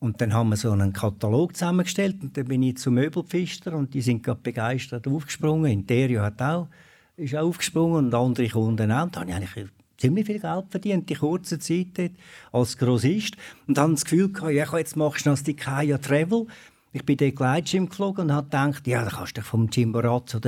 Und 0.00 0.20
dann 0.20 0.32
haben 0.32 0.50
wir 0.50 0.56
so 0.56 0.70
einen 0.70 0.92
Katalog 0.92 1.56
zusammengestellt 1.56 2.22
und 2.22 2.36
dann 2.36 2.44
bin 2.44 2.62
ich 2.62 2.76
zum 2.76 2.94
Möbelpfister 2.94 3.74
und 3.74 3.94
die 3.94 4.00
sind 4.00 4.22
gerade 4.22 4.40
begeistert 4.40 5.08
aufgesprungen. 5.08 5.72
Interio 5.72 6.22
hat 6.22 6.40
auch, 6.40 6.68
ist 7.16 7.34
auch 7.34 7.48
aufgesprungen 7.48 8.06
und 8.06 8.14
andere 8.14 8.48
Kunden 8.48 8.92
auch. 8.92 9.04
Und 9.04 9.16
da 9.16 9.20
habe 9.20 9.30
ich 9.30 9.36
eigentlich 9.36 9.68
ziemlich 9.96 10.26
viel 10.26 10.38
Geld 10.38 10.66
verdient, 10.70 11.10
in 11.10 11.18
kurzer 11.18 11.58
Zeit 11.58 11.88
dort, 11.94 12.12
als 12.52 12.78
Grossist. 12.78 13.36
Und 13.66 13.76
dann 13.76 13.92
das 13.92 14.04
Gefühl 14.04 14.32
gehabt, 14.32 14.52
ja, 14.52 14.78
jetzt 14.78 14.96
machst 14.96 15.26
du 15.26 15.30
noch 15.30 15.38
die 15.40 15.56
Kaya 15.56 15.98
Travel. 15.98 16.46
Ich 16.92 17.04
bin 17.04 17.16
dort 17.16 17.36
Gleitschirm 17.36 17.88
geflogen 17.88 18.26
und 18.26 18.32
habe 18.32 18.46
gedacht, 18.46 18.86
ja, 18.86 19.04
da 19.04 19.10
kannst 19.10 19.36
du 19.36 19.42
vom 19.42 19.68
Chimborazo 19.68 20.38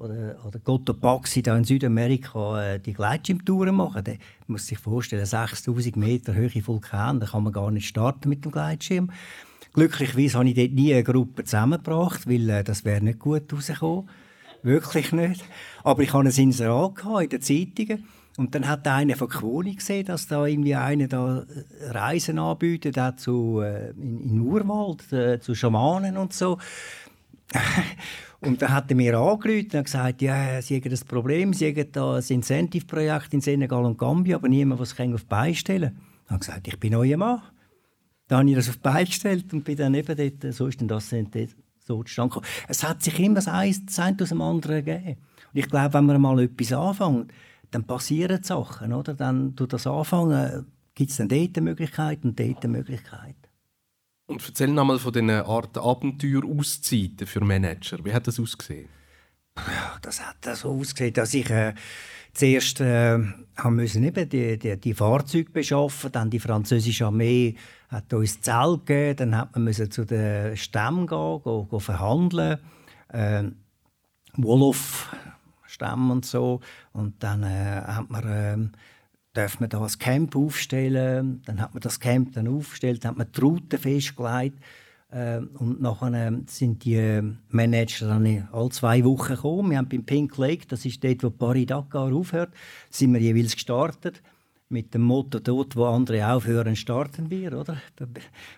oder 0.00 0.10
oder, 0.10 0.36
oder 0.46 0.58
Cotopaxi 0.58 1.42
da 1.42 1.56
in 1.56 1.64
Südamerika 1.64 2.62
äh, 2.62 2.80
die 2.80 2.92
Gleitschirmtouren 2.92 3.74
machen. 3.74 4.04
Da 4.04 4.12
muss 4.46 4.66
sich 4.66 4.78
vorstellen, 4.78 5.26
6000 5.26 5.96
Meter 5.96 6.34
hohe 6.34 6.66
Vulkan, 6.66 7.20
da 7.20 7.26
kann 7.26 7.44
man 7.44 7.52
gar 7.52 7.70
nicht 7.70 7.88
starten 7.88 8.28
mit 8.28 8.44
dem 8.44 8.52
Gleitschirm. 8.52 9.10
Glücklicherweise 9.72 10.38
habe 10.38 10.48
ich 10.48 10.54
dort 10.54 10.72
nie 10.72 10.92
eine 10.92 11.04
Gruppe 11.04 11.44
zusammengebracht, 11.44 12.28
weil 12.28 12.48
äh, 12.50 12.64
das 12.64 12.84
wäre 12.84 13.02
nicht 13.02 13.18
gut 13.18 13.52
rausgekommen. 13.52 14.08
Wirklich 14.62 15.12
nicht. 15.12 15.44
Aber 15.84 16.02
ich 16.02 16.12
hatte 16.12 16.28
ein 16.28 16.34
Inserat 16.34 16.94
in 17.22 17.28
den 17.28 17.40
Zeitungen. 17.40 18.04
Und 18.36 18.54
dann 18.54 18.68
hat 18.68 18.86
einer 18.86 19.16
von 19.16 19.28
Quoni 19.28 19.74
gesehen, 19.74 20.06
dass 20.06 20.26
da 20.26 20.46
irgendwie 20.46 20.74
einer 20.74 21.08
da 21.08 21.40
äh, 21.40 21.90
Reisen 21.90 22.38
anbietet, 22.38 22.98
auch 22.98 23.60
äh, 23.60 23.90
in, 23.90 24.20
in 24.20 24.40
Urwald, 24.40 25.12
äh, 25.12 25.40
zu 25.40 25.54
Schamanen 25.54 26.16
und 26.16 26.32
so. 26.32 26.58
Und 28.40 28.62
dann 28.62 28.72
hat 28.72 28.90
er 28.90 28.96
mir 28.96 29.18
angerufen 29.18 29.76
und 29.76 29.84
gesagt, 29.84 30.22
ja, 30.22 30.62
sie 30.62 30.76
haben 30.76 30.90
ein 30.90 31.06
Problem, 31.06 31.52
sie 31.52 31.68
haben 31.68 31.92
da 31.92 32.14
ein 32.14 32.24
Incentive-Projekt 32.26 33.34
in 33.34 33.42
Senegal 33.42 33.84
und 33.84 33.98
Gambia, 33.98 34.36
aber 34.36 34.48
niemand, 34.48 34.80
was 34.80 34.98
auf 34.98 35.26
beistellen 35.26 35.92
kann. 35.92 36.00
Ich 36.24 36.30
habe 36.30 36.38
gesagt, 36.38 36.68
ich 36.68 36.80
bin 36.80 36.94
euer 36.94 37.18
Mann. 37.18 37.42
Dann 38.28 38.38
habe 38.40 38.50
ich 38.50 38.56
das 38.56 38.70
auf 38.70 38.78
beigestellt 38.78 39.52
und 39.52 39.64
bin 39.64 39.76
dann 39.76 39.92
eben 39.92 40.16
dort, 40.16 40.54
so 40.54 40.68
ist 40.68 40.80
dann 40.80 40.88
das 40.88 41.14
so 41.84 42.02
zustande 42.02 42.30
gekommen. 42.30 42.46
Es 42.68 42.82
hat 42.82 43.02
sich 43.02 43.18
immer 43.18 43.34
das 43.34 43.48
eine 43.48 43.74
aus 44.20 44.28
dem 44.28 44.40
anderen 44.40 44.84
gegeben. 44.84 45.18
Und 45.52 45.58
ich 45.58 45.68
glaube, 45.68 45.94
wenn 45.94 46.06
man 46.06 46.20
mal 46.20 46.40
etwas 46.40 46.72
anfängt, 46.72 47.32
dann 47.72 47.84
passieren 47.84 48.42
Sachen, 48.42 48.92
oder? 48.92 49.14
Dann 49.14 49.54
durch 49.54 49.68
das 49.68 49.86
Anfangen 49.86 50.66
gibt 50.94 51.10
es 51.10 51.16
dann 51.16 51.28
dort 51.28 51.56
eine 51.56 51.64
Möglichkeit 51.64 52.24
und 52.24 52.38
dort 52.38 52.64
eine 52.64 52.78
Möglichkeit. 52.78 53.36
Und 54.30 54.46
erzähl 54.46 54.68
nochmal 54.68 55.00
von 55.00 55.12
diesen 55.12 55.28
Art 55.28 55.76
Abenteuer-Auszeiten 55.76 57.26
für 57.26 57.40
Manager. 57.40 57.98
Wie 58.04 58.12
hat 58.12 58.28
das 58.28 58.38
ausgesehen? 58.38 58.88
Das 60.02 60.24
hat 60.24 60.56
so 60.56 60.70
ausgesehen, 60.70 61.14
dass 61.14 61.34
ich 61.34 61.50
äh, 61.50 61.74
zuerst 62.32 62.80
äh, 62.80 63.18
müssen 63.64 64.04
eben 64.04 64.28
die, 64.28 64.56
die, 64.56 64.76
die 64.76 64.94
Fahrzeuge 64.94 65.50
beschaffen, 65.50 66.12
dann 66.12 66.30
die 66.30 66.38
französische 66.38 67.06
Armee 67.06 67.56
hat 67.88 68.14
uns 68.14 68.40
Zelt 68.40 68.86
gegeben, 68.86 69.16
dann 69.16 69.36
hat 69.36 69.52
man 69.56 69.64
müssen 69.64 69.90
zu 69.90 70.04
den 70.04 70.56
Stämmen 70.56 71.08
gehen, 71.08 71.42
gehen, 71.42 71.68
gehen 71.68 71.80
verhandeln, 71.80 72.58
äh, 73.08 73.42
Wolof 74.36 75.08
Stämme 75.66 76.12
und 76.12 76.24
so, 76.24 76.60
und 76.92 77.20
dann 77.20 77.42
äh, 77.42 77.82
hat 77.84 78.08
man 78.08 78.28
äh, 78.28 78.78
darf 79.32 79.60
man 79.60 79.68
da 79.68 79.80
ein 79.80 79.98
Camp 79.98 80.36
aufstellen. 80.36 81.42
Dann 81.44 81.60
hat 81.60 81.74
man 81.74 81.80
das 81.80 82.00
Camp 82.00 82.32
dann 82.32 82.48
aufgestellt, 82.48 83.04
dann 83.04 83.12
hat 83.12 83.18
man 83.18 83.32
die 83.32 83.40
Route 83.40 83.78
festgelegt. 83.78 84.58
Äh, 85.10 85.38
und 85.58 85.80
nachher 85.80 86.32
sind 86.46 86.84
die 86.84 87.22
Manager 87.48 88.08
dann 88.08 88.48
alle 88.52 88.70
zwei 88.70 89.04
Wochen 89.04 89.34
gekommen. 89.34 89.70
Wir 89.70 89.78
haben 89.78 89.88
beim 89.88 90.04
Pink 90.04 90.36
Lake, 90.38 90.66
das 90.68 90.84
ist 90.84 91.02
dort, 91.02 91.22
wo 91.22 91.30
Paris 91.30 91.66
Dakar 91.66 92.12
aufhört, 92.12 92.50
sind 92.90 93.12
wir 93.12 93.20
jeweils 93.20 93.54
gestartet. 93.54 94.22
Mit 94.72 94.94
dem 94.94 95.02
Motto, 95.02 95.40
dort, 95.40 95.74
wo 95.74 95.86
andere 95.86 96.32
aufhören, 96.32 96.76
starten 96.76 97.28
wir, 97.28 97.58
oder? 97.58 97.82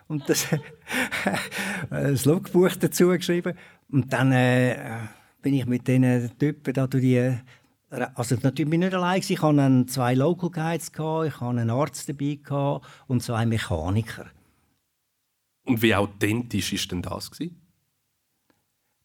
Und 0.09 0.29
das, 0.29 0.47
das 1.91 2.27
Logbuch 2.27 2.77
dazu 2.79 3.09
geschrieben. 3.09 3.55
Und 3.91 4.13
dann 4.13 4.31
äh, 4.31 4.77
bin 5.41 5.55
ich 5.55 5.65
mit 5.65 5.89
diesen 5.89 6.31
Typen 6.39 6.75
da 6.75 6.87
durch 6.87 7.03
die 7.03 7.35
also 8.15 8.37
natürlich 8.37 8.71
bin 8.71 8.83
ich 8.83 8.87
nicht 8.89 8.95
allein. 8.95 9.23
Ich 9.27 9.43
hatte 9.43 9.87
zwei 9.87 10.15
Local 10.15 10.51
Guides, 10.51 10.93
ich 10.93 10.99
hatte 10.99 11.45
einen 11.45 11.71
Arzt 11.71 12.09
dabei 12.09 12.81
und 13.07 13.23
zwei 13.23 13.47
Mechaniker. 13.47 14.27
Und 15.65 15.83
wie 15.83 15.95
authentisch 15.95 16.73
war 16.73 16.89
denn 16.89 17.03
das? 17.03 17.31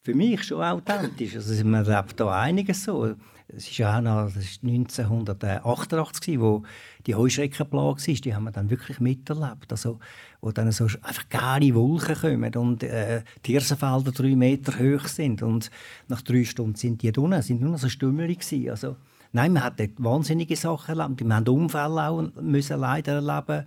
für 0.07 0.15
mich 0.15 0.41
schon 0.45 0.63
authentisch. 0.63 1.35
Also 1.35 1.65
man 1.65 1.83
lebt 1.83 2.17
da 2.17 2.41
einiges 2.41 2.85
so. 2.85 3.15
Es 3.49 3.69
ist 3.69 3.77
ja 3.77 3.97
auch 3.97 4.01
noch, 4.01 4.25
das 4.25 4.35
ist 4.37 4.63
1988, 4.63 6.39
wo 6.39 6.63
die 7.05 7.15
Heuschreckenplage 7.15 8.07
war, 8.07 8.13
die 8.15 8.35
haben 8.35 8.43
wir 8.43 8.51
dann 8.51 8.69
wirklich 8.69 8.99
miterlebt. 8.99 9.71
Also, 9.71 9.99
wo 10.41 10.51
dann 10.51 10.71
so 10.71 10.85
einfach 10.85 11.29
geile 11.29 11.73
Wolken 11.73 12.15
kommen 12.15 12.53
und 12.55 12.83
äh, 12.83 13.23
die 13.45 13.53
Hirsenfelder 13.53 14.11
drei 14.11 14.35
Meter 14.35 14.77
hoch 14.77 15.07
sind 15.07 15.41
und 15.43 15.71
nach 16.09 16.21
drei 16.21 16.43
Stunden 16.43 16.75
sind 16.75 17.01
die 17.01 17.11
unten, 17.17 17.41
sind 17.41 17.61
nur 17.61 17.71
noch 17.71 17.79
so 17.79 17.87
Stümmel. 17.87 18.35
Also, 18.69 18.97
nein, 19.31 19.53
man 19.53 19.63
hat 19.63 19.79
dort 19.79 19.91
wahnsinnige 19.97 20.55
Sachen 20.57 20.99
erlebt. 20.99 21.23
Wir 21.23 21.35
haben 21.35 21.47
Unfälle 21.47 22.09
auch 22.09 22.21
müssen 22.41 22.79
leider 22.79 23.13
erleben 23.13 23.65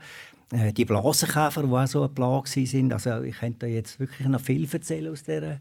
äh, 0.52 0.72
die 0.72 0.84
Blasenkäfer, 0.84 1.62
die 1.62 1.72
auch 1.72 1.86
so 1.86 2.00
eine 2.02 2.08
Plage 2.10 2.66
sind. 2.66 2.92
Also 2.92 3.22
ich 3.22 3.38
könnte 3.38 3.66
jetzt 3.66 3.98
wirklich 3.98 4.28
noch 4.28 4.40
viel 4.40 4.68
erzählen 4.70 5.12
aus 5.12 5.22
dieser, 5.22 5.60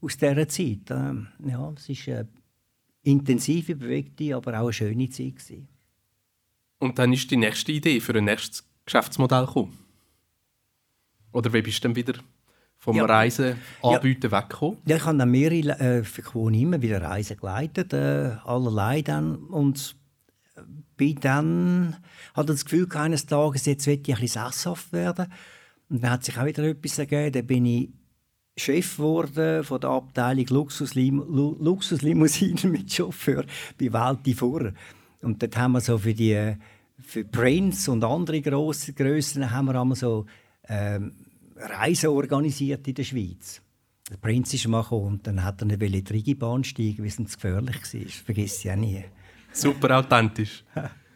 aus 0.00 0.16
dieser 0.16 0.48
Zeit. 0.48 0.90
Ähm, 0.90 1.28
ja, 1.46 1.72
es 1.76 1.88
ist 1.88 2.08
äh, 2.08 2.24
intensive, 3.10 3.76
bewegte, 3.76 4.36
aber 4.36 4.60
auch 4.60 4.64
eine 4.64 4.72
schöne 4.72 5.08
Zeit. 5.08 5.36
Gewesen. 5.36 5.68
Und 6.78 6.98
dann 6.98 7.12
ist 7.12 7.30
die 7.30 7.36
nächste 7.36 7.72
Idee 7.72 8.00
für 8.00 8.14
ein 8.14 8.24
nächstes 8.24 8.64
Geschäftsmodell 8.84 9.46
gekommen? 9.46 9.78
Oder 11.32 11.52
wie 11.52 11.62
bist 11.62 11.82
du 11.82 11.88
dann 11.88 11.96
wieder 11.96 12.14
vom 12.78 12.96
ja. 12.96 13.04
Reisen 13.04 13.56
anbieten 13.82 14.30
ja. 14.30 14.38
weggekommen? 14.38 14.78
Ja, 14.86 14.96
ich 14.96 15.04
habe 15.04 15.18
dann 15.18 15.30
mehrere 15.30 15.78
äh, 15.78 16.04
für 16.04 16.22
immer 16.52 16.80
wieder 16.80 17.02
Reisen 17.02 17.36
geleitet, 17.36 17.92
äh, 17.92 18.36
allerlei 18.44 19.02
dann. 19.02 19.36
Und 19.36 19.96
bin 20.96 21.18
dann, 21.20 21.96
hatte 22.34 22.52
das 22.52 22.64
Gefühl, 22.64 22.88
eines 22.94 23.26
Tages, 23.26 23.66
jetzt 23.66 23.86
will 23.86 24.00
ich 24.02 24.14
ein 24.14 24.20
bisschen 24.20 24.44
sesshaft 24.44 24.92
werden. 24.92 25.32
Und 25.88 26.02
dann 26.02 26.10
hat 26.12 26.24
sich 26.24 26.38
auch 26.38 26.46
wieder 26.46 26.64
etwas 26.64 26.98
ergeben. 26.98 27.32
Dann 27.32 27.46
bin 27.46 27.66
ich 27.66 27.88
Chef 28.58 28.96
geworden 28.96 29.64
von 29.64 29.80
der 29.80 29.90
Abteilung 29.90 30.46
Luxuslim 30.48 31.22
Luxuslimousinen 31.60 32.70
mit 32.72 32.92
Chauffeur 32.92 33.44
bei 33.78 33.92
Walti 33.92 34.34
vor. 34.34 34.72
Und 35.22 35.42
dort 35.42 35.56
haben 35.56 35.72
wir 35.72 35.80
so 35.80 35.98
für 35.98 36.14
die 36.14 36.56
für 37.00 37.24
Prince 37.24 37.90
und 37.90 38.04
andere 38.04 38.40
grosse 38.40 38.92
Grössen 38.92 39.50
haben 39.50 39.66
wir 39.66 39.80
einmal 39.80 39.96
so 39.96 40.26
ähm, 40.68 41.12
Reisen 41.56 42.10
organisiert 42.10 42.86
in 42.88 42.94
der 42.94 43.04
Schweiz. 43.04 43.62
Der 44.10 44.16
Prinz 44.16 44.54
ist 44.54 44.66
mal 44.68 44.82
gekommen 44.82 45.06
und 45.06 45.26
dann 45.26 45.44
hat 45.44 45.60
er 45.60 45.64
eine 45.64 45.80
Velletrigi-Bahn 45.80 46.64
steigen, 46.64 47.04
wie 47.04 47.08
es 47.08 47.16
gefährlich 47.16 47.76
war. 47.76 48.00
Das 48.02 48.14
vergesse 48.14 48.68
ich 48.68 48.72
auch 48.72 48.76
nie. 48.76 49.04
Super 49.52 49.98
authentisch. 49.98 50.64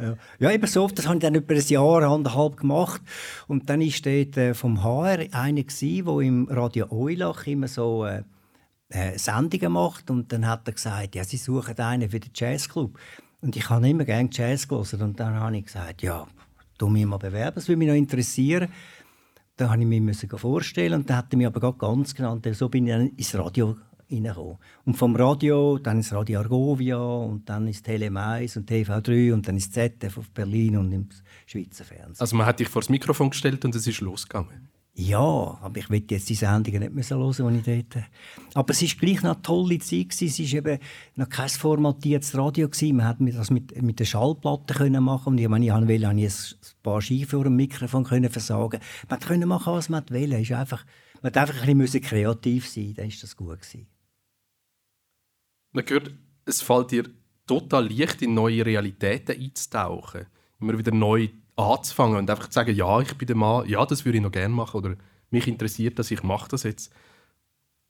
Ja. 0.00 0.16
ja, 0.38 0.50
eben 0.52 0.66
so. 0.66 0.86
Das 0.88 1.06
habe 1.06 1.16
ich 1.16 1.22
dann 1.22 1.34
über 1.34 1.54
ein 1.54 1.60
Jahr, 1.60 2.02
anderthalb 2.02 2.56
gemacht. 2.56 3.02
Und 3.48 3.68
dann 3.68 3.80
war 3.80 3.86
dort 4.04 4.36
äh, 4.36 4.54
vom 4.54 4.82
HR 4.84 5.26
einer, 5.32 5.62
der 5.62 6.20
im 6.20 6.48
Radio 6.48 6.86
Eulach 6.90 7.46
immer 7.46 7.68
so 7.68 8.04
äh, 8.04 8.22
äh, 8.90 9.18
Sendungen 9.18 9.72
macht. 9.72 10.10
Und 10.10 10.32
dann 10.32 10.46
hat 10.46 10.68
er 10.68 10.74
gesagt, 10.74 11.14
ja, 11.14 11.24
sie 11.24 11.36
suchen 11.36 11.78
einen 11.78 12.10
für 12.10 12.20
den 12.20 12.30
Jazzclub. 12.34 12.98
Und 13.40 13.56
ich 13.56 13.68
habe 13.70 13.88
immer 13.88 14.04
gerne 14.04 14.28
Jazz 14.32 14.66
gelesen. 14.66 15.02
Und 15.02 15.20
dann 15.20 15.34
habe 15.34 15.56
ich 15.56 15.66
gesagt, 15.66 16.02
ja, 16.02 16.26
tu 16.78 16.88
mich 16.88 17.06
mal 17.06 17.18
bewerben, 17.18 17.56
das 17.56 17.68
würde 17.68 17.78
mich 17.78 17.88
noch 17.88 17.94
interessieren. 17.94 18.68
Dann 19.56 19.70
habe 19.70 19.82
ich 19.82 20.00
mich 20.00 20.30
vorstellen 20.36 21.00
und 21.00 21.10
dann 21.10 21.16
hat 21.16 21.32
er 21.32 21.36
mich 21.36 21.46
aber 21.46 21.72
ganz 21.72 22.14
genannt. 22.14 22.48
So 22.52 22.68
bin 22.68 22.86
ich 22.86 22.92
dann 22.92 23.08
ins 23.08 23.36
Radio 23.36 23.76
reingekommen. 24.10 24.58
Und 24.84 24.94
vom 24.94 25.16
Radio, 25.16 25.78
dann 25.78 26.00
ist 26.00 26.12
Radio 26.12 26.40
Argovia 26.40 26.98
und 26.98 27.48
dann 27.48 27.68
ist 27.68 27.84
Tele 27.84 28.10
Mais 28.10 28.56
und 28.56 28.70
TV3 28.70 29.32
und 29.32 29.46
dann 29.46 29.56
ist 29.56 29.72
ZDF 29.72 30.18
auf 30.18 30.30
Berlin 30.30 30.76
und 30.76 30.92
im 30.92 31.08
Schweizer 31.46 31.84
Fernsehen. 31.84 32.20
Also 32.20 32.36
man 32.36 32.46
hat 32.46 32.60
dich 32.60 32.68
vor 32.68 32.82
das 32.82 32.88
Mikrofon 32.88 33.30
gestellt 33.30 33.64
und 33.64 33.74
es 33.74 33.86
ist 33.86 34.00
losgegangen? 34.00 34.68
Ja, 35.00 35.20
aber 35.20 35.78
ich 35.78 35.88
will 35.90 36.04
jetzt 36.10 36.28
die 36.28 36.34
Sendungen 36.34 36.80
nicht 36.80 36.92
mehr 36.92 37.04
hören, 37.08 37.62
die 37.64 37.70
ich 37.70 37.84
dort... 37.88 38.04
Aber 38.54 38.72
es 38.72 38.82
war 38.82 38.88
gleich 38.98 39.22
noch 39.22 39.34
eine 39.34 39.42
tolle 39.42 39.78
Zeit. 39.78 40.20
Es 40.20 40.40
war 40.40 40.58
eben 40.58 40.78
noch 41.14 41.28
kein 41.28 41.48
formatiertes 41.48 42.36
Radio. 42.36 42.68
Man 42.92 43.16
konnte 43.16 43.32
das 43.32 43.50
mit, 43.50 43.80
mit 43.80 44.00
der 44.00 44.06
Schallplatte 44.06 44.74
können 44.74 45.04
machen 45.04 45.34
und 45.34 45.38
ich 45.38 45.46
meine, 45.46 45.66
ich 45.66 45.72
wollte 45.72 46.08
ein 46.08 46.28
paar 46.82 47.00
Ski 47.00 47.24
vor 47.24 47.44
dem 47.44 47.54
Mikrofon 47.54 48.02
können 48.02 48.28
versagen. 48.28 48.80
Man 49.08 49.20
konnte 49.20 49.46
machen, 49.46 49.72
was 49.72 49.88
man 49.88 50.02
wollte. 50.10 50.28
Man 50.30 50.38
musste 50.40 50.58
einfach, 50.58 50.84
einfach 51.22 51.68
ein 51.68 51.78
bisschen 51.78 52.02
kreativ 52.02 52.68
sein, 52.68 52.94
dann 52.96 53.06
war 53.06 53.14
das 53.20 53.36
gut. 53.36 53.60
Gewesen. 53.60 53.86
Man 55.72 55.84
hört, 55.88 56.10
es 56.44 56.62
fällt 56.62 56.90
dir 56.90 57.04
total 57.46 57.88
leicht, 57.88 58.22
in 58.22 58.34
neue 58.34 58.64
Realitäten 58.64 59.40
einzutauchen. 59.40 60.26
Immer 60.60 60.78
wieder 60.78 60.92
neu 60.92 61.28
anzufangen 61.56 62.16
und 62.16 62.30
einfach 62.30 62.46
zu 62.46 62.54
sagen, 62.54 62.74
ja, 62.74 63.00
ich 63.00 63.14
bin 63.16 63.26
der 63.26 63.36
Mann, 63.36 63.68
ja, 63.68 63.84
das 63.84 64.04
würde 64.04 64.18
ich 64.18 64.22
noch 64.22 64.32
gerne 64.32 64.54
machen 64.54 64.78
oder 64.78 64.96
mich 65.30 65.46
interessiert 65.46 65.98
das, 65.98 66.10
ich 66.10 66.22
mache 66.22 66.48
das 66.48 66.62
jetzt. 66.62 66.92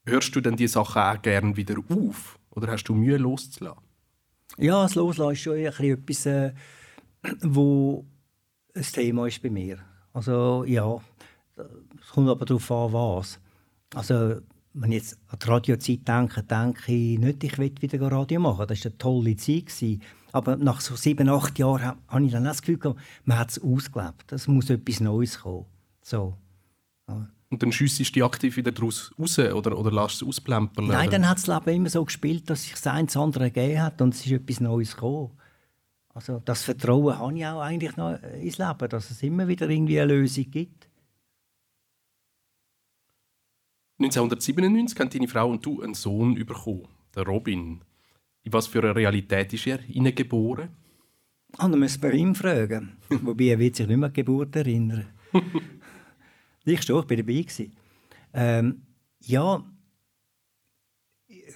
Hörst 0.06 0.34
du 0.34 0.40
denn 0.40 0.56
diese 0.56 0.74
Sachen 0.74 1.02
auch 1.02 1.20
gerne 1.20 1.56
wieder 1.56 1.76
auf 1.90 2.38
oder 2.50 2.72
hast 2.72 2.84
du 2.84 2.94
Mühe 2.94 3.18
loszulassen? 3.18 3.82
Ja, 4.56 4.82
das 4.82 4.94
Loslassen 4.94 5.32
ist 5.32 5.40
schon 5.40 5.56
etwas, 5.58 6.26
äh, 6.26 6.54
wo 7.42 8.06
ein 8.74 8.82
Thema 8.82 9.26
ist 9.26 9.42
bei 9.42 9.50
mir. 9.50 9.78
Also 10.12 10.64
ja, 10.64 11.00
es 12.00 12.08
kommt 12.08 12.28
aber 12.28 12.46
darauf 12.46 12.70
an, 12.70 12.92
was. 12.92 13.38
Also 13.94 14.40
wenn 14.74 14.92
ich 14.92 14.98
jetzt 14.98 15.18
an 15.28 15.38
die 15.42 15.48
Radiozeit 15.48 16.08
denke, 16.08 16.42
denke 16.42 16.92
ich 16.92 17.18
nicht, 17.18 17.44
ich 17.44 17.58
will 17.58 17.72
wieder 17.80 18.12
Radio 18.12 18.40
machen. 18.40 18.66
Das 18.66 18.84
war 18.84 18.90
eine 18.90 18.98
tolle 18.98 19.36
Zeit. 19.36 20.00
Aber 20.32 20.56
nach 20.56 20.80
so 20.80 20.94
sieben, 20.94 21.28
acht 21.28 21.58
Jahren 21.58 21.96
habe 22.06 22.24
ich 22.24 22.32
dann 22.32 22.44
das 22.44 22.60
Gefühl 22.60 22.78
gehabt, 22.78 23.00
man 23.24 23.38
hat 23.38 23.50
es 23.50 23.62
ausgelebt. 23.62 24.30
Es 24.32 24.46
muss 24.46 24.70
etwas 24.70 25.00
Neues 25.00 25.40
kommen. 25.40 25.64
So. 26.02 26.36
Ja. 27.08 27.28
Und 27.50 27.62
dann 27.62 27.72
schiessest 27.72 28.10
du 28.10 28.14
dich 28.14 28.24
aktiv 28.24 28.56
wieder 28.56 28.72
daraus 28.72 29.10
raus 29.18 29.38
oder, 29.38 29.78
oder 29.78 29.90
lässt 29.90 30.16
es 30.16 30.28
ausplempern? 30.28 30.86
Nein, 30.86 31.10
dann 31.10 31.26
hat 31.26 31.38
das 31.38 31.46
Leben 31.46 31.76
immer 31.76 31.88
so 31.88 32.04
gespielt, 32.04 32.50
dass 32.50 32.64
sich 32.64 32.72
das 32.72 32.86
eins 32.88 33.16
andere 33.16 33.50
gegeben 33.50 33.82
hat 33.82 34.02
und 34.02 34.14
es 34.14 34.26
ist 34.26 34.32
etwas 34.32 34.60
Neues 34.60 34.94
gekommen. 34.94 35.30
Also 36.12 36.42
das 36.44 36.62
Vertrauen 36.62 37.18
habe 37.18 37.38
ich 37.38 37.46
auch 37.46 37.60
eigentlich 37.60 37.96
noch 37.96 38.18
ins 38.22 38.58
Leben, 38.58 38.88
dass 38.90 39.10
es 39.10 39.22
immer 39.22 39.48
wieder 39.48 39.68
irgendwie 39.70 39.98
eine 40.00 40.12
Lösung 40.12 40.50
gibt. 40.50 40.87
1997 44.00 44.98
haben 45.00 45.10
deine 45.10 45.28
Frau 45.28 45.50
und 45.50 45.64
du 45.66 45.82
einen 45.82 45.94
Sohn 45.94 46.34
bekommen, 46.34 46.86
den 47.16 47.24
Robin. 47.24 47.80
In 48.44 48.52
was 48.52 48.68
für 48.68 48.82
eine 48.82 48.94
Realität 48.94 49.52
ist 49.52 49.66
er 49.66 49.78
hineingeboren? 49.78 50.68
Ah, 51.56 51.68
dann 51.68 51.80
müssen 51.80 52.02
wir 52.02 52.12
ihn 52.12 52.34
fragen. 52.34 52.98
Wobei 53.08 53.44
er 53.44 53.58
wird 53.58 53.76
sich 53.76 53.86
nicht 53.86 53.96
mehr 53.96 54.08
an 54.08 54.12
die 54.12 54.20
Geburt 54.20 54.54
erinnern. 54.54 55.06
ich 56.64 56.82
schon, 56.82 57.02
ich 57.02 57.10
war 57.10 57.16
dabei. 57.16 57.44
Ähm, 58.34 58.82
ja, 59.20 59.64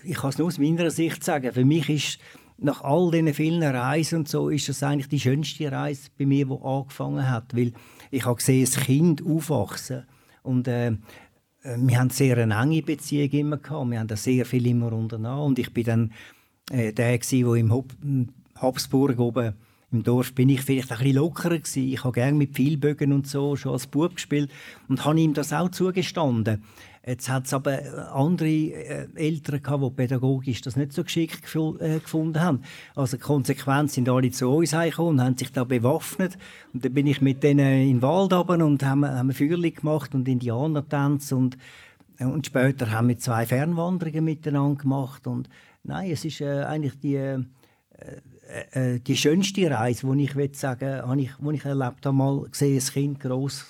ich 0.04 0.16
kann 0.16 0.30
es 0.30 0.38
nur 0.38 0.48
aus 0.48 0.58
meiner 0.58 0.90
Sicht 0.90 1.22
sagen. 1.22 1.52
Für 1.52 1.64
mich 1.64 1.88
ist 1.88 2.18
nach 2.58 2.82
all 2.82 3.10
diesen 3.10 3.34
vielen 3.34 3.62
Reisen 3.62 4.20
und 4.20 4.28
so 4.28 4.48
ist 4.48 4.68
das 4.68 4.82
eigentlich 4.82 5.08
die 5.08 5.20
schönste 5.20 5.70
Reise 5.70 6.10
bei 6.18 6.26
mir, 6.26 6.46
die 6.46 6.58
angefangen 6.62 7.28
hat, 7.28 7.56
weil 7.56 7.72
ich 8.10 8.24
habe 8.24 8.36
gesehen, 8.36 8.64
das 8.64 8.76
Kind 8.76 9.24
aufwachsen 9.24 10.06
und 10.42 10.68
äh, 10.68 10.92
wir 11.64 11.98
haben 11.98 12.10
sehr 12.10 12.38
eine 12.38 12.54
enge 12.60 12.82
Beziehung 12.82 13.30
immer 13.30 13.56
gehabt. 13.56 13.90
Wir 13.90 14.00
haben 14.00 14.08
da 14.08 14.16
sehr 14.16 14.44
viel 14.44 14.66
immer 14.66 14.92
unternommen. 14.92 15.46
Und 15.46 15.58
ich 15.58 15.72
bin 15.72 15.84
dann 15.84 16.12
äh, 16.70 16.92
der 16.92 17.18
der 17.18 17.54
im 17.54 17.72
Hab 17.72 17.86
Habsburg 18.56 19.18
oben 19.18 19.54
im 19.92 20.02
Dorf 20.02 20.34
bin 20.34 20.48
ich 20.48 20.62
vielleicht 20.62 20.90
ein 20.90 20.98
bisschen 20.98 21.16
lockerer 21.16 21.58
gewesen. 21.58 21.92
Ich 21.92 22.02
habe 22.02 22.12
gerne 22.12 22.36
mit 22.36 22.56
Vielbögen 22.56 23.12
und 23.12 23.26
so 23.26 23.56
schon 23.56 23.72
als 23.72 23.86
Bub 23.86 24.14
gespielt 24.14 24.50
und 24.88 25.04
habe 25.04 25.20
ihm 25.20 25.34
das 25.34 25.52
auch 25.52 25.70
zugestanden. 25.70 26.64
Jetzt 27.04 27.28
hat 27.28 27.46
es 27.46 27.52
aber 27.52 27.82
äh, 27.82 27.88
andere 28.12 28.48
äh, 28.48 29.08
Eltern 29.16 29.62
gehabt, 29.62 29.82
die 29.82 29.90
pädagogisch 29.90 30.60
das 30.60 30.76
nicht 30.76 30.92
so 30.92 31.02
geschickt 31.02 31.42
äh, 31.80 31.98
gefunden 31.98 32.40
haben. 32.40 32.62
Also 32.94 33.18
konsequent 33.18 33.90
sind 33.90 34.08
alle 34.08 34.30
zu 34.30 34.48
uns 34.48 34.70
gekommen 34.70 35.18
und 35.18 35.20
haben 35.20 35.36
sich 35.36 35.50
da 35.50 35.64
bewaffnet. 35.64 36.38
Und 36.72 36.84
dann 36.84 36.94
bin 36.94 37.08
ich 37.08 37.20
mit 37.20 37.42
denen 37.42 37.82
in 37.82 37.96
den 37.96 38.02
Wald 38.02 38.32
runter 38.32 38.64
und 38.64 38.84
haben, 38.84 39.04
haben 39.04 39.32
Feuerli 39.32 39.72
gemacht 39.72 40.14
und 40.14 40.28
Indianertanz 40.28 41.32
und 41.32 41.56
und 42.18 42.46
später 42.46 42.92
haben 42.92 43.08
wir 43.08 43.18
zwei 43.18 43.46
Fernwanderungen 43.46 44.24
miteinander 44.24 44.80
gemacht 44.80 45.26
und 45.26 45.48
nein, 45.82 46.10
es 46.12 46.24
ist 46.24 46.40
äh, 46.40 46.62
eigentlich 46.62 47.00
die 47.00 47.16
äh, 47.16 47.42
äh, 48.72 49.00
die 49.00 49.16
schönste 49.16 49.70
Reise, 49.70 50.06
die 50.14 50.24
ich 50.24 50.36
will 50.36 50.54
sagen, 50.54 51.02
habe 51.02 51.20
ich, 51.20 51.30
wo 51.38 51.50
ich 51.50 51.64
erlebt 51.64 52.04
habe, 52.06 52.16
mal 52.16 52.42
gesehen, 52.50 52.80
ein 52.80 52.92
Kind 52.92 53.20
groß 53.20 53.64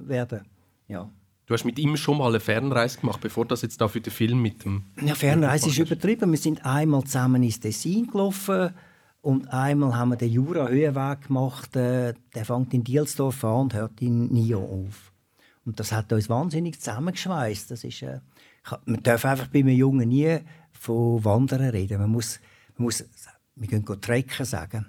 werden. 0.00 0.42
Ja. 0.88 1.10
Du 1.46 1.54
hast 1.54 1.64
mit 1.64 1.78
ihm 1.78 1.96
schon 1.96 2.18
mal 2.18 2.28
eine 2.28 2.40
Fernreise 2.40 3.00
gemacht, 3.00 3.20
bevor 3.20 3.44
das 3.44 3.62
jetzt 3.62 3.80
da 3.80 3.88
für 3.88 4.00
den 4.00 4.12
Film 4.12 4.40
mit 4.40 4.64
dem. 4.64 4.84
Ja, 5.00 5.14
Fernreise 5.14 5.68
ist 5.68 5.78
übertrieben. 5.78 6.30
Wir 6.30 6.38
sind 6.38 6.64
einmal 6.64 7.04
zusammen 7.04 7.42
ins 7.42 7.60
Tessin 7.60 8.06
gelaufen 8.06 8.70
und 9.20 9.48
einmal 9.48 9.96
haben 9.96 10.10
wir 10.10 10.16
den 10.16 10.30
Jura-Höhenweg 10.30 11.26
gemacht. 11.26 11.76
Äh, 11.76 12.14
der 12.34 12.44
fängt 12.44 12.72
in 12.74 12.84
Dielsdorf 12.84 13.44
an 13.44 13.62
und 13.62 13.74
hört 13.74 14.00
in 14.00 14.32
Nio 14.32 14.60
auf. 14.60 15.12
Und 15.64 15.78
das 15.78 15.92
hat 15.92 16.12
uns 16.12 16.28
wahnsinnig 16.28 16.78
zusammengeschweißt. 16.80 17.70
Das 17.70 17.84
ist, 17.84 18.02
äh, 18.02 18.20
man 18.84 19.02
darf 19.02 19.24
einfach 19.24 19.48
bei 19.48 19.60
einem 19.60 19.76
Jungen 19.76 20.08
nie 20.08 20.38
von 20.72 21.24
Wandern 21.24 21.70
reden. 21.70 22.00
Man 22.00 22.10
muss, 22.10 22.40
man 22.76 22.84
muss 22.84 23.04
wir 23.56 23.68
gehen 23.68 24.00
trecken 24.00 24.46
sagen. 24.46 24.86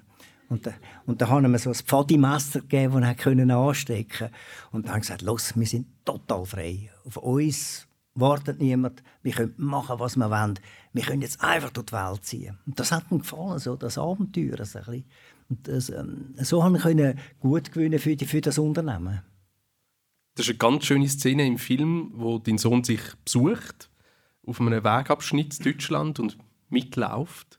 Und, 0.48 0.68
und 1.06 1.20
da 1.20 1.28
haben 1.28 1.50
wir 1.50 1.58
so 1.58 1.70
ein 1.70 1.74
Pfadimesser 1.74 2.60
gegeben, 2.60 3.00
das 3.00 3.26
er 3.26 3.56
anstecken 3.56 4.08
konnte. 4.18 4.34
Und 4.72 4.84
dann 4.84 4.92
haben 4.92 4.96
wir 4.96 5.00
gesagt, 5.00 5.22
los, 5.22 5.52
wir 5.56 5.66
sind 5.66 5.86
total 6.04 6.44
frei. 6.44 6.90
Auf 7.04 7.16
uns 7.16 7.86
wartet 8.14 8.60
niemand, 8.60 9.02
wir 9.22 9.32
können 9.32 9.54
machen, 9.56 9.98
was 9.98 10.16
wir 10.16 10.30
wollen. 10.30 10.58
Wir 10.92 11.02
können 11.02 11.22
jetzt 11.22 11.42
einfach 11.42 11.70
durch 11.70 11.86
die 11.86 11.92
Welt 11.92 12.24
ziehen. 12.24 12.58
Und 12.66 12.78
das 12.78 12.92
hat 12.92 13.10
mir 13.10 13.18
gefallen, 13.18 13.58
so 13.58 13.76
das 13.76 13.98
Abenteuer. 13.98 14.64
So, 14.64 14.78
ein. 14.78 15.04
Und 15.48 15.66
das, 15.68 15.90
ähm, 15.90 16.34
so 16.38 16.60
konnte 16.60 17.16
ich 17.16 17.40
gut 17.40 17.72
gewinnen 17.72 17.98
für, 17.98 18.16
die, 18.16 18.26
für 18.26 18.40
das 18.40 18.58
Unternehmen. 18.58 19.22
Das 20.36 20.46
ist 20.46 20.50
eine 20.50 20.58
ganz 20.58 20.84
schöne 20.84 21.08
Szene 21.08 21.46
im 21.46 21.58
Film, 21.58 22.12
wo 22.14 22.38
dein 22.38 22.58
Sohn 22.58 22.82
sich 22.82 23.00
besucht 23.24 23.90
auf 24.46 24.60
einem 24.60 24.84
Wegabschnitt 24.84 25.58
in 25.58 25.64
Deutschland 25.64 26.18
und 26.18 26.38
mitläuft. 26.68 27.58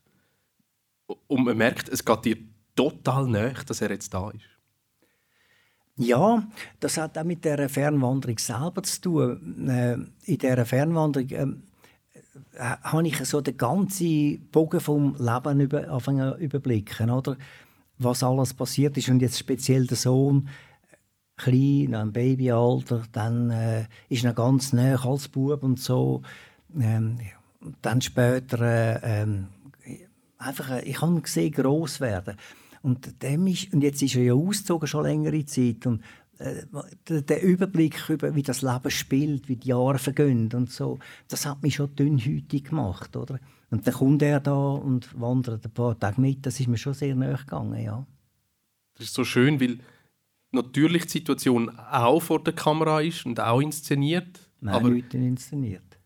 Und 1.06 1.44
man 1.44 1.56
merkt, 1.56 1.88
es 1.88 2.04
geht 2.04 2.24
dir 2.24 2.36
total 2.74 3.26
näher, 3.26 3.54
dass 3.66 3.80
er 3.80 3.90
jetzt 3.90 4.12
da 4.12 4.30
ist. 4.30 4.44
Ja, 5.98 6.46
das 6.78 6.98
hat 6.98 7.16
auch 7.16 7.24
mit 7.24 7.44
der 7.44 7.68
Fernwanderung 7.68 8.38
selber 8.38 8.82
zu 8.82 9.00
tun. 9.00 9.68
Äh, 9.68 9.94
in 10.30 10.38
dieser 10.38 10.66
Fernwanderung 10.66 11.30
äh, 11.30 11.46
habe 12.58 13.08
ich 13.08 13.24
so 13.24 13.40
den 13.40 13.56
ganzen 13.56 14.46
Bogen 14.52 14.80
vom 14.80 15.16
Leben 15.18 15.60
über, 15.60 16.36
überblicken, 16.38 17.10
oder? 17.10 17.36
Was 17.98 18.22
alles 18.22 18.52
passiert 18.52 18.98
ist 18.98 19.08
und 19.08 19.22
jetzt 19.22 19.38
speziell 19.38 19.86
der 19.86 19.96
Sohn 19.96 20.48
klein, 21.36 21.94
im 21.94 22.12
Babyalter, 22.12 23.04
dann 23.12 23.50
äh, 23.50 23.86
ist 24.10 24.24
er 24.24 24.34
ganz 24.34 24.74
nah 24.74 25.02
als 25.02 25.28
Bub 25.28 25.62
und 25.62 25.80
so. 25.80 26.22
Ähm, 26.78 27.18
dann 27.80 28.00
später 28.00 28.60
äh, 28.60 29.22
ähm, 29.22 29.48
einfach, 30.38 30.70
äh, 30.70 30.82
ich 30.82 31.00
habe 31.00 31.12
ihn 31.12 31.22
gesehen, 31.22 31.52
gross 31.52 32.00
werden. 32.00 32.36
Und, 32.82 33.22
dem 33.22 33.46
ist, 33.46 33.72
und 33.72 33.82
jetzt 33.82 34.02
ist 34.02 34.14
er 34.14 34.22
ja 34.22 34.34
ausgezogen, 34.34 34.86
schon 34.86 35.04
längere 35.04 35.44
Zeit. 35.44 35.86
Und 35.86 36.02
äh, 36.38 36.62
der, 37.08 37.22
der, 37.22 37.42
Überblick 37.42 38.08
über, 38.08 38.34
wie 38.34 38.42
das 38.42 38.62
Leben 38.62 38.90
spielt, 38.90 39.48
wie 39.48 39.56
die 39.56 39.68
Jahre 39.68 39.98
vergehen 39.98 40.50
und 40.52 40.70
so, 40.70 40.98
das 41.28 41.46
hat 41.46 41.62
mich 41.62 41.76
schon 41.76 41.94
dünnhütig 41.96 42.64
gemacht, 42.64 43.16
oder? 43.16 43.40
Und 43.70 43.86
dann 43.86 43.94
kommt 43.94 44.22
er 44.22 44.40
da 44.40 44.54
und 44.54 45.18
wandert 45.18 45.64
ein 45.64 45.72
paar 45.72 45.98
Tage 45.98 46.20
mit. 46.20 46.46
Das 46.46 46.60
ist 46.60 46.68
mir 46.68 46.76
schon 46.76 46.94
sehr 46.94 47.14
nahe 47.16 47.36
gegangen, 47.36 47.82
ja. 47.82 48.06
Das 48.94 49.06
ist 49.06 49.14
so 49.14 49.24
schön, 49.24 49.60
weil 49.60 49.78
natürlich 50.52 51.04
die 51.06 51.18
Situation 51.18 51.70
auch 51.70 52.20
vor 52.20 52.42
der 52.42 52.54
Kamera 52.54 53.00
ist 53.00 53.26
und 53.26 53.40
auch 53.40 53.60
inszeniert. 53.60 54.48
Nein, 54.60 54.74
aber 54.74 54.90
nicht 54.90 55.12
inszeniert. 55.14 55.98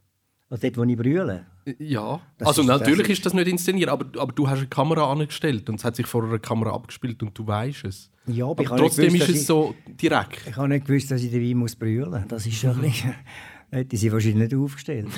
Also 0.48 0.62
dort, 0.62 0.76
wo 0.76 0.84
ich 0.84 0.96
brülle? 0.96 1.46
Ja, 1.78 2.20
das 2.38 2.48
also 2.48 2.62
ist, 2.62 2.68
natürlich 2.68 3.08
ist 3.08 3.26
das 3.26 3.34
nicht 3.34 3.48
inszeniert, 3.48 3.90
aber, 3.90 4.06
aber 4.20 4.32
du 4.32 4.48
hast 4.48 4.58
eine 4.58 4.68
Kamera 4.68 5.10
angestellt 5.10 5.68
und 5.68 5.76
es 5.76 5.84
hat 5.84 5.96
sich 5.96 6.06
vor 6.06 6.24
einer 6.24 6.38
Kamera 6.38 6.72
abgespielt 6.72 7.22
und 7.22 7.36
du 7.36 7.46
weißt 7.46 7.84
es. 7.84 8.10
Ja, 8.26 8.46
aber, 8.46 8.66
aber 8.66 8.76
trotzdem 8.76 9.12
gewusst, 9.12 9.28
ist 9.28 9.40
es 9.40 9.46
so 9.46 9.74
direkt. 9.86 10.46
Ich 10.46 10.56
habe 10.56 10.68
nicht 10.68 10.86
gewusst, 10.86 11.10
dass 11.10 11.22
ich 11.22 11.30
dabei 11.30 11.54
muss 11.54 11.76
brüllen 11.76 12.10
muss. 12.10 12.28
Das 12.28 12.46
ist 12.46 12.56
schon 12.56 12.70
ein 12.70 12.80
bisschen... 12.82 13.14
hätte 13.70 13.96
sie 13.96 14.12
wahrscheinlich 14.12 14.50
nicht 14.50 14.54
aufgestellt. 14.54 15.08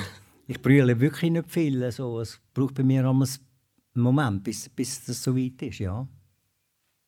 Ich 0.47 0.61
brülle 0.61 0.99
wirklich 1.01 1.31
nicht 1.31 1.51
viel. 1.51 1.83
Also, 1.83 2.21
es 2.21 2.41
braucht 2.53 2.75
bei 2.75 2.83
mir 2.83 3.09
einen 3.09 3.27
Moment, 3.95 4.45
bis, 4.45 4.69
bis 4.69 5.05
das 5.05 5.23
so 5.23 5.37
weit 5.37 5.63
ist, 5.63 5.79
ja. 5.79 6.07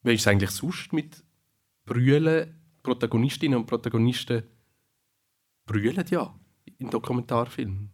Wie 0.03 0.15
ist 0.15 0.21
es 0.21 0.27
eigentlich 0.27 0.51
sonst 0.51 0.93
mit 0.93 1.23
Brüllen? 1.85 2.61
Protagonistinnen 2.83 3.59
und 3.59 3.67
Protagonisten 3.67 4.43
brüllen 5.65 6.05
ja 6.11 6.35
in 6.79 6.91
Dokumentarfilmen. 6.91 7.94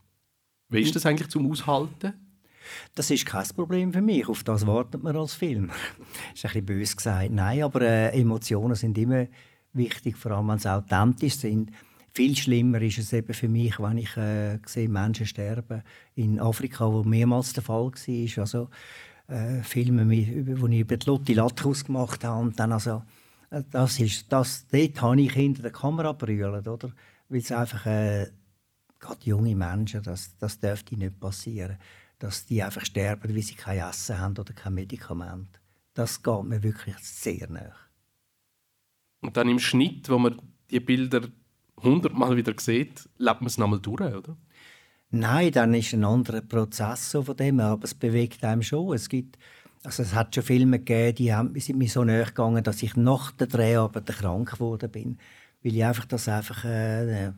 Wie 0.71 0.83
ist 0.83 0.95
das 0.95 1.05
eigentlich 1.05 1.29
zum 1.29 1.51
Aushalten? 1.51 2.15
Das 2.95 3.11
ist 3.11 3.27
kein 3.27 3.47
Problem 3.49 3.93
für 3.93 4.01
mich. 4.01 4.29
Auf 4.29 4.45
das 4.45 4.67
wartet 4.67 5.03
man 5.03 5.17
als 5.17 5.35
Film. 5.35 5.69
das 5.69 5.77
ist 6.35 6.45
ein 6.45 6.49
bisschen 6.49 6.67
böse 6.67 6.97
gesagt. 6.97 7.31
Nein, 7.31 7.63
aber 7.63 7.81
äh, 7.83 8.21
Emotionen 8.21 8.77
sind 8.77 8.97
immer 8.97 9.27
wichtig, 9.73 10.17
vor 10.17 10.33
allem 10.33 10.49
wenn 10.49 10.59
sie 10.59 10.73
authentisch 10.73 11.37
sind. 11.37 11.71
Viel 12.13 12.37
schlimmer 12.37 12.81
ist 12.83 12.99
es 12.99 13.13
eben 13.13 13.33
für 13.35 13.49
mich, 13.49 13.79
wenn 13.79 13.99
ich 13.99 14.17
äh, 14.17 14.59
sehe, 14.67 14.89
Menschen 14.89 15.27
sterben 15.27 15.83
in 16.17 16.41
Afrika, 16.41 16.91
wo 16.91 17.05
mehrmals 17.05 17.53
der 17.53 17.63
Fall 17.63 17.93
war. 17.93 18.43
Also 18.43 18.69
äh, 19.29 19.63
Filme, 19.63 20.07
wo 20.07 20.67
ich 20.67 20.81
über 20.81 20.97
die 20.97 21.07
Lotti 21.07 21.35
Latrus 21.35 21.85
gemacht 21.85 22.25
habe. 22.25 22.43
Und 22.43 22.59
dann 22.59 22.73
also, 22.73 23.03
äh, 23.51 23.63
das 23.71 24.01
ist, 24.01 24.33
das, 24.33 24.67
dort 24.69 25.01
habe 25.03 25.21
ich 25.21 25.33
hinter 25.33 25.63
der 25.63 25.73
Kamera 25.73 26.13
brüllt, 26.13 26.67
oder? 26.67 26.91
Weil 27.29 27.39
es 27.39 27.53
einfach 27.53 27.87
äh, 27.87 28.27
gerade 29.01 29.25
junge 29.25 29.57
Menschen, 29.57 30.03
das, 30.03 30.37
das 30.39 30.61
dürfte 30.61 30.97
nicht 30.97 31.19
passieren, 31.19 31.79
dass 32.19 32.47
die 32.47 32.63
einfach 32.63 32.85
sterben, 32.85 33.35
weil 33.35 33.43
sie 33.43 33.55
kein 33.55 33.79
Essen 33.79 34.19
haben 34.19 34.37
oder 34.39 34.53
kein 34.53 34.75
Medikament. 34.75 35.61
Das 35.95 36.23
geht 36.23 36.45
mir 36.45 36.63
wirklich 36.63 36.97
sehr 36.99 37.51
nah. 37.51 37.73
Und 39.23 39.37
dann 39.37 39.49
im 39.49 39.59
Schnitt, 39.59 40.09
wo 40.09 40.19
man 40.19 40.41
die 40.71 40.81
Bilder 40.81 41.23
hundertmal 41.83 42.37
wieder 42.37 42.55
sieht, 42.59 43.09
lebt 43.19 43.41
man 43.41 43.47
es 43.47 43.59
nochmal 43.59 43.81
durch, 43.81 44.15
oder? 44.15 44.37
Nein, 45.11 45.51
dann 45.51 45.75
ist 45.75 45.93
ein 45.93 46.05
anderer 46.05 46.41
Prozess 46.41 47.11
so 47.11 47.23
von 47.23 47.37
dem, 47.37 47.59
aber 47.59 47.85
es 47.85 47.95
bewegt 47.95 48.45
einem 48.45 48.63
schon. 48.63 48.95
Es 48.95 49.09
gibt, 49.09 49.39
also 49.83 50.03
es 50.03 50.15
hat 50.15 50.35
schon 50.35 50.45
Filme 50.45 50.79
gegeben, 50.79 51.15
die 51.17 51.35
haben, 51.35 51.59
sind 51.59 51.79
mir 51.79 51.89
so 51.89 52.05
nahe 52.05 52.25
gegangen, 52.25 52.63
dass 52.63 52.83
ich 52.83 52.95
nach 52.97 53.33
der 53.33 53.49
Dreharbeit 53.49 54.07
krank 54.07 54.53
geworden 54.53 54.91
bin, 54.91 55.19
weil 55.63 55.75
ich 55.75 55.85
einfach 55.85 56.05
das 56.05 56.29
einfach 56.29 56.65
äh, 56.65 57.33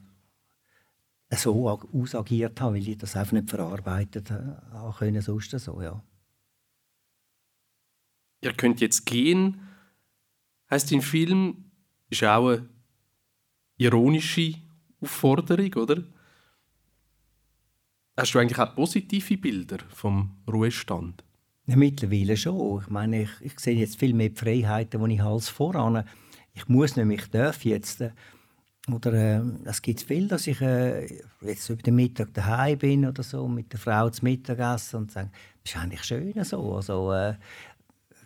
so 1.37 1.69
ausagiert 1.69 2.61
habe, 2.61 2.77
weil 2.77 2.89
ich 2.89 2.99
das 2.99 3.17
einfach 3.17 3.33
nicht 3.33 3.51
verarbeitet 3.51 4.31
habe 4.31 4.95
können, 4.99 5.23
sonst 5.23 5.51
so, 5.51 5.81
ja. 5.81 6.03
Ihr 8.43 8.53
könnt 8.55 8.81
jetzt 8.81 9.07
gehen, 9.07 9.61
heißt 10.71 10.91
im 10.93 11.01
Film, 11.01 11.71
ist 12.11 12.25
auch 12.25 12.49
eine 12.49 12.69
ironische 13.77 14.55
Aufforderung, 15.01 15.73
oder? 15.75 16.03
Hast 18.17 18.35
du 18.35 18.39
eigentlich 18.39 18.59
auch 18.59 18.75
positive 18.75 19.39
Bilder 19.39 19.79
vom 19.89 20.37
Ruhestand? 20.51 21.25
Ja, 21.67 21.77
mittlerweile 21.77 22.37
schon. 22.37 22.83
Ich 22.83 22.91
meine, 22.91 23.23
ich, 23.23 23.31
ich 23.41 23.59
sehe 23.59 23.79
jetzt 23.79 23.99
viel 23.99 24.13
mehr 24.13 24.33
Freiheiten, 24.35 25.03
die 25.03 25.15
ich 25.15 25.23
als 25.23 25.49
voran. 25.49 26.05
Ich 26.53 26.69
muss 26.69 26.97
nämlich, 26.97 27.23
ich 27.23 27.31
darf 27.31 27.65
jetzt 27.65 28.01
äh, 28.01 28.11
oder 28.91 29.13
äh, 29.13 29.43
es 29.65 29.81
gibt 29.81 30.03
viel, 30.03 30.27
dass 30.27 30.47
ich 30.47 30.61
äh, 30.61 31.07
jetzt 31.41 31.71
über 31.71 31.83
den 31.83 31.95
Mittag 31.95 32.35
daheim 32.35 32.79
bin 32.79 33.07
oder 33.07 33.23
so 33.23 33.47
mit 33.47 33.73
der 33.73 33.79
Frau 33.79 34.11
zum 34.11 34.25
Mittagessen 34.25 34.97
und 34.97 35.13
sage, 35.13 35.31
das 35.63 35.73
ist 35.73 35.79
eigentlich 35.79 36.03
schön 36.03 36.45
so. 36.45 36.75
Also, 36.75 37.13
äh, 37.13 37.35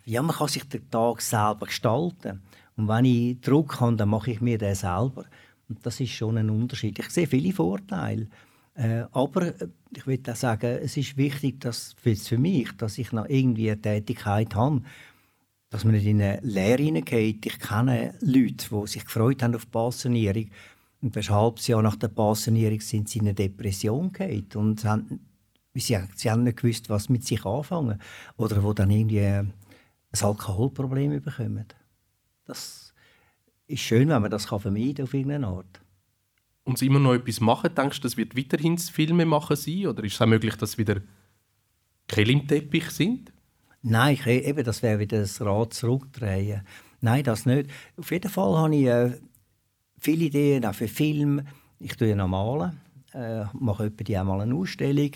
ja, 0.05 0.21
man 0.21 0.35
kann 0.35 0.47
sich 0.47 0.63
den 0.63 0.89
Tag 0.89 1.21
selber 1.21 1.67
gestalten. 1.67 2.41
Und 2.75 2.87
wenn 2.87 3.05
ich 3.05 3.39
Druck 3.41 3.79
habe, 3.79 3.97
dann 3.97 4.09
mache 4.09 4.31
ich 4.31 4.41
mir 4.41 4.57
den 4.57 4.73
selber. 4.73 5.25
Und 5.69 5.85
das 5.85 5.99
ist 5.99 6.11
schon 6.11 6.37
ein 6.37 6.49
Unterschied. 6.49 6.97
Ich 6.97 7.09
sehe 7.09 7.27
viele 7.27 7.53
Vorteile. 7.53 8.27
Äh, 8.73 9.03
aber 9.11 9.47
äh, 9.47 9.67
ich 9.95 10.07
würde 10.07 10.31
auch 10.31 10.35
sagen, 10.35 10.79
es 10.81 10.97
ist 10.97 11.17
wichtig, 11.17 11.59
dass 11.61 11.95
für 12.01 12.37
mich, 12.37 12.71
dass 12.77 12.97
ich 12.97 13.11
noch 13.11 13.27
irgendwie 13.27 13.69
eine 13.69 13.81
Tätigkeit 13.81 14.55
habe, 14.55 14.81
dass 15.69 15.83
man 15.83 15.95
nicht 15.95 16.05
in 16.05 16.21
eine 16.21 16.39
Lehre 16.41 16.81
hineingeht. 16.81 17.45
Ich 17.45 17.59
kenne 17.59 18.13
Leute, 18.21 18.67
die 18.69 18.87
sich 18.87 19.05
gefreut 19.05 19.43
haben 19.43 19.55
auf 19.55 19.65
die 19.65 19.71
Pensionierung 19.71 20.49
und 21.01 21.15
ein 21.15 21.29
halbes 21.29 21.67
Jahr 21.67 21.81
nach 21.81 21.95
der 21.95 22.07
Pensionierung 22.07 22.79
sind 22.79 23.09
sie 23.09 23.19
in 23.19 23.25
eine 23.25 23.33
Depression 23.33 24.11
gegangen 24.11 24.47
und 24.55 24.83
haben, 24.83 25.19
sie, 25.73 25.97
sie 26.15 26.31
haben 26.31 26.43
nicht 26.43 26.57
gewusst, 26.57 26.89
was 26.89 27.09
mit 27.09 27.23
sich 27.23 27.45
anfangen. 27.45 28.01
Oder 28.37 28.63
wo 28.63 28.73
dann 28.73 28.89
irgendwie 28.89 29.25
ein 29.25 29.53
Alkoholproblem 30.19 31.21
bekommen. 31.21 31.65
Das 32.45 32.93
ist 33.67 33.81
schön, 33.81 34.09
wenn 34.09 34.21
man 34.21 34.31
das 34.31 34.45
vermeiden 34.45 34.95
kann 34.95 35.03
auf 35.03 35.13
irgendeine 35.13 35.47
Art. 35.47 35.81
Und 36.63 36.77
sie 36.77 36.87
immer 36.87 36.99
noch 36.99 37.13
etwas 37.13 37.39
machen, 37.39 37.73
denkst 37.75 38.01
du, 38.01 38.07
das 38.07 38.17
wird 38.17 38.35
weiterhin 38.35 38.77
Filme 38.77 39.25
machen 39.25 39.55
sein? 39.55 39.87
Oder 39.87 40.03
ist 40.03 40.15
es 40.15 40.21
auch 40.21 40.25
möglich, 40.25 40.55
dass 40.55 40.77
wieder 40.77 41.01
Kehl 42.07 42.29
im 42.29 42.47
Teppich 42.47 42.89
sind? 42.89 43.31
Nein, 43.81 44.15
ich, 44.15 44.27
eben, 44.27 44.63
das 44.63 44.81
wäre 44.83 44.99
wieder 44.99 45.19
das 45.19 45.39
Rad 45.41 45.73
zurückdrehen. 45.73 46.61
Nein, 47.01 47.23
das 47.23 47.45
nicht. 47.45 47.69
Auf 47.97 48.11
jeden 48.11 48.29
Fall 48.29 48.57
habe 48.57 48.75
ich 48.75 48.85
äh, 48.87 49.11
viele 49.99 50.25
Ideen 50.25 50.65
auch 50.65 50.73
für 50.73 50.87
Filme. 50.87 51.45
Ich 51.79 51.95
tue 51.95 52.15
noch 52.15 52.27
malen, 52.27 52.79
äh, 53.13 53.45
mache 53.53 53.85
etwa 53.85 54.03
die 54.03 54.17
einmal 54.17 54.41
eine 54.41 54.55
Ausstellung. 54.55 55.11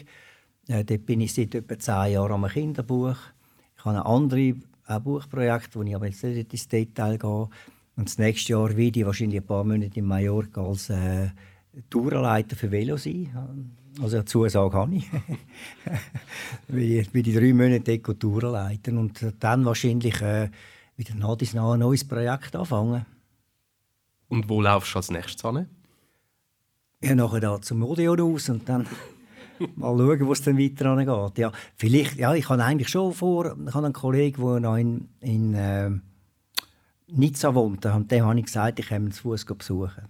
Äh, 0.68 0.84
dort 0.86 1.06
bin 1.06 1.22
ich 1.22 1.34
seit 1.34 1.56
etwa 1.56 1.78
zehn 1.80 2.14
Jahren 2.14 2.44
am 2.44 2.48
Kinderbuch. 2.48 3.18
Ich 3.78 3.86
habe 3.86 4.06
andere 4.06 4.56
auch 4.88 5.00
Buchprojekte, 5.00 5.80
wo 5.80 5.84
ich 5.84 5.96
aber 5.96 6.08
jetzt 6.08 6.24
nicht 6.24 6.54
ins 6.54 6.68
Detail 6.68 7.18
gehe. 7.18 7.50
Und 7.96 8.10
das 8.10 8.18
nächste 8.18 8.54
Jahr 8.54 8.76
werde 8.78 9.00
ich 9.00 9.06
wahrscheinlich 9.06 9.42
ein 9.42 9.46
paar 9.46 9.64
Monate 9.64 10.00
in 10.00 10.06
Mallorca 10.06 10.62
als 10.62 10.90
äh, 10.90 11.30
Tourenleiter 11.90 12.56
für 12.56 12.72
Velo 12.72 12.98
sein. 12.98 13.72
Also 14.02 14.18
eine 14.18 14.26
Zusage 14.26 14.76
habe 14.76 14.96
ich. 14.96 15.08
wie, 16.68 17.06
wie 17.14 17.22
die 17.22 17.34
drei 17.34 17.54
Monate 17.54 18.02
Touren 18.02 18.52
leiten 18.52 18.98
und 18.98 19.34
dann 19.40 19.64
wahrscheinlich 19.64 20.22
äh, 20.22 20.50
wieder 20.98 21.16
nach 21.16 21.38
ein 21.38 21.80
neues 21.80 22.08
Projekt 22.08 22.56
anfangen. 22.56 23.06
Und 24.28 24.50
wo 24.50 24.62
laufst 24.62 24.94
du 24.94 24.98
als 24.98 25.12
nächstes 25.12 25.46
an? 25.46 25.68
Ja, 27.02 27.16
nachher 27.16 27.42
da 27.42 27.62
zum 27.62 27.84
Odeon 27.84 28.22
aus 28.22 28.50
und 28.50 28.68
dann 28.68 28.88
mal 29.76 29.96
schauen, 29.96 30.26
wo 30.26 30.32
es 30.32 30.42
dann 30.42 30.58
weiter 30.58 30.86
angeht. 30.88 31.38
Ja, 31.38 31.52
vielleicht, 31.76 32.16
ja, 32.16 32.34
ich 32.34 32.50
habe 32.50 32.64
eigentlich 32.64 32.90
schon 32.90 33.14
vor, 33.14 33.56
ich 33.68 33.74
habe 33.74 33.86
einen 33.86 33.94
Kollegen, 33.94 34.42
der 34.42 34.60
noch 34.62 34.78
in, 34.78 35.10
in 35.20 35.54
äh, 35.54 35.92
Nizza 37.08 37.54
wohnt, 37.54 37.86
und 37.86 38.12
dem 38.12 38.26
habe 38.26 38.40
ich 38.40 38.46
gesagt, 38.46 38.80
ich 38.80 38.88
komme 38.88 39.10
zu 39.10 39.24
Fuß 39.24 39.46
besuchen. 39.46 40.08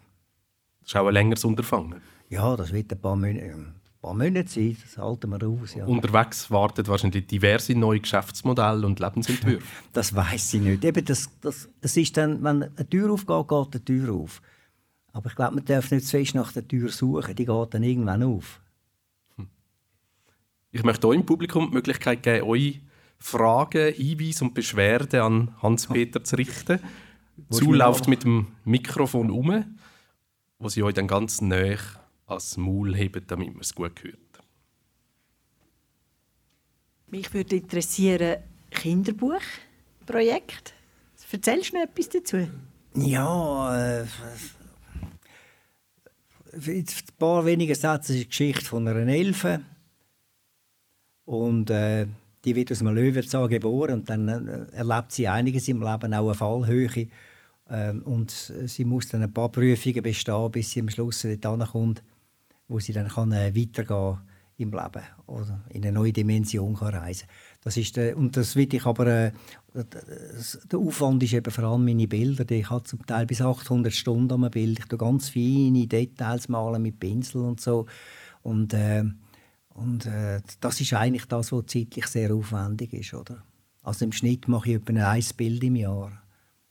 Das 0.82 0.90
ist 0.90 0.96
auch 0.96 1.08
ein 1.08 1.14
längeres 1.14 1.44
Unterfangen. 1.44 2.02
Ja, 2.30 2.56
das 2.56 2.72
wird 2.72 2.92
ein 2.92 3.02
paar 3.02 3.16
Monate, 3.16 3.54
ein 3.54 3.81
paar 4.02 4.14
Monate 4.14 4.50
sein, 4.50 4.76
das 4.82 4.98
halten 4.98 5.30
wir 5.30 5.48
aus. 5.48 5.76
Ja. 5.76 5.86
Unterwegs 5.86 6.50
warten 6.50 6.88
wahrscheinlich 6.88 7.28
diverse 7.28 7.76
neue 7.76 8.00
Geschäftsmodelle 8.00 8.86
und 8.86 9.00
Lebensentwürfe. 9.00 9.66
das 9.94 10.16
weiß 10.16 10.56
ich 10.56 10.62
nicht. 10.62 10.84
Eben 10.84 11.06
das, 11.06 11.30
das, 11.42 11.70
das 11.80 11.98
ist 11.98 12.18
dann, 12.18 12.44
wenn 12.44 12.64
eine 12.64 12.90
Tür 12.90 13.12
aufgeht, 13.12 13.48
geht 13.48 13.74
die 13.74 13.86
Tür 13.86 14.14
auf. 14.14 14.42
Aber 15.14 15.30
ich 15.30 15.36
glaube, 15.36 15.56
man 15.56 15.66
darf 15.66 15.92
nicht 15.92 16.06
zu 16.06 16.18
fest 16.18 16.36
nach 16.36 16.52
der 16.52 16.68
Tür 16.68 16.90
suchen, 16.90 17.36
die 17.36 17.46
geht 17.46 17.74
dann 17.74 17.84
irgendwann 17.84 18.24
auf. 18.24 18.62
Hm. 19.36 19.48
Ich 20.72 20.84
möchte 20.84 21.08
euch 21.08 21.18
im 21.18 21.26
Publikum 21.26 21.68
die 21.68 21.76
Möglichkeit 21.76 22.24
geben, 22.24 22.48
eure 22.48 22.74
Fragen, 23.20 23.94
Hinweise 23.94 24.46
und 24.46 24.54
Beschwerden 24.54 25.22
an 25.22 25.56
Hans-Peter 25.62 26.24
zu 26.24 26.38
richten. 26.38 26.80
Zuläuft 27.50 28.08
mit 28.08 28.24
dem 28.24 28.48
Mikrofon 28.66 29.30
um, 29.30 29.78
wo 30.60 30.70
sie 30.70 30.84
euch 30.84 30.94
dann 30.94 31.08
ganz 31.08 31.42
nah 31.42 31.76
ans 32.32 32.58
Maul 32.58 32.96
heben, 32.96 33.24
damit 33.28 33.54
man 33.54 33.62
es 33.62 33.76
gut 33.76 34.04
hört. 34.04 34.18
Mich 37.08 37.34
würde 37.34 37.58
interessieren, 37.58 38.38
Kinderbuchprojekt. 38.72 40.74
Erzählst 41.32 41.72
du 41.72 41.78
noch 41.78 41.84
etwas 41.84 42.10
dazu? 42.10 42.48
Ja, 42.96 44.02
äh, 44.02 44.06
ein 46.54 46.86
paar 47.18 47.46
wenige 47.46 47.76
Sätze 47.76 48.14
ist 48.14 48.20
die 48.20 48.28
Geschichte 48.28 48.66
von 48.66 48.88
einer 48.88 49.12
Elfe. 49.12 49.62
Und 51.26 51.70
äh, 51.70 52.08
die 52.44 52.56
wird 52.56 52.72
aus 52.72 52.82
einem 52.82 52.96
Löwenzahn 52.96 53.48
geboren 53.48 54.00
und 54.00 54.10
dann 54.10 54.28
äh, 54.28 54.66
erlebt 54.74 55.14
sie 55.14 55.28
einiges 55.28 55.68
im 55.70 55.82
Leben, 55.82 56.14
auch 56.14 56.28
eine 56.28 56.34
Fallhöhe. 56.34 57.08
Ähm, 57.70 58.02
und 58.02 58.32
sie 58.32 58.84
muss 58.84 59.08
dann 59.08 59.24
ein 59.24 59.34
paar 59.34 59.50
Prüfungen 59.50 60.04
bestehen, 60.04 60.52
bis 60.52 60.72
sie 60.72 60.82
am 60.82 60.90
Schluss 60.90 61.22
dort 61.22 61.46
ankommt, 61.46 62.04
wo 62.72 62.80
sie 62.80 62.94
dann 62.94 63.10
kann, 63.10 63.32
äh, 63.34 63.54
weitergehen 63.56 64.18
im 64.58 64.72
Leben 64.72 65.04
oder 65.26 65.60
in 65.70 65.84
eine 65.84 65.92
neue 65.92 66.14
Dimension 66.14 66.76
kann 66.76 66.94
reisen 66.94 67.28
das 67.62 67.78
ist 67.78 67.98
der, 67.98 68.16
Und 68.18 68.38
das 68.38 68.56
will 68.56 68.74
ich 68.74 68.86
aber, 68.86 69.08
äh, 69.08 69.32
der 69.74 70.80
Aufwand 70.80 71.22
ist 71.24 71.34
eben 71.34 71.52
vor 71.52 71.64
allem 71.64 71.86
meine 71.86 72.08
Bilder. 72.08 72.50
Ich 72.50 72.70
habe 72.70 72.84
zum 72.84 73.06
Teil 73.06 73.26
bis 73.26 73.42
800 73.42 73.94
Stunden 73.94 74.44
am 74.44 74.50
Bild. 74.50 74.80
Ich 74.80 74.86
tue 74.86 74.98
ganz 74.98 75.30
feine 75.30 75.88
Details 75.88 76.48
malen 76.48 76.82
mit 76.82 77.00
Pinsel 77.00 77.42
und 77.42 77.60
so. 77.62 77.86
Und, 78.42 78.74
äh, 78.74 79.04
und 79.70 80.06
äh, 80.06 80.42
das 80.60 80.82
ist 80.82 80.94
eigentlich 80.94 81.26
das, 81.26 81.52
was 81.52 81.66
zeitlich 81.68 82.08
sehr 82.08 82.34
aufwendig 82.34 82.94
ist. 82.94 83.14
Oder? 83.14 83.44
Also 83.84 84.06
im 84.06 84.12
Schnitt 84.12 84.48
mache 84.48 84.70
ich 84.70 84.76
etwa 84.76 85.12
ein 85.12 85.24
Bild 85.38 85.64
im 85.64 85.76
Jahr. 85.76 86.12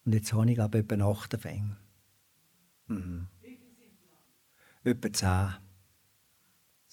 Und 0.04 0.14
jetzt 0.14 0.32
habe 0.32 0.48
ich, 0.48 0.56
glaube 0.56 0.78
etwa 0.78 1.10
acht 1.10 1.36
Fänge. 1.40 1.76
Mhm. 2.88 3.26
Etwa 4.82 5.12
zehn. 5.12 5.69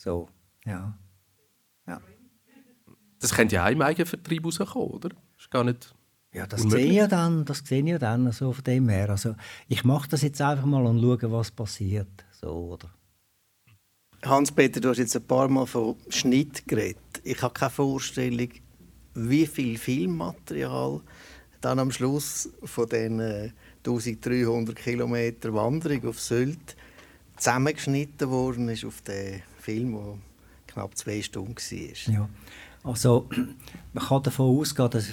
So, 0.08 0.30
ja. 0.66 0.98
ja. 1.86 2.02
Das 3.20 3.34
könnte 3.34 3.56
ja 3.56 3.66
auch 3.66 3.72
im 3.72 3.82
Eigenvertrieb 3.82 4.46
rauskommen, 4.46 4.88
oder? 4.88 5.10
Das 5.10 5.42
ist 5.42 5.52
gar 5.52 5.66
nicht 5.66 5.94
ja, 6.34 6.48
das 6.48 6.62
sehe 6.62 6.86
ich 6.86 6.94
ja 6.94 7.08
dann, 7.08 7.44
das 7.44 7.60
sehe 7.60 7.82
ich 7.82 7.90
ja 7.90 8.00
dann, 8.00 8.26
also 8.26 8.54
von 8.54 8.64
dem 8.64 8.88
her. 8.88 9.10
Also, 9.10 9.36
ich 9.68 9.84
mache 9.84 10.08
das 10.08 10.22
jetzt 10.22 10.42
einfach 10.42 10.66
mal 10.66 10.86
und 10.86 11.02
schaue, 11.02 11.32
was 11.32 11.52
passiert. 11.52 12.26
So, 12.32 12.48
oder? 12.74 12.90
Hans-Peter, 14.24 14.80
du 14.80 14.90
hast 14.90 15.00
jetzt 15.00 15.16
ein 15.18 15.28
paar 15.28 15.50
Mal 15.50 15.66
von 15.66 15.98
Schnitt 16.08 16.66
geredet. 16.66 17.02
Ich 17.26 17.42
habe 17.42 17.54
keine 17.54 17.72
Vorstellung, 17.72 18.50
wie 19.14 19.46
viel 19.46 19.78
Filmmaterial 19.78 21.02
dann 21.60 21.80
am 21.80 21.92
Schluss 21.92 22.50
von 22.64 22.88
den 22.88 23.20
1300 23.80 24.74
Kilometer 24.74 25.54
Wanderung 25.54 26.08
auf 26.08 26.22
Sylt 26.22 26.78
zusammengeschnitten 27.36 28.30
worden 28.30 28.70
ist 28.70 28.86
auf 28.86 29.02
den 29.02 29.42
Film, 29.68 29.92
der 29.92 30.18
knapp 30.68 30.98
zwei 30.98 31.22
Stunden 31.22 31.56
war. 31.56 32.14
Ja, 32.14 32.30
also 32.84 33.28
man 33.94 34.06
kann 34.06 34.24
davon 34.24 34.58
ausgehen, 34.58 34.90
dass 34.90 35.10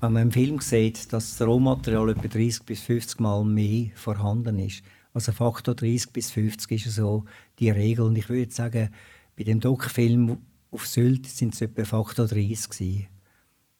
wenn 0.00 0.12
man 0.12 0.22
im 0.24 0.32
Film 0.32 0.60
sieht, 0.60 1.10
dass 1.14 1.38
das 1.38 1.46
Rohmaterial 1.46 2.10
etwa 2.10 2.28
30 2.28 2.64
bis 2.64 2.82
50 2.82 3.20
Mal 3.20 3.42
mehr 3.44 3.88
vorhanden 3.94 4.58
ist. 4.58 4.82
Also 5.14 5.32
Faktor 5.32 5.74
30 5.74 6.12
bis 6.12 6.30
50 6.30 6.86
ist 6.86 6.94
so 6.94 7.24
die 7.58 7.70
Regel. 7.70 8.04
Und 8.04 8.16
ich 8.16 8.28
würde 8.28 8.52
sagen, 8.52 8.90
bei 9.34 9.44
dem 9.44 9.60
Doc-Film 9.60 10.36
auf 10.70 10.86
Sylt 10.86 11.26
sind 11.26 11.54
es 11.54 11.62
etwa 11.62 11.86
Faktor 11.86 12.26
30 12.26 12.68
gewesen. 12.68 13.06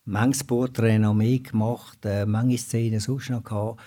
Manches 0.07 0.45
Porträt 0.45 0.99
noch 0.99 1.13
mehr 1.13 1.41
gemacht, 1.41 1.99
äh, 2.07 2.25
manche 2.25 2.59
Szenen 2.59 3.01
sonst 3.01 3.29
noch 3.29 3.45
gehabt. 3.45 3.79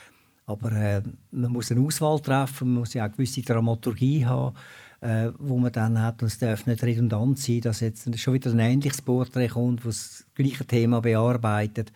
Aber 0.45 0.71
äh, 0.71 1.01
man 1.31 1.51
muss 1.51 1.71
eine 1.71 1.81
Auswahl 1.81 2.19
treffen, 2.19 2.73
man 2.73 2.81
muss 2.81 2.93
ja 2.93 3.03
auch 3.03 3.05
eine 3.05 3.13
gewisse 3.15 3.41
Dramaturgie 3.41 4.25
haben, 4.25 4.55
äh, 5.01 5.31
wo 5.37 5.57
man 5.57 5.71
dann 5.71 6.01
hat. 6.01 6.21
Und 6.21 6.27
es 6.27 6.39
darf 6.39 6.65
nicht 6.65 6.83
redundant 6.83 7.39
sein, 7.39 7.61
dass 7.61 7.79
jetzt 7.79 8.19
schon 8.19 8.33
wieder 8.33 8.51
ein 8.51 8.59
ähnliches 8.59 9.01
Porträt 9.01 9.49
kommt, 9.49 9.85
das 9.85 10.25
das 10.25 10.25
gleiche 10.35 10.65
Thema 10.65 11.01
bearbeitet. 11.01 11.91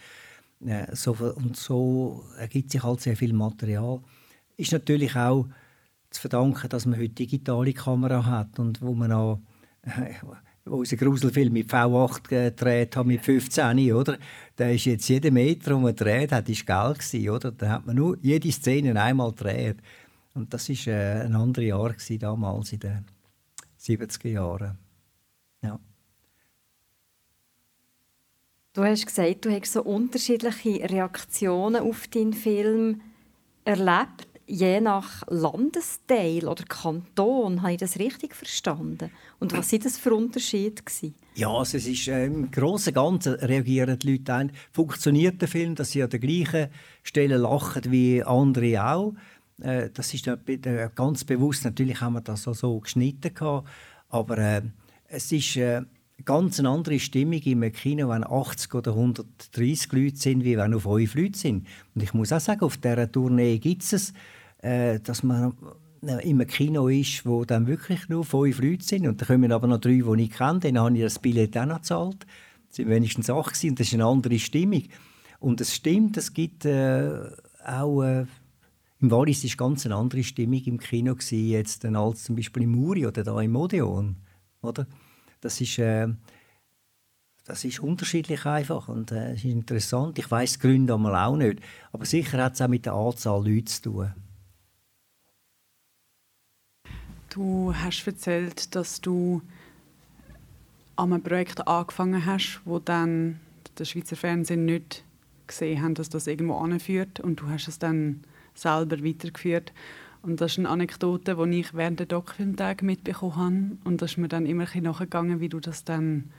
Äh, 0.65 0.95
so, 0.95 1.13
und 1.13 1.57
so 1.57 2.23
ergibt 2.37 2.71
sich 2.71 2.83
halt 2.83 3.01
sehr 3.01 3.17
viel 3.17 3.33
Material. 3.33 4.01
Ist 4.57 4.71
natürlich 4.71 5.15
auch 5.15 5.47
zu 6.09 6.21
verdanken, 6.21 6.69
dass 6.69 6.85
man 6.85 6.99
heute 6.99 7.09
digitale 7.09 7.73
Kamera 7.73 8.25
hat 8.25 8.59
und 8.59 8.81
wo 8.81 8.93
man 8.93 9.11
auch 9.11 9.39
äh, 9.83 10.13
wo 10.65 10.77
unser 10.77 10.95
Gruselfilm 10.95 11.51
mit 11.51 11.69
V8 11.69 12.27
gedreht 12.27 12.95
hat 12.95 13.05
mit 13.05 13.21
15, 13.21 13.91
oder? 13.91 14.17
Da 14.55 14.69
ist 14.69 14.85
jetzt 14.85 15.07
jeder 15.09 15.31
Meter, 15.31 15.71
den 15.71 15.81
man 15.81 15.95
dreht 15.95 16.31
hat, 16.31 16.47
ist 16.47 16.65
geil 16.65 16.93
gewesen, 16.93 17.29
oder? 17.29 17.51
Da 17.51 17.69
hat 17.69 17.85
man 17.85 17.97
nur 17.97 18.17
jede 18.21 18.51
Szene 18.51 18.99
einmal 19.01 19.31
gedreht. 19.31 19.77
Und 20.33 20.53
das 20.53 20.69
ist 20.69 20.87
äh, 20.87 21.21
ein 21.21 21.35
anderes 21.35 21.67
Jahr 21.67 21.89
gewesen, 21.89 22.19
damals 22.19 22.73
in 22.73 22.79
den 22.79 23.05
70er 23.79 24.29
Jahren. 24.29 24.77
Ja. 25.61 25.79
Du 28.73 28.83
hast 28.83 29.05
gesagt, 29.05 29.45
du 29.45 29.51
hast 29.51 29.73
so 29.73 29.83
unterschiedliche 29.83 30.89
Reaktionen 30.89 31.83
auf 31.83 32.07
deinen 32.07 32.33
Film 32.33 33.01
erlebt, 33.65 34.27
je 34.47 34.81
nach 34.81 35.23
Landesteil 35.27 36.47
oder 36.47 36.63
Kanton. 36.63 37.61
Habe 37.61 37.73
ich 37.73 37.77
das 37.77 37.99
richtig 37.99 38.35
verstanden? 38.35 39.11
Und 39.39 39.53
was 39.53 39.69
sind 39.69 39.85
das 39.85 39.97
für 39.97 40.13
Unterschiede 40.13 40.81
gewesen? 40.81 41.15
Ja, 41.35 41.49
also 41.49 41.77
es 41.77 41.87
ist 41.87 42.07
äh, 42.07 42.25
im 42.25 42.51
Großen 42.51 42.89
und 42.89 42.95
Ganzen 42.95 43.33
reagieren 43.35 43.97
die 43.97 44.11
Leute 44.11 44.33
ein. 44.33 44.51
Funktioniert 44.71 45.41
der 45.41 45.47
Film, 45.47 45.75
dass 45.75 45.91
sie 45.91 46.03
an 46.03 46.09
der 46.09 46.19
gleichen 46.19 46.67
Stelle 47.01 47.37
lachen 47.37 47.91
wie 47.91 48.23
andere 48.23 48.85
auch. 48.85 49.13
Äh, 49.61 49.89
das 49.93 50.13
ist 50.13 50.27
äh, 50.27 50.89
ganz 50.95 51.23
bewusst. 51.23 51.65
Natürlich 51.65 52.01
haben 52.01 52.13
wir 52.13 52.21
das 52.21 52.47
auch 52.47 52.55
so 52.55 52.79
geschnitten 52.79 53.33
gehabt, 53.33 53.67
aber 54.09 54.37
äh, 54.37 54.61
es 55.07 55.31
ist 55.31 55.55
äh, 55.57 55.81
ganz 56.25 56.59
eine 56.59 56.69
andere 56.69 56.99
Stimmung 56.99 57.39
im 57.39 57.71
Kino, 57.71 58.09
wenn 58.09 58.23
80 58.23 58.73
oder 58.73 58.91
130 58.91 59.91
Leute 59.91 60.17
sind, 60.17 60.43
wie 60.43 60.57
wenn 60.57 60.73
auf 60.73 60.83
5 60.83 61.15
Leute 61.15 61.37
sind. 61.37 61.67
Und 61.93 62.03
ich 62.03 62.13
muss 62.13 62.31
auch 62.31 62.39
sagen, 62.39 62.61
auf 62.61 62.77
dieser 62.77 63.11
Tournee 63.11 63.57
gibt 63.59 63.83
es, 63.91 64.13
äh, 64.59 64.99
dass 64.99 65.23
man 65.23 65.53
im 66.21 66.45
Kino 66.47 66.89
ist, 66.89 67.25
wo 67.25 67.45
dann 67.45 67.65
wirklich 67.67 68.09
nur 68.09 68.25
5 68.25 68.61
Leute 68.61 68.83
sind. 68.83 69.07
Und 69.07 69.21
da 69.21 69.25
kommen 69.25 69.51
aber 69.51 69.67
noch 69.67 69.79
drei, 69.79 70.01
die 70.01 70.23
ich 70.23 70.31
kenne. 70.31 70.59
Dann 70.59 70.79
habe 70.79 70.95
ich 70.95 71.03
das 71.03 71.19
Billett 71.19 71.57
auch 71.57 71.65
noch 71.65 71.77
gezahlt. 71.77 72.25
Es 72.69 72.77
sind 72.77 72.89
wenigstens 72.89 73.29
acht 73.29 73.63
und 73.63 73.79
das 73.79 73.87
ist 73.87 73.93
eine 73.93 74.05
andere 74.05 74.39
Stimmung. 74.39 74.83
Und 75.39 75.61
es 75.61 75.75
stimmt, 75.75 76.17
es 76.17 76.33
gibt 76.33 76.65
äh, 76.65 77.19
auch... 77.65 78.03
Äh, 78.03 78.25
im 79.03 79.11
Wallis 79.11 79.43
war 79.43 79.67
ganz 79.67 79.85
eine 79.85 79.95
andere 79.95 80.23
Stimmung 80.23 80.63
im 80.63 80.79
Kino 80.79 81.15
jetzt 81.29 81.85
als 81.85 82.23
zum 82.23 82.35
Beispiel 82.37 82.63
im 82.63 82.71
Muri 82.71 83.05
oder 83.05 83.23
da 83.23 83.39
im 83.41 83.55
Odeon. 83.55 84.15
Oder? 84.61 84.87
Das 85.41 85.59
ist, 85.59 85.77
äh, 85.77 86.07
das 87.43 87.65
ist 87.65 87.81
unterschiedlich 87.81 88.45
einfach 88.45 88.87
und 88.87 89.11
äh, 89.11 89.33
ist 89.33 89.43
interessant. 89.43 90.17
Ich 90.17 90.31
weiß 90.31 90.53
die 90.53 90.59
Gründe 90.59 90.93
einmal 90.93 91.15
auch 91.17 91.35
nicht, 91.35 91.59
aber 91.91 92.05
sicher 92.05 92.41
hat 92.41 92.53
es 92.53 92.61
auch 92.61 92.69
mit 92.69 92.85
der 92.85 92.93
Anzahl 92.93 93.45
Leute 93.45 93.65
zu 93.65 93.81
tun. 93.81 94.13
Du 97.29 97.75
hast 97.75 98.07
erzählt, 98.07 98.73
dass 98.73 99.01
du 99.01 99.41
an 100.95 101.11
einem 101.11 101.23
Projekt 101.23 101.67
angefangen 101.67 102.25
hast, 102.25 102.61
wo 102.63 102.79
dann 102.79 103.41
der 103.77 103.83
Schweizer 103.83 104.15
Fernsehen 104.15 104.63
nicht 104.63 105.03
gesehen 105.45 105.81
hat, 105.81 105.99
dass 105.99 106.07
das 106.07 106.27
irgendwo 106.27 106.55
anführt 106.55 107.19
und 107.19 107.41
du 107.41 107.49
hast 107.49 107.67
es 107.67 107.79
dann 107.79 108.23
selber 108.55 109.03
weitergeführt. 109.03 109.73
Und 110.21 110.39
das 110.39 110.53
ist 110.53 110.59
eine 110.59 110.69
Anekdote, 110.69 111.35
die 111.35 111.59
ich 111.59 111.73
während 111.73 111.99
der 111.99 112.07
Doc-Filmtage 112.07 112.85
mitbekommen 112.85 113.35
habe. 113.35 113.77
Und 113.83 114.01
das 114.01 114.11
ist 114.11 114.17
mir 114.17 114.29
dann 114.29 114.45
immer 114.45 114.65
ein 114.73 114.83
nachgegangen, 114.83 115.39
wie 115.39 115.49
du 115.49 115.59
das 115.59 115.83
dann 115.83 116.31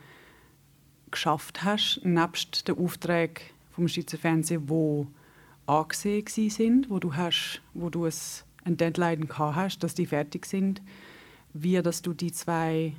geschafft 1.10 1.62
hast, 1.62 2.00
nebst 2.02 2.66
den 2.66 2.78
Aufträgen 2.78 3.44
vom 3.70 3.86
Schweizer 3.86 4.18
Fernsehen, 4.18 4.66
die 4.66 5.06
angesehen 5.66 6.50
sind, 6.50 6.90
wo 6.90 6.98
du 6.98 7.14
hast, 7.14 7.60
wo 7.72 7.90
du 7.90 8.06
es 8.06 8.44
ein 8.64 8.76
Deadline 8.76 9.28
gehabt 9.28 9.56
hast, 9.56 9.78
dass 9.80 9.94
die 9.94 10.06
fertig 10.06 10.46
sind, 10.46 10.82
wie 11.52 11.80
dass 11.80 12.02
du 12.02 12.14
die 12.14 12.32
zwei 12.32 12.94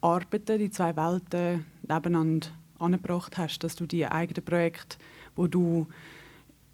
Arbeiten, 0.00 0.58
die 0.58 0.70
zwei 0.70 0.96
Welten 0.96 1.66
nebeneinander 1.86 2.48
angebracht 2.78 3.36
hast, 3.36 3.58
dass 3.58 3.76
du 3.76 3.86
die 3.86 4.06
eigenen 4.06 4.44
Projekte, 4.44 4.96
wo 5.36 5.46
du 5.46 5.86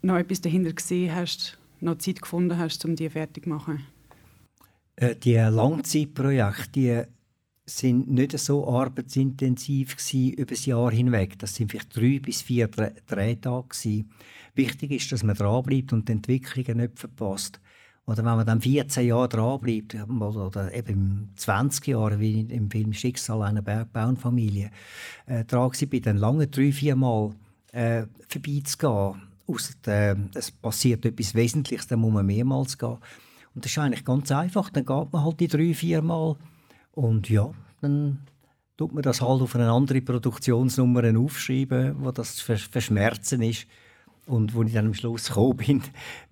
noch 0.03 0.17
etwas 0.17 0.41
dahinter 0.41 0.73
gesehen 0.73 1.15
hast, 1.15 1.59
noch 1.81 1.99
Zeit 1.99 2.23
gefunden 2.23 2.59
hast, 2.59 2.85
um 2.85 2.97
die 2.97 3.11
fertig 3.11 3.45
zu 3.45 3.51
machen? 3.51 3.87
Äh, 4.97 5.17
die 5.17 5.35
Langzeitprojekte, 5.35 7.09
sind 7.67 8.09
nicht 8.09 8.39
so 8.39 8.69
arbeitsintensiv 8.69 9.97
über 10.13 10.45
das 10.47 10.67
Jahr 10.67 10.93
hinweg. 10.93 11.39
Das 11.39 11.57
sind 11.57 11.71
vielleicht 11.71 11.97
drei 11.97 12.21
bis 12.21 12.43
vier 12.43 12.69
Drehtage 12.69 13.69
gewesen. 13.69 14.11
Wichtig 14.55 14.93
ist, 14.93 15.13
dass 15.13 15.25
man 15.25 15.37
dranbleibt 15.37 15.93
und 15.93 16.09
die 16.09 16.13
Entwicklungen 16.13 16.79
nicht 16.79 16.99
verpasst. 16.99 17.61
Oder 18.07 18.19
wenn 18.19 18.37
man 18.37 18.47
dann 18.47 18.61
14 18.61 19.09
Jahre 19.09 19.29
dranbleibt, 19.29 19.97
oder 20.09 20.73
eben 20.73 21.31
20 21.35 21.89
Jahre, 21.89 22.21
wie 22.21 22.41
im 22.43 22.71
Film 22.71 22.93
«Schicksal 22.93 23.43
einer 23.43 23.63
Bergbauernfamilie», 23.63 24.71
äh, 25.27 25.45
dran 25.45 25.73
bei 25.91 25.99
dann 25.99 26.17
lange 26.17 26.47
drei, 26.47 26.71
vier 26.71 26.95
Mal 26.95 27.33
äh, 27.73 28.07
vorbeizugehen. 28.29 29.23
Ausser, 29.47 29.75
äh, 29.87 30.17
es 30.35 30.51
passiert 30.51 31.05
etwas 31.05 31.35
Wesentliches, 31.35 31.87
dann 31.87 32.01
muss 32.01 32.13
man 32.13 32.27
mehrmals 32.27 32.77
gehen. 32.79 32.99
Und 33.55 33.65
das 33.65 33.73
ist 33.73 33.79
eigentlich 33.79 34.05
ganz 34.05 34.31
einfach. 34.33 34.71
Dann 34.71 34.85
geht 34.85 35.13
man 35.13 35.25
halt 35.25 35.41
die 35.41 35.49
drei, 35.49 35.73
vier 35.73 36.03
Mal 36.03 36.37
und 36.93 37.29
ja, 37.29 37.51
dann 37.81 38.27
tut 38.77 38.93
man 38.93 39.03
das 39.03 39.21
halt 39.21 39.43
auf 39.43 39.55
eine 39.55 39.71
andere 39.71 40.01
Produktionsnummer 40.01 41.19
aufschreiben, 41.19 41.97
wo 41.99 42.11
das 42.11 42.41
verschmerzen 42.41 43.43
ist. 43.43 43.67
Und 44.27 44.55
wo 44.55 44.65
ich 44.65 44.73
dann 44.73 44.87
am 44.87 44.95
Schluss 44.95 45.29
gekommen 45.29 45.57
bin 45.67 45.83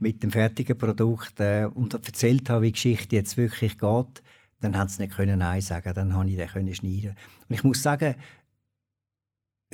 mit 0.01 0.23
dem 0.23 0.33
fertigen 0.33 0.77
Produkt 0.77 1.39
äh, 1.39 1.69
und 1.73 1.95
erzählt 1.95 2.51
habe, 2.51 2.63
wie 2.63 2.67
die 2.69 2.73
Geschichte 2.73 3.15
jetzt 3.15 3.37
wirklich 3.37 3.79
geht, 3.79 4.23
dann 4.61 4.77
haben 4.77 4.89
sie 4.89 5.03
nicht 5.03 5.17
Nein 5.17 5.61
sagen. 5.61 5.95
Dann 5.95 6.13
habe 6.15 6.29
ich 6.29 6.37
den 6.37 6.75
schneiden. 6.75 7.15
Und 7.49 7.55
ich 7.55 7.63
muss 7.63 7.83
sagen, 7.83 8.17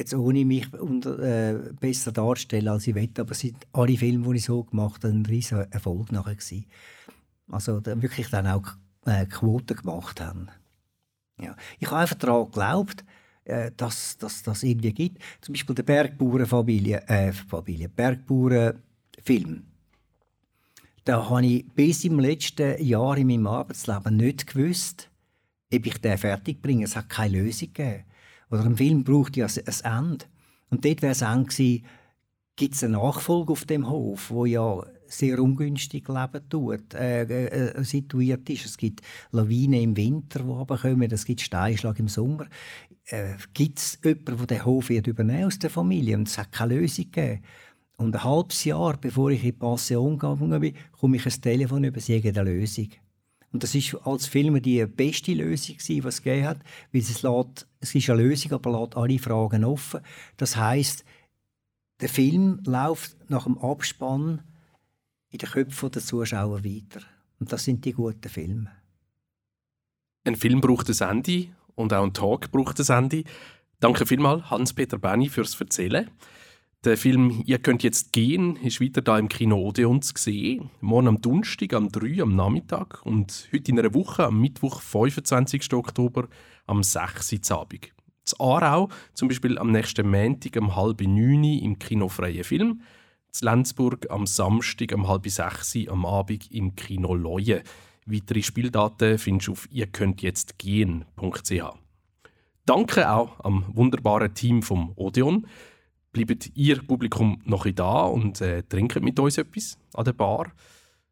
jetzt 0.01 0.15
ohne 0.15 0.45
mich 0.45 0.73
unter, 0.75 1.19
äh, 1.21 1.73
besser 1.79 2.13
darstellen 2.13 2.69
als 2.69 2.87
ich 2.87 2.95
will, 2.95 3.11
aber 3.19 3.35
sind 3.35 3.57
alle 3.73 3.97
Filme, 3.97 4.29
die 4.31 4.39
ich 4.39 4.45
so 4.45 4.65
gemacht 4.65 5.05
habe, 5.05 5.15
ein 5.15 5.27
riesiger 5.27 5.71
Erfolg 5.71 6.11
nachher 6.11 6.35
gewesen. 6.35 6.67
Also 7.49 7.81
da 7.81 8.01
wirklich 8.01 8.29
dann 8.29 8.47
auch 8.47 8.67
äh, 9.07 9.27
Quoten 9.27 9.77
gemacht 9.77 10.21
haben. 10.21 10.49
Ja. 11.41 11.57
Ich 11.79 11.89
habe 11.91 12.01
einfach 12.01 12.17
daran 12.17 12.47
geglaubt, 12.47 13.05
äh, 13.45 13.71
dass, 13.77 14.19
dass 14.19 14.43
das 14.43 14.63
irgendwie 14.63 14.93
gibt. 14.93 15.23
Zum 15.41 15.53
Beispiel 15.53 15.75
der 15.75 15.83
Bergbauernfamilie, 15.83 17.03
äh, 17.07 17.33
Familie, 17.33 17.89
Bergbauernfilm. 17.89 19.65
Da 21.05 21.29
habe 21.29 21.47
ich 21.47 21.67
bis 21.69 22.05
im 22.05 22.21
letzten 22.21 22.83
Jahr 22.83 23.17
in 23.17 23.27
meinem 23.27 23.47
Arbeitsleben 23.47 24.17
nicht 24.17 24.47
gewusst, 24.47 25.09
ob 25.73 25.87
ich 25.87 25.99
den 25.99 26.19
fertig 26.19 26.61
bringe. 26.61 26.85
Es 26.85 26.97
hat 26.97 27.09
keine 27.09 27.43
Lösung 27.43 27.73
gegeben. 27.73 28.05
Oder 28.51 28.65
ein 28.65 28.77
Film 28.77 29.05
braucht 29.05 29.37
ja 29.37 29.47
ein 29.47 30.09
Ende. 30.09 30.27
Und 30.71 30.85
dort 30.85 31.03
wäre 31.03 31.13
es 31.13 31.23
Ende 31.23 31.45
gewesen, 31.45 31.85
gibt 32.57 32.75
es 32.75 32.85
eine 32.85 32.99
Nachfolge 32.99 33.53
auf 33.53 33.65
dem 33.65 33.89
Hof, 33.89 34.31
wo 34.31 34.45
ja 34.45 34.83
sehr 35.07 35.43
ungünstig 35.43 36.07
leben 36.09 36.49
tut, 36.49 36.95
äh, 36.95 37.23
äh, 37.23 37.47
äh, 37.47 37.85
situiert 37.85 38.49
ist. 38.49 38.67
Es 38.67 38.77
gibt 38.77 39.01
Lawinen 39.33 39.81
im 39.81 39.97
Winter, 39.97 40.41
die 40.41 40.49
runterkommen, 40.49 41.11
es 41.11 41.25
gibt 41.25 41.41
Steinschlag 41.41 41.99
im 41.99 42.09
Sommer. 42.09 42.47
Äh, 43.07 43.35
gibt 43.55 43.79
es 43.79 43.99
jemanden, 44.05 44.37
der 44.37 44.47
den 44.47 44.65
Hof 44.65 44.89
wird 44.89 45.07
übernehmen 45.07 45.45
aus 45.45 45.59
der 45.59 45.71
Familie? 45.71 46.17
Und 46.17 46.29
es 46.29 46.39
hat 46.39 46.53
keine 46.53 46.75
Lösung 46.75 47.07
gegeben. 47.07 47.43
Und 47.97 48.15
ein 48.15 48.25
halbes 48.25 48.65
Jahr, 48.65 48.97
bevor 48.97 49.31
ich 49.31 49.41
in 49.41 49.51
die 49.51 49.53
Pension 49.53 50.19
gegangen 50.19 50.61
bin, 50.61 50.75
komme 50.93 51.17
ich 51.17 51.27
ein 51.27 51.43
Telefon 51.43 51.85
über 51.85 52.01
sie 52.01 52.23
eine 52.23 52.43
Lösung. 52.43 52.89
Und 53.53 53.63
das 53.63 53.75
ist 53.75 53.97
als 54.05 54.27
Filmer 54.27 54.61
die 54.61 54.85
beste 54.87 55.35
Lösung, 55.35 55.77
die 55.87 55.99
es 55.99 56.23
gegeben 56.23 56.47
hat, 56.47 56.59
weil 56.93 57.01
es, 57.01 57.23
lässt, 57.23 57.67
es 57.81 57.95
ist 57.95 58.09
eine 58.11 58.23
Lösung, 58.23 58.53
aber 58.53 58.81
lässt 58.81 58.97
alle 58.97 59.19
Fragen 59.19 59.65
offen. 59.65 60.01
Das 60.37 60.57
heißt, 60.57 61.05
der 62.01 62.09
Film 62.09 62.61
läuft 62.65 63.17
nach 63.29 63.45
dem 63.45 63.59
Abspann 63.59 64.43
in 65.31 65.39
den 65.39 65.49
Köpfen 65.49 65.91
der 65.91 66.03
Zuschauer 66.03 66.65
weiter. 66.65 67.01
Und 67.39 67.53
das 67.53 67.65
sind 67.65 67.85
die 67.85 67.93
guten 67.93 68.29
Filme. 68.29 68.71
Ein 70.25 70.37
Film 70.37 70.61
braucht 70.61 70.89
ein 70.89 71.09
Ende 71.09 71.49
und 71.75 71.93
auch 71.93 72.05
ein 72.05 72.13
Talk 72.13 72.51
braucht 72.51 72.79
ein 72.79 73.05
Ende. 73.05 73.25
Danke 73.81 74.07
vielmals, 74.07 74.51
Hans-Peter 74.51 74.99
Benny, 74.99 75.29
fürs 75.29 75.59
Erzählen. 75.59 76.11
Der 76.85 76.97
Film 76.97 77.43
«Ihr 77.45 77.59
könnt 77.59 77.83
jetzt 77.83 78.13
gehen» 78.13 78.57
ist 78.57 78.81
wieder 78.81 79.03
da 79.03 79.19
im 79.19 79.29
Kino 79.29 79.57
Odeon 79.57 80.01
zu 80.01 80.15
sehen. 80.17 80.71
Morgen 80.81 81.09
am 81.09 81.21
Donnerstag, 81.21 81.75
am 81.75 81.91
3 81.91 82.23
am 82.23 82.35
Nachmittag 82.35 83.05
und 83.05 83.49
heute 83.53 83.71
in 83.71 83.79
einer 83.79 83.93
Woche, 83.93 84.25
am 84.25 84.41
Mittwoch, 84.41 84.81
25. 84.81 85.75
Oktober, 85.75 86.29
am 86.67 86.83
6 86.83 87.33
Uhr 87.33 87.59
Abend. 87.59 87.93
Z 88.25 88.41
Aarau, 88.41 88.89
zum 89.13 89.29
Beispiel 89.29 89.59
am 89.59 89.71
nächsten 89.71 90.11
Montag 90.11 90.57
um 90.57 90.75
halb 90.75 91.01
neun 91.03 91.45
im 91.45 91.79
Kino 91.79 92.09
Freie 92.09 92.45
Film– 92.45 92.83
in 93.33 93.47
Lenzburg 93.47 94.11
am 94.11 94.27
Samstag 94.27 94.93
um 94.93 95.09
halb 95.09 95.29
sechs 95.29 95.77
am 95.89 96.05
Abend 96.05 96.51
im 96.51 96.75
Kino 96.75 97.15
Leue. 97.15 97.63
Weitere 98.07 98.43
Spieldaten 98.43 99.19
findest 99.19 99.49
du 99.49 99.53
auf 99.53 99.69
ihr 99.71 99.87
könnt 99.87 100.23
jetzt 100.23 100.59
gehen.ch. 100.59 101.63
Danke 102.67 103.11
auch 103.11 103.41
am 103.45 103.65
wunderbaren 103.73 104.35
Team 104.35 104.63
vom 104.63 104.93
Odeon. 104.97 105.47
Bleibt 106.13 106.51
ihr 106.55 106.83
Publikum 106.83 107.41
noch 107.45 107.67
da 107.71 108.03
und 108.03 108.41
äh, 108.41 108.63
trinkt 108.65 109.01
mit 109.01 109.19
uns 109.21 109.39
etwas 109.39 109.79
an 109.95 110.05
der 110.05 110.13
Bar. 110.13 110.53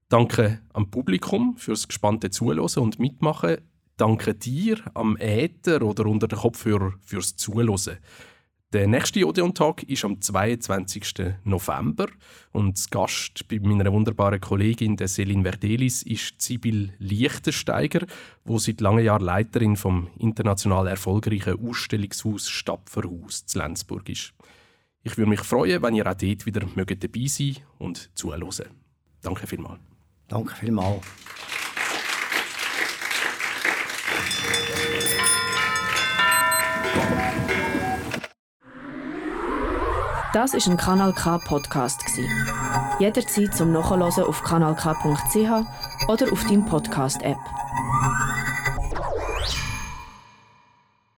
Danke 0.08 0.60
am 0.72 0.90
Publikum 0.90 1.56
fürs 1.56 1.86
gespannte 1.86 2.30
Zuhören 2.30 2.82
und 2.82 2.98
Mitmachen. 2.98 3.58
Danke 3.96 4.34
dir 4.34 4.78
am 4.94 5.16
Äther 5.18 5.82
oder 5.82 6.06
unter 6.06 6.28
den 6.28 6.38
Kopfhörer 6.38 6.94
fürs 7.00 7.36
Zuhören. 7.36 7.98
Der 8.72 8.86
nächste 8.86 9.26
Odeon-Tag 9.26 9.84
ist 9.84 10.04
am 10.04 10.20
22. 10.20 11.36
November 11.44 12.08
und 12.52 12.90
Gast 12.90 13.48
bei 13.48 13.58
meiner 13.60 13.90
wunderbaren 13.90 14.40
Kollegin 14.40 14.96
der 14.96 15.08
Selin 15.08 15.42
Verdelis 15.42 16.02
ist 16.02 16.42
Sibyl 16.42 16.92
Liechtensteiger, 16.98 18.06
wo 18.44 18.58
seit 18.58 18.82
langen 18.82 19.04
Jahren 19.04 19.24
Leiterin 19.24 19.76
vom 19.76 20.08
international 20.18 20.86
erfolgreichen 20.86 21.66
Ausstellungshaus 21.66 22.50
Stapferhaus 22.50 23.46
zu 23.46 23.58
Lenzburg 23.58 24.08
ist. 24.10 24.34
Ich 25.08 25.16
würde 25.16 25.30
mich 25.30 25.40
freuen, 25.40 25.82
wenn 25.82 25.94
ihr 25.94 26.06
auch 26.06 26.14
dort 26.14 26.44
wieder 26.44 26.66
mögt 26.74 27.02
dabei 27.02 27.26
sein 27.26 27.56
und 27.78 28.10
zuhören. 28.14 28.66
Danke 29.22 29.46
vielmals. 29.46 29.80
Danke 30.28 30.54
vielmals. 30.54 31.00
Das 40.34 40.52
ist 40.52 40.68
ein 40.68 40.76
Kanal 40.76 41.14
K 41.14 41.38
Podcast 41.38 42.02
Jederzeit 43.00 43.54
zum 43.54 43.72
Nachhören 43.72 44.02
auf 44.02 44.42
kanalk.ch 44.42 46.08
oder 46.08 46.32
auf 46.32 46.44
deinem 46.44 46.66
Podcast 46.66 47.22
App. 47.22 47.38